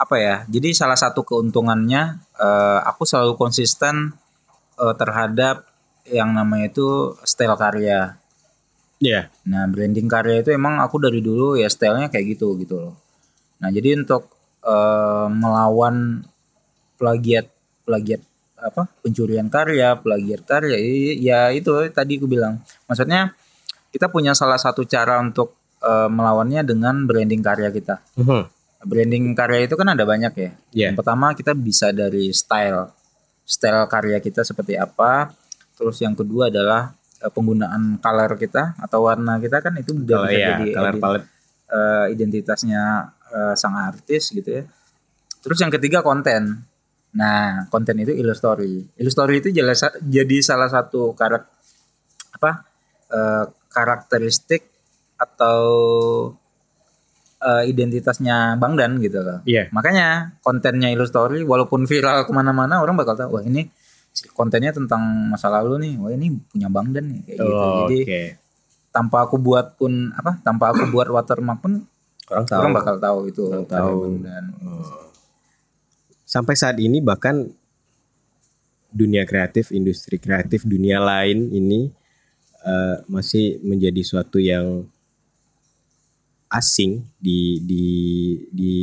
apa 0.00 0.16
ya? 0.16 0.48
Jadi 0.48 0.72
salah 0.72 0.96
satu 0.96 1.20
keuntungannya 1.22 2.16
eh, 2.40 2.80
aku 2.88 3.04
selalu 3.04 3.36
konsisten 3.36 4.16
eh, 4.80 4.94
terhadap 4.96 5.68
yang 6.08 6.32
namanya 6.32 6.72
itu 6.72 7.14
style 7.22 7.54
karya. 7.54 8.16
ya 8.98 9.30
Nah, 9.46 9.68
branding 9.68 10.08
karya 10.08 10.42
itu 10.42 10.50
emang 10.50 10.80
aku 10.80 10.98
dari 10.98 11.20
dulu 11.20 11.54
ya 11.60 11.68
stylenya 11.68 12.08
kayak 12.08 12.38
gitu 12.38 12.56
gitu 12.58 12.80
loh. 12.80 12.94
Nah, 13.60 13.68
jadi 13.68 14.00
untuk 14.00 14.32
eh, 14.64 15.28
melawan 15.28 16.24
plagiat 16.96 17.52
plagiat 17.84 18.22
apa 18.62 18.86
pencurian 19.02 19.50
karya, 19.50 19.98
plagiat 19.98 20.46
karya 20.46 20.78
ya 21.18 21.50
itu 21.50 21.70
tadi 21.90 22.16
aku 22.16 22.30
bilang. 22.30 22.62
Maksudnya 22.86 23.34
kita 23.92 24.08
punya 24.08 24.32
salah 24.32 24.56
satu 24.56 24.88
cara 24.88 25.20
untuk 25.20 25.52
eh, 25.84 26.08
melawannya 26.08 26.64
dengan 26.64 27.04
branding 27.04 27.44
karya 27.44 27.68
kita. 27.68 28.00
Mhm. 28.16 28.42
Branding 28.82 29.24
karya 29.36 29.68
itu 29.70 29.76
kan 29.78 29.94
ada 29.94 30.02
banyak 30.02 30.32
ya. 30.34 30.50
Iya. 30.74 30.86
Yang 30.90 30.96
pertama 31.04 31.26
kita 31.36 31.52
bisa 31.54 31.92
dari 31.94 32.32
style. 32.34 32.90
Style 33.46 33.86
karya 33.86 34.18
kita 34.18 34.42
seperti 34.42 34.74
apa. 34.74 35.30
Terus 35.76 36.00
yang 36.00 36.16
kedua 36.16 36.48
adalah 36.48 36.90
eh, 37.20 37.30
penggunaan 37.30 38.00
color 38.00 38.40
kita 38.40 38.80
atau 38.80 39.06
warna 39.06 39.36
kita 39.38 39.60
kan 39.60 39.76
itu 39.76 39.92
udah 39.92 40.18
Kalau 40.24 40.30
bisa 40.32 40.40
ya 40.40 40.48
jadi 40.56 40.66
color 40.72 40.94
ident- 40.96 41.02
palette 41.04 41.26
eh, 41.70 42.06
identitasnya 42.16 42.82
eh, 43.30 43.54
sang 43.54 43.76
artis 43.76 44.32
gitu 44.32 44.48
ya. 44.48 44.64
Terus 45.42 45.58
yang 45.60 45.70
ketiga 45.70 46.00
konten. 46.00 46.64
Nah, 47.12 47.68
konten 47.68 48.00
itu 48.00 48.08
illustory. 48.16 48.88
Illustory 48.96 49.44
itu 49.44 49.52
jelas 49.52 49.84
jadi 50.00 50.36
salah 50.40 50.72
satu 50.72 51.12
karak 51.12 51.44
apa 52.40 52.64
karakteristik 53.72 54.68
atau 55.16 55.58
eh, 57.42 57.64
identitasnya 57.66 58.54
Bang 58.60 58.76
Dan 58.78 59.00
gitu 59.00 59.18
loh. 59.24 59.40
Iya. 59.42 59.72
Makanya 59.72 60.38
kontennya 60.44 60.92
Illustory 60.92 61.42
walaupun 61.42 61.88
viral 61.88 62.28
ke 62.28 62.32
mana-mana 62.36 62.78
orang 62.78 62.94
bakal 62.94 63.16
tahu 63.16 63.40
wah 63.40 63.44
ini 63.44 63.66
kontennya 64.36 64.70
tentang 64.76 65.00
masa 65.32 65.48
lalu 65.48 65.80
nih. 65.88 65.92
Wah 65.98 66.10
ini 66.12 66.36
punya 66.52 66.68
Bang 66.68 66.92
Dan 66.92 67.10
nih 67.10 67.20
kayak 67.26 67.38
gitu. 67.40 67.56
Oh, 67.56 67.76
Jadi 67.88 67.98
Oke. 68.04 68.22
tanpa 68.92 69.24
aku 69.24 69.36
buat 69.40 69.74
pun 69.80 70.12
apa 70.12 70.38
tanpa 70.44 70.70
aku 70.70 70.92
buat 70.92 71.08
watermark 71.08 71.58
pun 71.64 71.72
Orang 72.30 72.46
tahu. 72.48 72.60
orang 72.64 72.72
bakal 72.76 72.94
tahu 73.00 73.18
itu 73.28 73.44
Orang 73.48 73.66
tahu. 73.66 73.96
Bang 74.06 74.16
Dan. 74.22 74.44
Sampai 76.28 76.56
saat 76.56 76.80
ini 76.80 77.00
bahkan 77.04 77.44
dunia 78.92 79.24
kreatif, 79.24 79.72
industri 79.72 80.20
kreatif, 80.20 80.68
dunia 80.68 81.00
lain 81.00 81.48
ini 81.48 81.88
eh, 82.62 82.96
masih 83.06 83.58
menjadi 83.62 84.02
suatu 84.02 84.38
yang 84.38 84.86
asing 86.52 87.00
di 87.16 87.58
di 87.64 87.86
di 88.52 88.74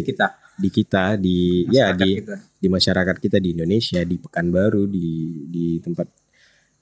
Di 0.00 0.02
kita 0.08 0.26
di 0.58 0.68
kita 0.74 1.04
di 1.14 1.68
ya 1.70 1.92
masyarakat 1.94 2.00
di 2.02 2.10
kita. 2.18 2.34
di 2.58 2.66
masyarakat 2.66 3.16
kita 3.20 3.36
di 3.38 3.48
Indonesia 3.54 4.00
di 4.02 4.16
Pekanbaru 4.18 4.88
di 4.90 5.08
di 5.46 5.66
tempat 5.78 6.08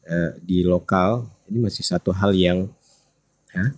eh, 0.07 0.33
di 0.41 0.63
lokal 0.65 1.27
ini 1.51 1.59
masih 1.67 1.83
satu 1.85 2.15
hal 2.15 2.33
yang 2.33 2.71
Hah? 3.53 3.71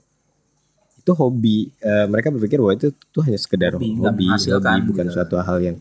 itu 0.98 1.10
hobi 1.16 1.72
Eh, 1.80 2.06
mereka 2.06 2.28
berpikir 2.28 2.60
bahwa 2.60 2.76
itu 2.76 2.92
itu 2.92 3.18
hanya 3.24 3.38
sekedar 3.40 3.72
Hobi, 3.74 3.96
hobi, 3.96 4.26
hobi, 4.28 4.80
bukan 4.92 5.06
gitu. 5.08 5.14
suatu 5.16 5.34
hal 5.40 5.58
yang 5.64 5.76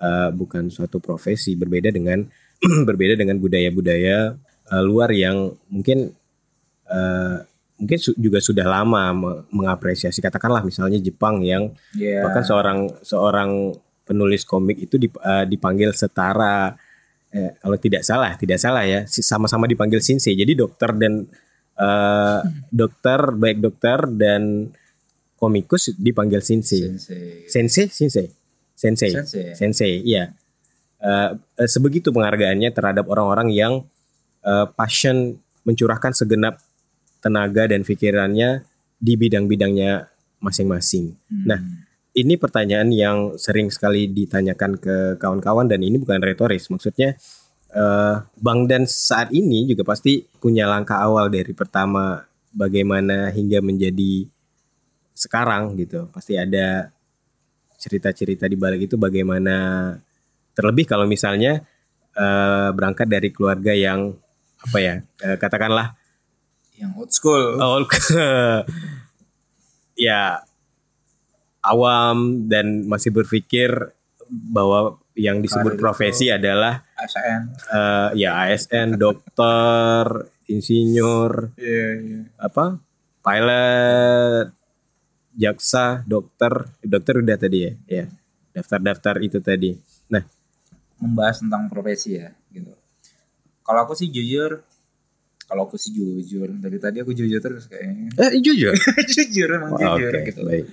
eh, 0.00 0.30
bukan 0.32 0.72
suatu 0.72 0.96
profesi 0.98 1.52
berbeda 1.52 1.92
dengan 1.92 2.24
berbeda 2.88 3.12
dengan 3.20 3.36
budaya-budaya 3.36 4.40
eh, 4.72 4.82
luar 4.82 5.12
yang 5.12 5.52
mungkin 5.68 6.16
eh, 6.90 7.36
mungkin 7.78 7.96
su- 7.96 8.18
juga 8.18 8.38
sudah 8.38 8.66
lama 8.66 9.14
me- 9.14 9.40
mengapresiasi 9.48 10.20
katakanlah 10.20 10.60
misalnya 10.60 10.98
Jepang 10.98 11.40
yang 11.40 11.72
Iya. 11.96 12.26
bahkan 12.26 12.44
seorang 12.44 12.78
seorang 13.00 13.72
penulis 14.04 14.42
komik 14.44 14.76
itu 14.76 14.98
dip- 14.98 15.16
eh, 15.16 15.46
dipanggil 15.46 15.94
setara 15.94 16.74
eh, 17.30 17.54
kalau 17.56 17.78
tidak 17.78 18.02
salah 18.02 18.34
tidak 18.34 18.58
salah 18.58 18.82
ya 18.82 19.06
sama-sama 19.06 19.64
dipanggil 19.64 20.02
sensei. 20.02 20.34
Jadi 20.34 20.52
dokter 20.52 20.90
dan 20.92 21.24
eh, 21.78 22.40
dokter 22.68 23.32
baik 23.32 23.62
dokter 23.62 23.98
dan 24.10 24.68
komikus 25.38 25.94
dipanggil 25.96 26.44
sensei. 26.44 26.90
Sensei. 27.00 27.48
sensei? 27.48 27.86
Sensei? 27.88 28.26
Sensei. 28.76 29.10
Sensei. 29.14 29.44
sensei 29.54 29.92
iya. 30.02 30.34
Sebegitu 31.56 32.12
penghargaannya 32.12 32.68
terhadap 32.70 33.08
orang-orang 33.08 33.48
yang 33.48 33.72
eh, 34.42 34.66
passion 34.76 35.40
mencurahkan 35.64 36.12
segenap 36.12 36.60
tenaga 37.20 37.68
dan 37.68 37.84
pikirannya 37.84 38.64
di 39.00 39.12
bidang-bidangnya 39.16 40.08
masing-masing 40.40 41.16
Hmm. 41.30 41.46
Nah, 41.46 41.60
ini 42.16 42.34
pertanyaan 42.34 42.90
yang 42.90 43.38
sering 43.38 43.70
sekali 43.70 44.10
ditanyakan 44.10 44.82
ke 44.82 44.96
kawan-kawan 45.20 45.70
dan 45.70 45.80
ini 45.80 45.94
bukan 46.00 46.18
retoris. 46.18 46.66
Maksudnya 46.66 47.14
eh, 47.70 48.16
Bang 48.40 48.66
Dan 48.66 48.88
saat 48.90 49.30
ini 49.30 49.70
juga 49.70 49.86
pasti 49.86 50.26
punya 50.42 50.66
langkah 50.66 50.98
awal 50.98 51.30
dari 51.30 51.54
pertama 51.54 52.26
bagaimana 52.50 53.30
hingga 53.30 53.62
menjadi 53.62 54.26
sekarang 55.14 55.78
gitu. 55.78 56.10
Pasti 56.10 56.34
ada 56.34 56.90
cerita-cerita 57.78 58.50
di 58.50 58.58
balik 58.58 58.90
itu 58.90 58.98
bagaimana 58.98 59.94
terlebih 60.58 60.90
kalau 60.90 61.06
misalnya 61.06 61.62
eh, 62.18 62.68
berangkat 62.74 63.06
dari 63.06 63.30
keluarga 63.30 63.70
yang 63.70 64.18
apa 64.60 64.78
ya 64.82 64.94
eh, 65.24 65.38
katakanlah 65.38 65.99
yang 66.80 66.96
old 66.96 67.12
school. 67.12 67.60
Oh, 67.60 67.84
ya 70.00 70.40
awam 71.60 72.48
dan 72.48 72.88
masih 72.88 73.12
berpikir 73.12 73.92
bahwa 74.30 74.96
yang 75.12 75.44
disebut 75.44 75.76
Karir 75.76 75.82
profesi 75.82 76.26
adalah 76.32 76.80
ASN. 76.96 77.40
eh, 77.52 78.08
ya 78.24 78.30
ASN, 78.48 78.88
dokter, 79.04 80.32
insinyur, 80.48 81.52
Iya, 81.60 81.88
iya. 82.00 82.20
apa, 82.40 82.80
pilot, 83.20 84.56
jaksa, 85.36 86.06
dokter, 86.08 86.72
dokter 86.80 87.14
udah 87.20 87.36
tadi 87.36 87.58
ya, 87.68 87.72
ya. 87.86 88.04
Daftar-daftar 88.56 89.20
itu 89.20 89.38
tadi. 89.44 89.76
Nah, 90.08 90.24
membahas 90.98 91.44
tentang 91.44 91.68
profesi 91.68 92.16
ya 92.16 92.32
gitu. 92.50 92.72
Kalau 93.62 93.80
aku 93.86 93.94
sih 93.94 94.08
jujur, 94.10 94.64
kalau 95.50 95.66
aku 95.66 95.74
sih 95.74 95.90
jujur 95.90 96.46
dari 96.62 96.78
tadi 96.78 97.02
aku 97.02 97.10
jujur 97.10 97.42
terus 97.42 97.66
kayaknya. 97.66 98.14
eh 98.22 98.38
jujur. 98.38 98.70
jujur 99.18 99.48
emang 99.50 99.74
Wah, 99.74 99.98
jujur 99.98 100.14
Oke, 100.14 100.30
gitu. 100.30 100.40
baik. 100.46 100.66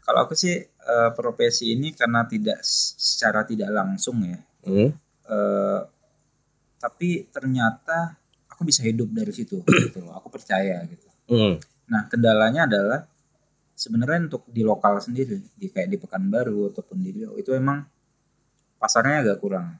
Kalau 0.00 0.24
aku 0.24 0.32
sih 0.32 0.56
eh, 0.64 1.10
profesi 1.12 1.76
ini 1.76 1.92
karena 1.92 2.24
tidak 2.24 2.64
secara 2.64 3.44
tidak 3.44 3.68
langsung 3.68 4.24
ya. 4.24 4.40
Hmm, 4.64 4.88
eh, 5.28 5.80
tapi 6.80 7.28
ternyata 7.28 8.16
aku 8.48 8.64
bisa 8.64 8.80
hidup 8.88 9.12
dari 9.12 9.36
situ 9.36 9.60
gitu 9.84 10.00
loh. 10.00 10.16
Aku 10.16 10.32
percaya 10.32 10.80
gitu. 10.88 11.04
hmm, 11.28 11.60
Nah, 11.92 12.08
kendalanya 12.08 12.64
adalah 12.64 13.04
sebenarnya 13.76 14.32
untuk 14.32 14.48
di 14.48 14.64
lokal 14.64 14.96
sendiri, 15.04 15.44
di 15.52 15.68
kayak 15.68 15.92
di 15.92 16.00
Pekanbaru 16.00 16.72
ataupun 16.72 16.96
di 17.04 17.20
Riau 17.20 17.36
itu 17.36 17.52
emang 17.52 17.84
pasarnya 18.80 19.28
agak 19.28 19.44
kurang. 19.44 19.76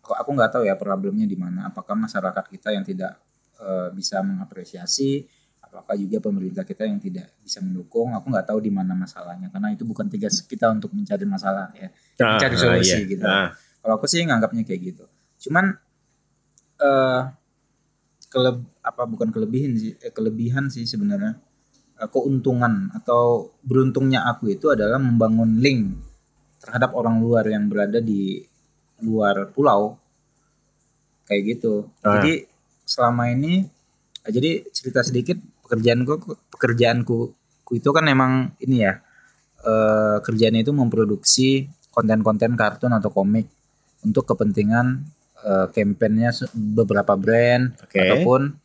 Kok 0.00 0.16
aku 0.16 0.30
nggak 0.32 0.50
tahu 0.56 0.62
ya 0.64 0.80
problemnya 0.80 1.28
di 1.28 1.36
mana. 1.36 1.68
Apakah 1.68 1.92
masyarakat 1.92 2.44
kita 2.48 2.72
yang 2.72 2.88
tidak 2.88 3.20
eh, 3.60 3.88
bisa 3.94 4.22
mengapresiasi, 4.24 5.26
apakah 5.62 5.94
juga 5.98 6.22
pemerintah 6.22 6.62
kita 6.62 6.86
yang 6.86 6.98
tidak 6.98 7.34
bisa 7.42 7.60
mendukung? 7.62 8.14
Aku 8.14 8.30
nggak 8.30 8.46
tahu 8.48 8.62
di 8.62 8.70
mana 8.70 8.94
masalahnya 8.94 9.50
karena 9.50 9.74
itu 9.74 9.82
bukan 9.86 10.06
tugas 10.10 10.42
kita 10.46 10.70
untuk 10.70 10.94
mencari 10.94 11.24
masalah 11.26 11.70
ya. 11.74 11.88
Ah, 12.22 12.38
Mencari 12.38 12.54
ah, 12.54 12.60
solusi 12.60 12.98
iya. 12.98 13.10
gitu. 13.10 13.24
Ah, 13.26 13.50
Kalau 13.54 13.94
aku 14.00 14.06
sih 14.08 14.24
nganggapnya 14.24 14.62
kayak 14.64 14.80
gitu. 14.94 15.04
Cuman 15.48 15.76
eh 16.74 17.22
keleb 18.32 18.66
apa 18.82 19.02
bukan 19.06 19.30
kelebihan 19.30 19.78
sih, 19.78 19.94
eh, 19.98 20.10
kelebihan 20.10 20.66
sih 20.66 20.82
sebenarnya 20.88 21.38
Eh, 21.94 22.10
keuntungan 22.10 22.90
atau 22.90 23.54
beruntungnya 23.62 24.26
aku 24.26 24.50
itu 24.50 24.66
adalah 24.74 24.98
membangun 24.98 25.62
link 25.62 25.94
terhadap 26.58 26.90
orang 26.90 27.22
luar 27.22 27.46
yang 27.46 27.70
berada 27.70 28.02
di 28.02 28.42
luar 29.06 29.54
pulau 29.54 29.94
kayak 31.30 31.42
gitu. 31.54 31.86
Ah. 32.02 32.18
Jadi 32.18 32.50
selama 32.84 33.32
ini 33.32 33.68
eh, 34.24 34.32
jadi 34.32 34.64
cerita 34.70 35.00
sedikit 35.00 35.40
pekerjaanku 35.64 36.12
pekerjaanku 36.52 37.18
ku 37.64 37.72
itu 37.72 37.88
kan 37.90 38.04
emang 38.08 38.52
ini 38.60 38.84
ya 38.84 39.00
eh 39.64 40.16
kerjaannya 40.20 40.60
itu 40.60 40.72
memproduksi 40.76 41.72
konten-konten 41.88 42.52
kartun 42.52 42.92
atau 42.92 43.08
komik 43.08 43.48
untuk 44.04 44.28
kepentingan 44.28 45.00
eh, 45.40 45.66
kampanyenya 45.72 46.52
beberapa 46.52 47.16
brand 47.16 47.72
Oke. 47.80 47.96
ataupun 47.96 48.60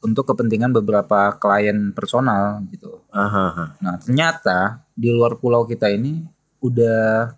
untuk 0.00 0.24
kepentingan 0.32 0.72
beberapa 0.72 1.36
klien 1.36 1.92
personal 1.92 2.64
gitu. 2.72 3.04
aha. 3.12 3.64
Nah 3.78 3.94
ternyata 4.00 4.80
di 4.96 5.12
luar 5.12 5.36
pulau 5.36 5.68
kita 5.68 5.92
ini 5.92 6.24
udah 6.64 7.36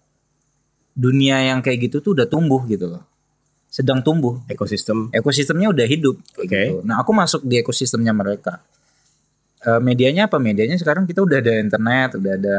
dunia 0.95 1.43
yang 1.53 1.59
kayak 1.61 1.91
gitu 1.91 2.05
tuh 2.05 2.12
udah 2.14 2.26
tumbuh 2.30 2.62
gitu 2.70 2.87
loh, 2.87 3.03
sedang 3.73 4.05
tumbuh. 4.05 4.45
Ekosistem. 4.53 5.09
Ekosistemnya 5.16 5.73
udah 5.73 5.87
hidup. 5.89 6.20
Oke. 6.37 6.45
gitu. 6.45 6.85
Nah 6.85 7.01
aku 7.01 7.16
masuk 7.16 7.41
di 7.49 7.57
ekosistemnya 7.57 8.12
mereka. 8.12 8.61
Eh, 9.64 9.81
medianya 9.81 10.29
apa? 10.29 10.37
Medianya 10.37 10.77
sekarang 10.77 11.09
kita 11.09 11.25
udah 11.25 11.41
ada 11.41 11.57
internet, 11.57 12.20
udah 12.20 12.33
ada 12.37 12.57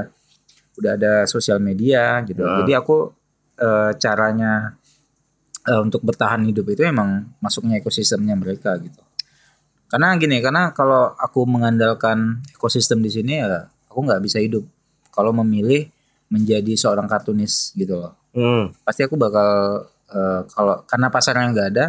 udah 0.74 0.92
ada 0.98 1.14
sosial 1.30 1.62
media 1.62 2.26
gitu. 2.26 2.42
Ah. 2.42 2.66
Jadi 2.66 2.74
aku 2.74 3.14
eh, 3.62 3.92
caranya 4.02 4.74
eh, 5.70 5.80
untuk 5.86 6.02
bertahan 6.02 6.42
hidup 6.50 6.66
itu 6.74 6.82
emang 6.82 7.30
masuknya 7.38 7.78
ekosistemnya 7.78 8.34
mereka 8.34 8.74
gitu. 8.82 8.98
Karena 9.94 10.18
gini, 10.18 10.42
karena 10.42 10.74
kalau 10.74 11.14
aku 11.14 11.46
mengandalkan 11.46 12.42
ekosistem 12.50 13.06
di 13.06 13.14
sini 13.14 13.38
ya 13.38 13.70
aku 13.86 14.02
nggak 14.02 14.26
bisa 14.26 14.42
hidup. 14.42 14.66
Kalau 15.14 15.30
memilih 15.30 15.86
menjadi 16.34 16.74
seorang 16.74 17.06
kartunis 17.06 17.70
gitu 17.78 18.02
loh 18.02 18.18
Hmm, 18.34 18.74
pasti 18.82 19.06
aku 19.06 19.14
bakal 19.14 19.86
eh, 20.14 20.42
kalau 20.54 20.86
karena 20.86 21.08
pasarnya 21.10 21.50
nggak 21.50 21.70
ada 21.74 21.86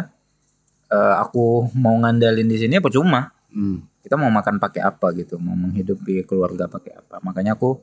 eh, 0.89 1.15
aku 1.21 1.69
mau 1.77 1.95
ngandalin 2.01 2.49
di 2.49 2.57
sini 2.57 2.81
percuma 2.81 3.29
hmm. 3.53 4.01
kita 4.01 4.17
mau 4.17 4.33
makan 4.33 4.57
pakai 4.57 4.81
apa 4.81 5.13
gitu 5.13 5.37
mau 5.37 5.53
menghidupi 5.53 6.25
keluarga 6.25 6.65
pakai 6.65 6.97
apa. 6.97 7.21
Makanya 7.21 7.55
aku 7.55 7.77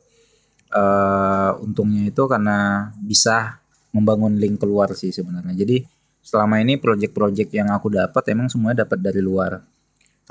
eh 0.73 1.51
untungnya 1.61 2.09
itu 2.09 2.25
karena 2.25 2.89
bisa 2.97 3.61
membangun 3.93 4.41
link 4.41 4.57
keluar 4.57 4.97
sih 4.97 5.13
sebenarnya. 5.13 5.53
Jadi 5.53 5.85
selama 6.25 6.63
ini 6.63 6.81
project-project 6.81 7.51
yang 7.53 7.69
aku 7.75 7.93
dapat 7.93 8.25
emang 8.33 8.49
semuanya 8.49 8.89
dapat 8.89 8.99
dari 9.05 9.21
luar. 9.21 9.61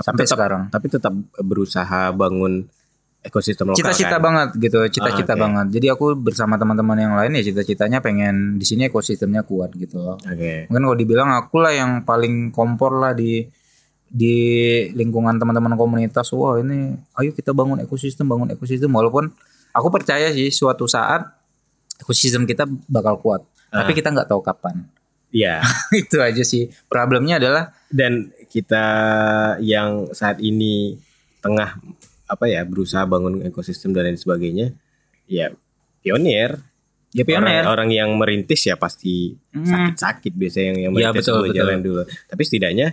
Sampai 0.02 0.26
tetap- 0.26 0.40
sekarang. 0.40 0.64
Tapi 0.74 0.88
tetap 0.90 1.14
berusaha 1.46 2.10
bangun 2.10 2.66
ekosistem 3.22 3.70
lokal. 3.70 3.78
cita-cita 3.78 4.18
kan? 4.18 4.22
banget 4.24 4.50
gitu 4.58 4.80
cita-cita 4.90 5.34
Ah, 5.34 5.38
oke. 5.38 5.44
banget 5.44 5.66
jadi 5.72 5.88
aku 5.94 6.06
bersama 6.16 6.58
teman-teman 6.58 6.98
yang 6.98 7.14
lain 7.14 7.38
ya 7.38 7.44
cita-citanya 7.44 8.02
pengen 8.02 8.58
di 8.58 8.66
sini 8.66 8.86
ekosistemnya 8.86 9.42
kuat 9.42 9.72
gitu 9.74 10.18
Oke. 10.18 10.66
mungkin 10.68 10.84
kalau 10.84 10.98
dibilang 10.98 11.30
aku 11.32 11.58
lah 11.58 11.70
yang 11.70 12.02
paling 12.02 12.50
kompor 12.50 12.94
lah 12.94 13.14
di 13.14 13.46
di 14.08 14.36
lingkungan 14.92 15.38
teman-teman 15.38 15.74
komunitas 15.74 16.34
wah 16.34 16.58
ini 16.58 16.98
ayo 17.16 17.32
kita 17.32 17.54
bangun 17.54 17.80
ekosistem 17.80 18.26
bangun 18.26 18.50
ekosistem 18.50 18.90
walaupun 18.90 19.30
aku 19.72 19.88
percaya 19.88 20.28
sih 20.30 20.50
suatu 20.50 20.84
saat 20.84 21.30
ekosistem 21.98 22.44
kita 22.44 22.66
bakal 22.86 23.16
kuat 23.18 23.42
tapi 23.70 23.94
kita 23.94 24.10
nggak 24.10 24.28
tahu 24.28 24.42
kapan 24.42 24.84
Iya. 25.32 25.64
itu 25.96 26.20
aja 26.20 26.44
sih 26.44 26.68
problemnya 26.86 27.40
adalah 27.40 27.72
Dan 27.88 28.36
kita 28.48 28.84
yang 29.60 30.12
saat 30.12 30.40
ini 30.40 31.00
tengah 31.40 31.80
apa 32.32 32.48
ya 32.48 32.64
berusaha 32.64 33.04
bangun 33.04 33.44
ekosistem 33.44 33.92
dan 33.92 34.08
lain 34.08 34.16
sebagainya, 34.16 34.72
ya 35.28 35.52
pionir. 36.00 36.64
ya 37.12 37.28
pionir 37.28 37.68
Orang, 37.68 37.68
orang 37.68 37.90
yang 37.92 38.10
merintis 38.16 38.64
ya 38.64 38.80
pasti 38.80 39.36
Hmm. 39.52 39.68
sakit-sakit 39.68 40.32
biasanya 40.32 40.64
yang 40.64 40.78
yang 40.80 40.94
Iya, 40.96 40.98
merintis 41.12 41.28
betul, 41.28 41.36
dulu, 41.36 41.44
betul. 41.46 41.58
jalan 41.60 41.80
dulu. 41.82 42.02
Tapi 42.08 42.42
setidaknya 42.42 42.88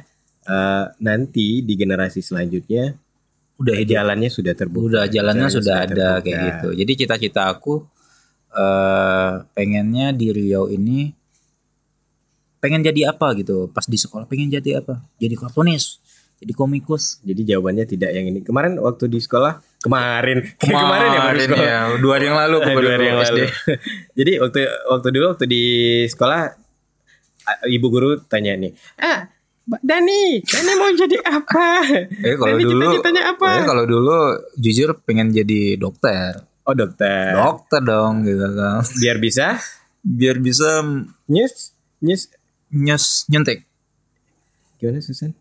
eh, 0.44 0.84
nanti 0.98 1.46
di 1.62 1.74
generasi 1.74 2.18
selanjutnya 2.18 2.98
udah 3.58 3.74
jalannya 3.84 4.26
sudah 4.26 4.54
terbuka. 4.54 4.86
udah 4.86 5.04
jalannya 5.06 5.46
sudah 5.48 5.76
ada 5.82 5.94
terbuka. 6.18 6.24
kayak 6.24 6.38
gitu 6.46 6.68
jadi 6.74 6.92
cita-cita 6.94 7.42
aku 7.46 7.82
eh 8.48 9.32
pengennya 9.52 10.10
di 10.10 10.30
Riau 10.30 10.66
ini 10.66 11.12
pengen 12.58 12.82
jadi 12.82 13.12
apa 13.12 13.34
gitu 13.36 13.68
pas 13.68 13.84
di 13.84 13.94
sekolah 13.94 14.24
pengen 14.24 14.50
jadi 14.50 14.80
apa 14.80 14.98
jadi 15.16 15.34
kartunis 15.36 16.02
jadi 16.38 16.52
komikus 16.52 17.18
Jadi 17.20 17.42
jawabannya 17.44 17.82
tidak 17.84 18.10
yang 18.10 18.26
ini. 18.26 18.40
Kemarin 18.40 18.78
waktu 18.78 19.06
di 19.06 19.18
sekolah, 19.18 19.58
kemarin, 19.80 20.38
kemarin 20.62 21.08
ya 21.08 21.20
baru 21.24 21.38
sekolah. 21.40 21.66
ya 21.66 21.78
dua 21.98 22.12
hari 22.14 22.24
yang 22.26 22.38
lalu 22.38 22.56
dua 22.78 22.90
hari 22.90 23.06
yang 23.06 23.18
lalu. 23.18 23.44
Jadi 24.18 24.32
waktu 24.38 24.58
waktu 24.88 25.08
dulu 25.10 25.24
waktu 25.28 25.46
di 25.46 25.62
sekolah 26.04 26.40
ibu 27.66 27.86
guru 27.88 28.10
tanya 28.22 28.54
nih, 28.54 28.70
ah 28.96 29.24
Mbak 29.64 29.82
Dani, 29.82 30.22
Dani 30.42 30.72
mau 30.76 30.88
jadi 30.90 31.16
apa? 31.22 31.66
Eh 32.18 32.36
kalau 32.36 32.56
Dani 32.56 32.64
dulu, 32.64 32.84
cita-citanya 32.88 33.22
apa? 33.32 33.48
eh, 33.52 33.64
kalau 33.64 33.84
dulu 33.84 34.16
jujur 34.54 34.96
pengen 35.02 35.28
jadi 35.28 35.76
dokter, 35.76 36.44
Oh 36.62 36.72
dokter. 36.72 37.32
dokter 37.32 37.80
dong 37.80 38.20
gitu 38.22 38.48
kan, 38.48 38.80
Biar 38.96 39.16
bisa 39.16 39.60
biar 40.00 40.36
bisa 40.38 40.80
nyus 41.26 41.72
nyus 41.98 42.32
nyes 42.70 43.04
nyuntik. 43.26 43.64
gimana 44.76 45.00
Susan? 45.00 45.32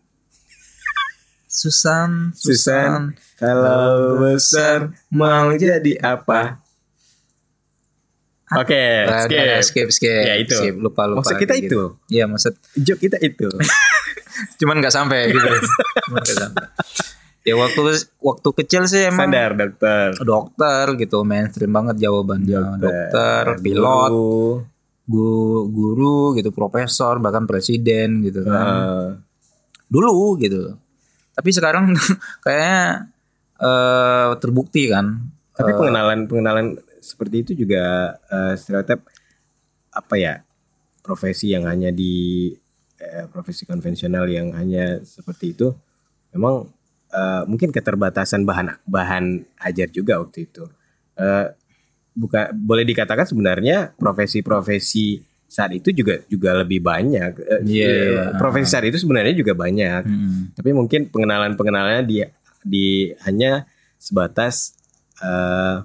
Susan, 1.58 2.30
Susan, 2.32 2.38
Susan, 2.38 3.00
kalau 3.34 4.22
besar 4.22 4.78
mau 5.10 5.50
jadi 5.50 5.98
apa? 5.98 6.62
Oke, 8.54 9.04
Ah, 9.04 9.26
skip. 9.26 9.36
udah, 9.36 9.58
skip, 9.60 9.88
skip, 9.90 10.22
Ya, 10.24 10.34
itu. 10.38 10.54
skip, 10.54 10.74
lupa, 10.78 11.04
lupa. 11.04 11.20
Maksud 11.20 11.36
kita 11.36 11.52
kayak 11.52 11.66
itu. 11.66 11.68
gitu. 11.68 11.82
Iya 12.08 12.24
maksud, 12.24 12.54
Joke 12.78 13.02
kita 13.02 13.18
itu. 13.20 13.50
cuman 14.62 14.78
nggak 14.78 14.94
sampai 14.94 15.28
gitu. 15.28 15.48
cuman 16.06 16.20
nggak 16.22 16.38
sampai. 16.38 16.64
Ya 17.42 17.54
waktu 17.56 17.80
waktu 18.18 18.48
kecil 18.56 18.82
sih 18.86 19.02
emang 19.04 19.28
Sadar 19.28 19.52
dokter. 19.52 20.06
dokter 20.22 20.84
gitu 20.96 21.24
mainstream 21.24 21.72
banget 21.72 21.98
jawabannya 21.98 22.78
dokter, 22.78 23.44
pilot, 23.58 24.10
Guru. 25.08 25.64
guru, 25.68 26.18
gitu, 26.34 26.48
profesor, 26.48 27.18
bahkan 27.18 27.44
presiden 27.44 28.20
gitu 28.22 28.44
kan. 28.44 28.64
Eh, 28.64 29.08
Dulu 29.88 30.36
gitu. 30.38 30.76
Tapi 31.38 31.50
sekarang 31.54 31.94
kayaknya 32.44 33.06
eh 33.58 34.30
terbukti 34.42 34.90
kan. 34.90 35.22
Tapi 35.54 35.70
pengenalan 35.74 36.26
pengenalan 36.26 36.66
seperti 36.98 37.46
itu 37.46 37.52
juga 37.66 38.14
eh, 38.26 38.54
stereotip 38.58 39.06
apa 39.94 40.14
ya 40.18 40.34
profesi 41.02 41.54
yang 41.54 41.66
hanya 41.70 41.94
di 41.94 42.50
eh, 42.98 43.26
profesi 43.30 43.62
konvensional 43.66 44.26
yang 44.26 44.54
hanya 44.54 44.98
seperti 45.02 45.54
itu 45.54 45.70
memang 46.34 46.66
eh, 47.10 47.42
mungkin 47.46 47.70
keterbatasan 47.70 48.42
bahan 48.42 48.82
bahan 48.86 49.46
ajar 49.62 49.88
juga 49.94 50.18
waktu 50.18 50.50
itu. 50.50 50.66
Eh, 51.18 51.46
bukan 52.18 52.50
boleh 52.54 52.82
dikatakan 52.82 53.30
sebenarnya 53.30 53.94
profesi-profesi 53.94 55.22
saat 55.48 55.72
itu 55.72 55.88
juga 55.96 56.20
juga 56.28 56.52
lebih 56.60 56.84
banyak. 56.84 57.32
Eh, 57.40 57.60
Iya, 57.64 57.88
eh, 57.88 58.04
iya. 58.12 58.22
Profesi 58.36 58.68
saat 58.68 58.84
itu 58.84 59.00
sebenarnya 59.00 59.32
juga 59.32 59.56
banyak. 59.56 60.04
Mm. 60.04 60.40
Tapi 60.54 60.70
mungkin 60.76 61.00
pengenalan 61.08 61.56
pengenalannya 61.56 62.04
di 62.04 62.20
di 62.60 62.86
hanya 63.24 63.64
sebatas 63.96 64.76
eh, 65.18 65.76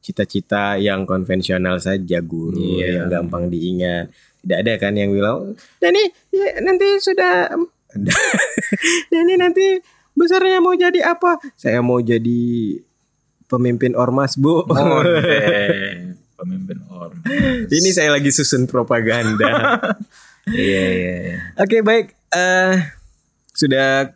cita-cita 0.00 0.80
yang 0.80 1.04
konvensional 1.04 1.76
saja 1.76 2.24
guru 2.24 2.80
Iya. 2.80 3.04
yang 3.04 3.06
gampang 3.12 3.52
diingat. 3.52 4.08
Tidak 4.40 4.58
ada 4.64 4.72
kan 4.80 4.96
yang 4.96 5.12
bilang, 5.12 5.52
Dani 5.76 6.00
ya, 6.32 6.64
nanti 6.64 6.96
sudah 6.98 7.52
Dani 9.12 9.34
nanti 9.36 9.76
besarnya 10.16 10.64
mau 10.64 10.72
jadi 10.72 11.04
apa? 11.04 11.36
Saya 11.52 11.84
mau 11.84 12.00
jadi 12.00 12.80
pemimpin 13.44 13.92
ormas 13.92 14.40
bu. 14.40 14.64
Mode. 14.64 15.20
Pemimpin 16.40 16.80
ormas. 16.88 17.20
Ini 17.78 17.90
saya 17.92 18.16
lagi 18.16 18.32
susun 18.32 18.64
propaganda. 18.64 19.48
Iya 20.50 20.84
iya. 20.96 21.14
iya. 21.20 21.38
Oke 21.60 21.84
baik, 21.84 22.16
eh 22.32 22.96
sudah 23.52 24.08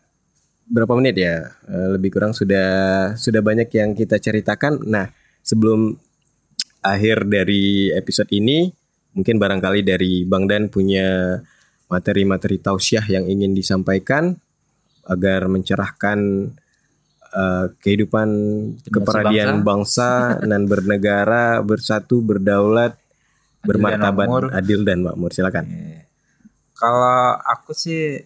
berapa 0.66 0.97
menit 0.97 1.20
ya? 1.20 1.53
Eh, 1.68 1.89
lebih 1.95 2.16
kurang 2.16 2.33
sudah 2.33 3.12
sudah 3.14 3.45
banyak 3.45 3.68
yang 3.77 3.93
kita 3.93 4.16
ceritakan. 4.16 4.83
Nah 4.89 5.12
sebelum 5.45 5.95
akhir 6.81 7.29
dari 7.29 7.93
episode 7.93 8.33
ini, 8.33 8.72
mungkin 9.12 9.37
barangkali 9.37 9.85
dari 9.85 10.25
Bang 10.25 10.49
Dan 10.49 10.72
punya 10.72 11.39
materi-materi 11.93 12.59
tausiah 12.59 13.05
yang 13.05 13.29
ingin 13.29 13.53
disampaikan 13.53 14.35
agar 15.05 15.47
mencerahkan 15.53 16.51
eh, 17.35 17.66
kehidupan 17.82 18.28
keperadian 18.87 19.66
bangsa 19.66 20.39
dan 20.39 20.70
bernegara 20.70 21.59
bersatu 21.61 22.22
berdaulat 22.22 22.95
Adil 22.95 23.03
dan 23.59 23.66
bermartabat 23.66 24.26
makmur. 24.28 24.45
adil 24.53 24.80
dan 24.85 24.99
makmur 25.03 25.30
silakan. 25.32 25.64
Kalau 26.76 27.41
aku 27.41 27.72
sih 27.72 28.20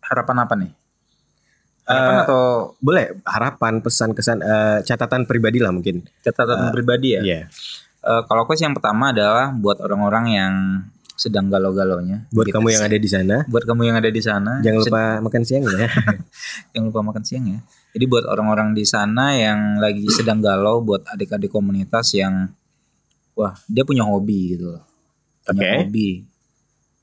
harapan 0.00 0.36
apa 0.46 0.54
nih? 0.54 0.72
Harapan 1.82 2.14
Eh, 2.14 2.22
atau 2.22 2.44
boleh 2.78 3.04
harapan 3.26 3.82
pesan 3.82 4.14
kesan 4.14 4.38
eh, 4.38 4.78
catatan 4.86 5.26
pribadi 5.26 5.58
lah 5.58 5.74
mungkin 5.74 6.06
catatan 6.22 6.70
pribadi 6.70 7.18
ya? 7.18 7.20
Iya. 7.26 7.40
Eh, 8.02 8.22
kalau 8.30 8.46
aku 8.46 8.54
sih 8.54 8.66
yang 8.66 8.74
pertama 8.78 9.10
adalah 9.10 9.50
buat 9.50 9.82
orang-orang 9.82 10.24
yang 10.30 10.54
sedang 11.22 11.46
galau-galaunya. 11.46 12.26
buat 12.34 12.50
Gitu 12.50 12.58
kamu 12.58 12.74
yang 12.74 12.82
ada 12.82 12.98
di 12.98 13.06
sana 13.06 13.36
buat 13.46 13.62
kamu 13.62 13.82
yang 13.86 13.96
ada 14.02 14.10
di 14.10 14.18
sana 14.18 14.58
jangan 14.58 14.80
sed- 14.82 14.90
lupa 14.90 15.02
makan 15.22 15.42
siang 15.46 15.62
ya 15.62 15.86
jangan 16.74 16.86
lupa 16.90 17.00
makan 17.06 17.22
siang 17.22 17.44
ya. 17.46 17.58
Jadi 17.92 18.04
buat 18.08 18.24
orang-orang 18.24 18.72
di 18.72 18.82
sana 18.82 19.36
yang 19.36 19.76
lagi 19.76 20.02
sedang 20.08 20.40
galau, 20.40 20.80
buat 20.80 21.04
adik-adik 21.06 21.52
komunitas 21.52 22.16
yang 22.16 22.48
wah 23.36 23.52
dia 23.68 23.84
punya 23.84 24.02
hobi 24.02 24.56
gitu 24.56 24.72
loh. 24.72 24.82
Punya 25.44 25.62
Oke. 25.62 25.76
hobi. 25.84 26.08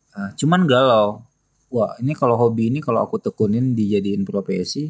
Eh, 0.09 0.29
cuman 0.35 0.65
galau. 0.65 1.21
Wah 1.69 1.93
ini 2.01 2.17
kalau 2.17 2.33
hobi 2.35 2.73
ini 2.73 2.81
kalau 2.81 3.05
aku 3.05 3.21
tekunin 3.21 3.77
dijadiin 3.77 4.25
profesi, 4.25 4.89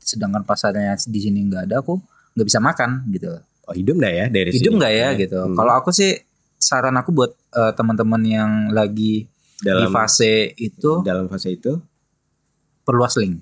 sedangkan 0.00 0.42
pasarnya 0.42 0.96
di 0.96 1.20
sini 1.20 1.44
nggak 1.44 1.68
ada, 1.68 1.84
aku 1.84 2.00
nggak 2.32 2.46
bisa 2.48 2.58
makan 2.58 3.04
gitu. 3.12 3.28
oh 3.68 3.74
hidup 3.76 4.00
nggak 4.00 4.14
ya 4.16 4.26
dari 4.26 4.50
Hidup 4.50 4.72
sini? 4.72 4.78
nggak 4.80 4.92
ya 4.96 5.08
gitu. 5.20 5.38
Hmm. 5.44 5.54
Kalau 5.54 5.72
aku 5.76 5.92
sih 5.92 6.16
saran 6.60 6.94
aku 7.00 7.10
buat 7.10 7.32
eh, 7.56 7.72
teman-teman 7.72 8.22
yang 8.28 8.52
lagi 8.70 9.24
di 9.60 9.64
dalam 9.64 9.88
fase 9.88 10.52
itu 10.60 11.00
dalam 11.00 11.24
fase 11.28 11.56
itu 11.56 11.80
perluas 12.84 13.16
link. 13.16 13.40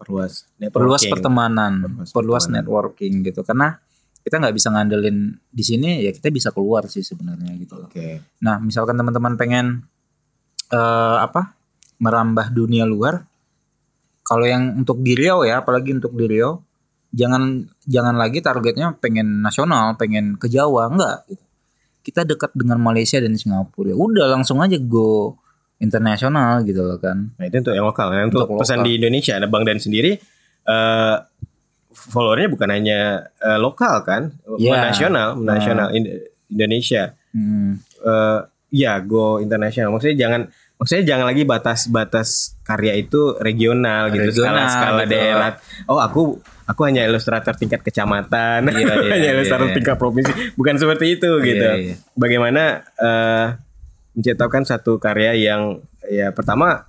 perluas 0.00 0.48
perluas 0.72 1.04
networking. 1.04 1.12
pertemanan, 1.12 1.72
Perluas 1.84 2.08
perluas, 2.10 2.42
pertemanan. 2.48 2.64
networking 2.64 3.14
gitu. 3.20 3.40
Karena 3.44 3.76
kita 4.24 4.40
nggak 4.40 4.56
bisa 4.56 4.68
ngandelin 4.72 5.36
di 5.52 5.64
sini, 5.64 5.90
ya 6.00 6.10
kita 6.12 6.32
bisa 6.32 6.48
keluar 6.56 6.88
sih 6.88 7.04
sebenarnya 7.04 7.52
gitu 7.60 7.76
loh. 7.76 7.88
oke 7.88 8.40
Nah, 8.40 8.56
misalkan 8.60 8.96
teman-teman 8.96 9.36
pengen 9.36 9.84
eh 10.72 11.18
apa 11.20 11.52
merambah 12.00 12.48
dunia 12.48 12.88
luar, 12.88 13.28
kalau 14.24 14.48
yang 14.48 14.80
untuk 14.80 15.04
di 15.04 15.12
Riau 15.12 15.44
ya, 15.44 15.60
apalagi 15.60 15.92
untuk 15.92 16.16
di 16.16 16.24
Riau, 16.24 16.64
jangan 17.12 17.68
jangan 17.84 18.16
lagi 18.16 18.40
targetnya 18.40 18.96
pengen 18.96 19.44
nasional, 19.44 20.00
pengen 20.00 20.40
ke 20.40 20.48
Jawa, 20.48 20.88
enggak. 20.88 21.28
Gitu. 21.28 21.44
Kita 22.00 22.24
dekat 22.24 22.50
dengan 22.52 22.78
Malaysia 22.78 23.16
dan 23.16 23.32
Singapura, 23.32 23.92
ya 23.92 23.96
udah 23.96 24.26
langsung 24.30 24.58
aja 24.58 24.76
go 24.76 25.36
internasional 25.78 26.60
gitu 26.62 26.80
loh 26.80 26.96
kan. 26.96 27.32
nah 27.34 27.44
itu 27.44 27.56
untuk 27.58 27.72
yang 27.72 27.84
lokal 27.84 28.08
nah, 28.08 28.20
untuk, 28.22 28.44
Untuk 28.44 28.60
pesan 28.60 28.78
lokal. 28.78 28.86
di 28.86 28.92
Indonesia 28.96 29.32
ada 29.34 29.46
bang 29.46 29.64
dan 29.64 29.78
sendiri 29.78 30.12
eh 30.62 31.16
followernya 31.90 32.48
bukan 32.48 32.68
hanya 32.70 33.00
eh, 33.36 33.56
lokal 33.56 34.04
kan 34.04 34.22
Iya. 34.56 34.76
nasional 34.82 35.28
nasional 35.36 35.88
Ind- 35.90 36.20
Indonesia 36.48 37.16
Hmm. 37.30 37.78
eh 38.02 38.40
ya 38.70 38.98
go 39.00 39.38
internasional 39.38 39.88
maksudnya 39.88 40.18
jangan 40.20 40.40
maksudnya 40.76 41.04
jangan 41.06 41.26
lagi 41.26 41.42
batas-batas 41.44 42.28
karya 42.60 42.94
itu 42.96 43.38
regional 43.38 44.10
gitu 44.10 44.30
Regional, 44.36 44.66
skala 44.66 44.68
skala 44.68 45.02
gitu. 45.04 45.12
daerah 45.12 45.50
oh 45.86 45.98
aku 45.98 46.22
aku 46.70 46.86
hanya 46.86 47.02
ilustrator 47.02 47.50
tingkat 47.58 47.82
kecamatan 47.82 48.62
Iya, 48.70 48.78
iya, 48.78 48.94
hanya 49.18 49.28
iya, 49.28 49.34
ilustrator 49.34 49.68
iya. 49.68 49.74
tingkat 49.74 49.96
provinsi 49.98 50.32
bukan 50.54 50.78
seperti 50.78 51.18
itu 51.18 51.30
gitu 51.42 51.66
iya. 51.66 51.94
bagaimana 52.14 52.86
eh 52.94 53.46
menciptakan 54.14 54.62
satu 54.66 55.02
karya 55.02 55.34
yang 55.34 55.82
ya 56.06 56.30
pertama 56.30 56.86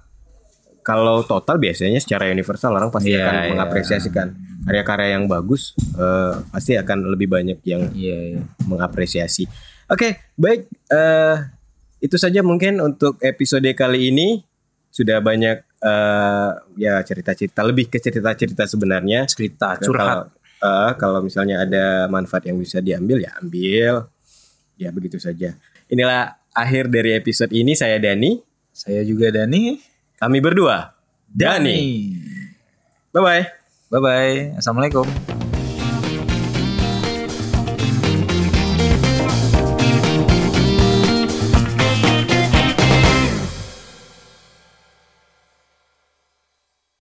kalau 0.82 1.22
total 1.22 1.62
biasanya 1.62 2.02
secara 2.02 2.26
universal 2.30 2.74
orang 2.74 2.90
pasti 2.90 3.14
Iya, 3.14 3.22
akan 3.26 3.34
iya. 3.38 3.50
mengapresiasikan 3.54 4.28
karya-karya 4.66 5.08
yang 5.18 5.26
bagus 5.30 5.74
eh, 5.98 6.34
pasti 6.50 6.74
akan 6.78 7.14
lebih 7.14 7.30
banyak 7.30 7.62
yang 7.66 7.90
Iya, 7.94 8.18
iya. 8.38 8.42
mengapresiasi. 8.66 9.46
Oke, 9.92 10.18
baik. 10.38 10.66
eh 10.90 11.38
itu 12.02 12.18
saja 12.18 12.42
mungkin 12.42 12.82
untuk 12.82 13.22
episode 13.22 13.70
kali 13.78 14.10
ini 14.10 14.42
sudah 14.90 15.22
banyak 15.22 15.62
eh 15.82 16.50
ya 16.78 17.02
cerita-cerita 17.02 17.66
lebih 17.66 17.90
ke 17.90 17.98
cerita-cerita 17.98 18.64
sebenarnya. 18.66 19.26
cerita 19.26 19.76
Kalau- 19.76 19.86
curhat 19.86 20.18
eh, 20.62 20.92
kalau 20.96 21.20
misalnya 21.20 21.66
ada 21.66 22.06
manfaat 22.06 22.46
yang 22.46 22.58
bisa 22.58 22.78
diambil 22.80 23.18
ya 23.20 23.34
ambil. 23.42 24.06
Ya 24.78 24.90
begitu 24.94 25.18
saja. 25.18 25.58
Inilah 25.90 26.38
akhir 26.54 26.88
dari 26.88 27.14
episode 27.14 27.50
ini 27.52 27.74
saya 27.74 27.98
Dani. 27.98 28.38
saya 28.72 29.04
juga 29.04 29.28
Dani 29.36 29.76
Kami 30.16 30.38
berdua. 30.40 30.96
Dani. 31.28 32.16
Bye 33.12 33.20
bye. 33.22 33.44
bye 33.92 34.00
bye 34.00 34.56
assalamualaikum 34.56 35.31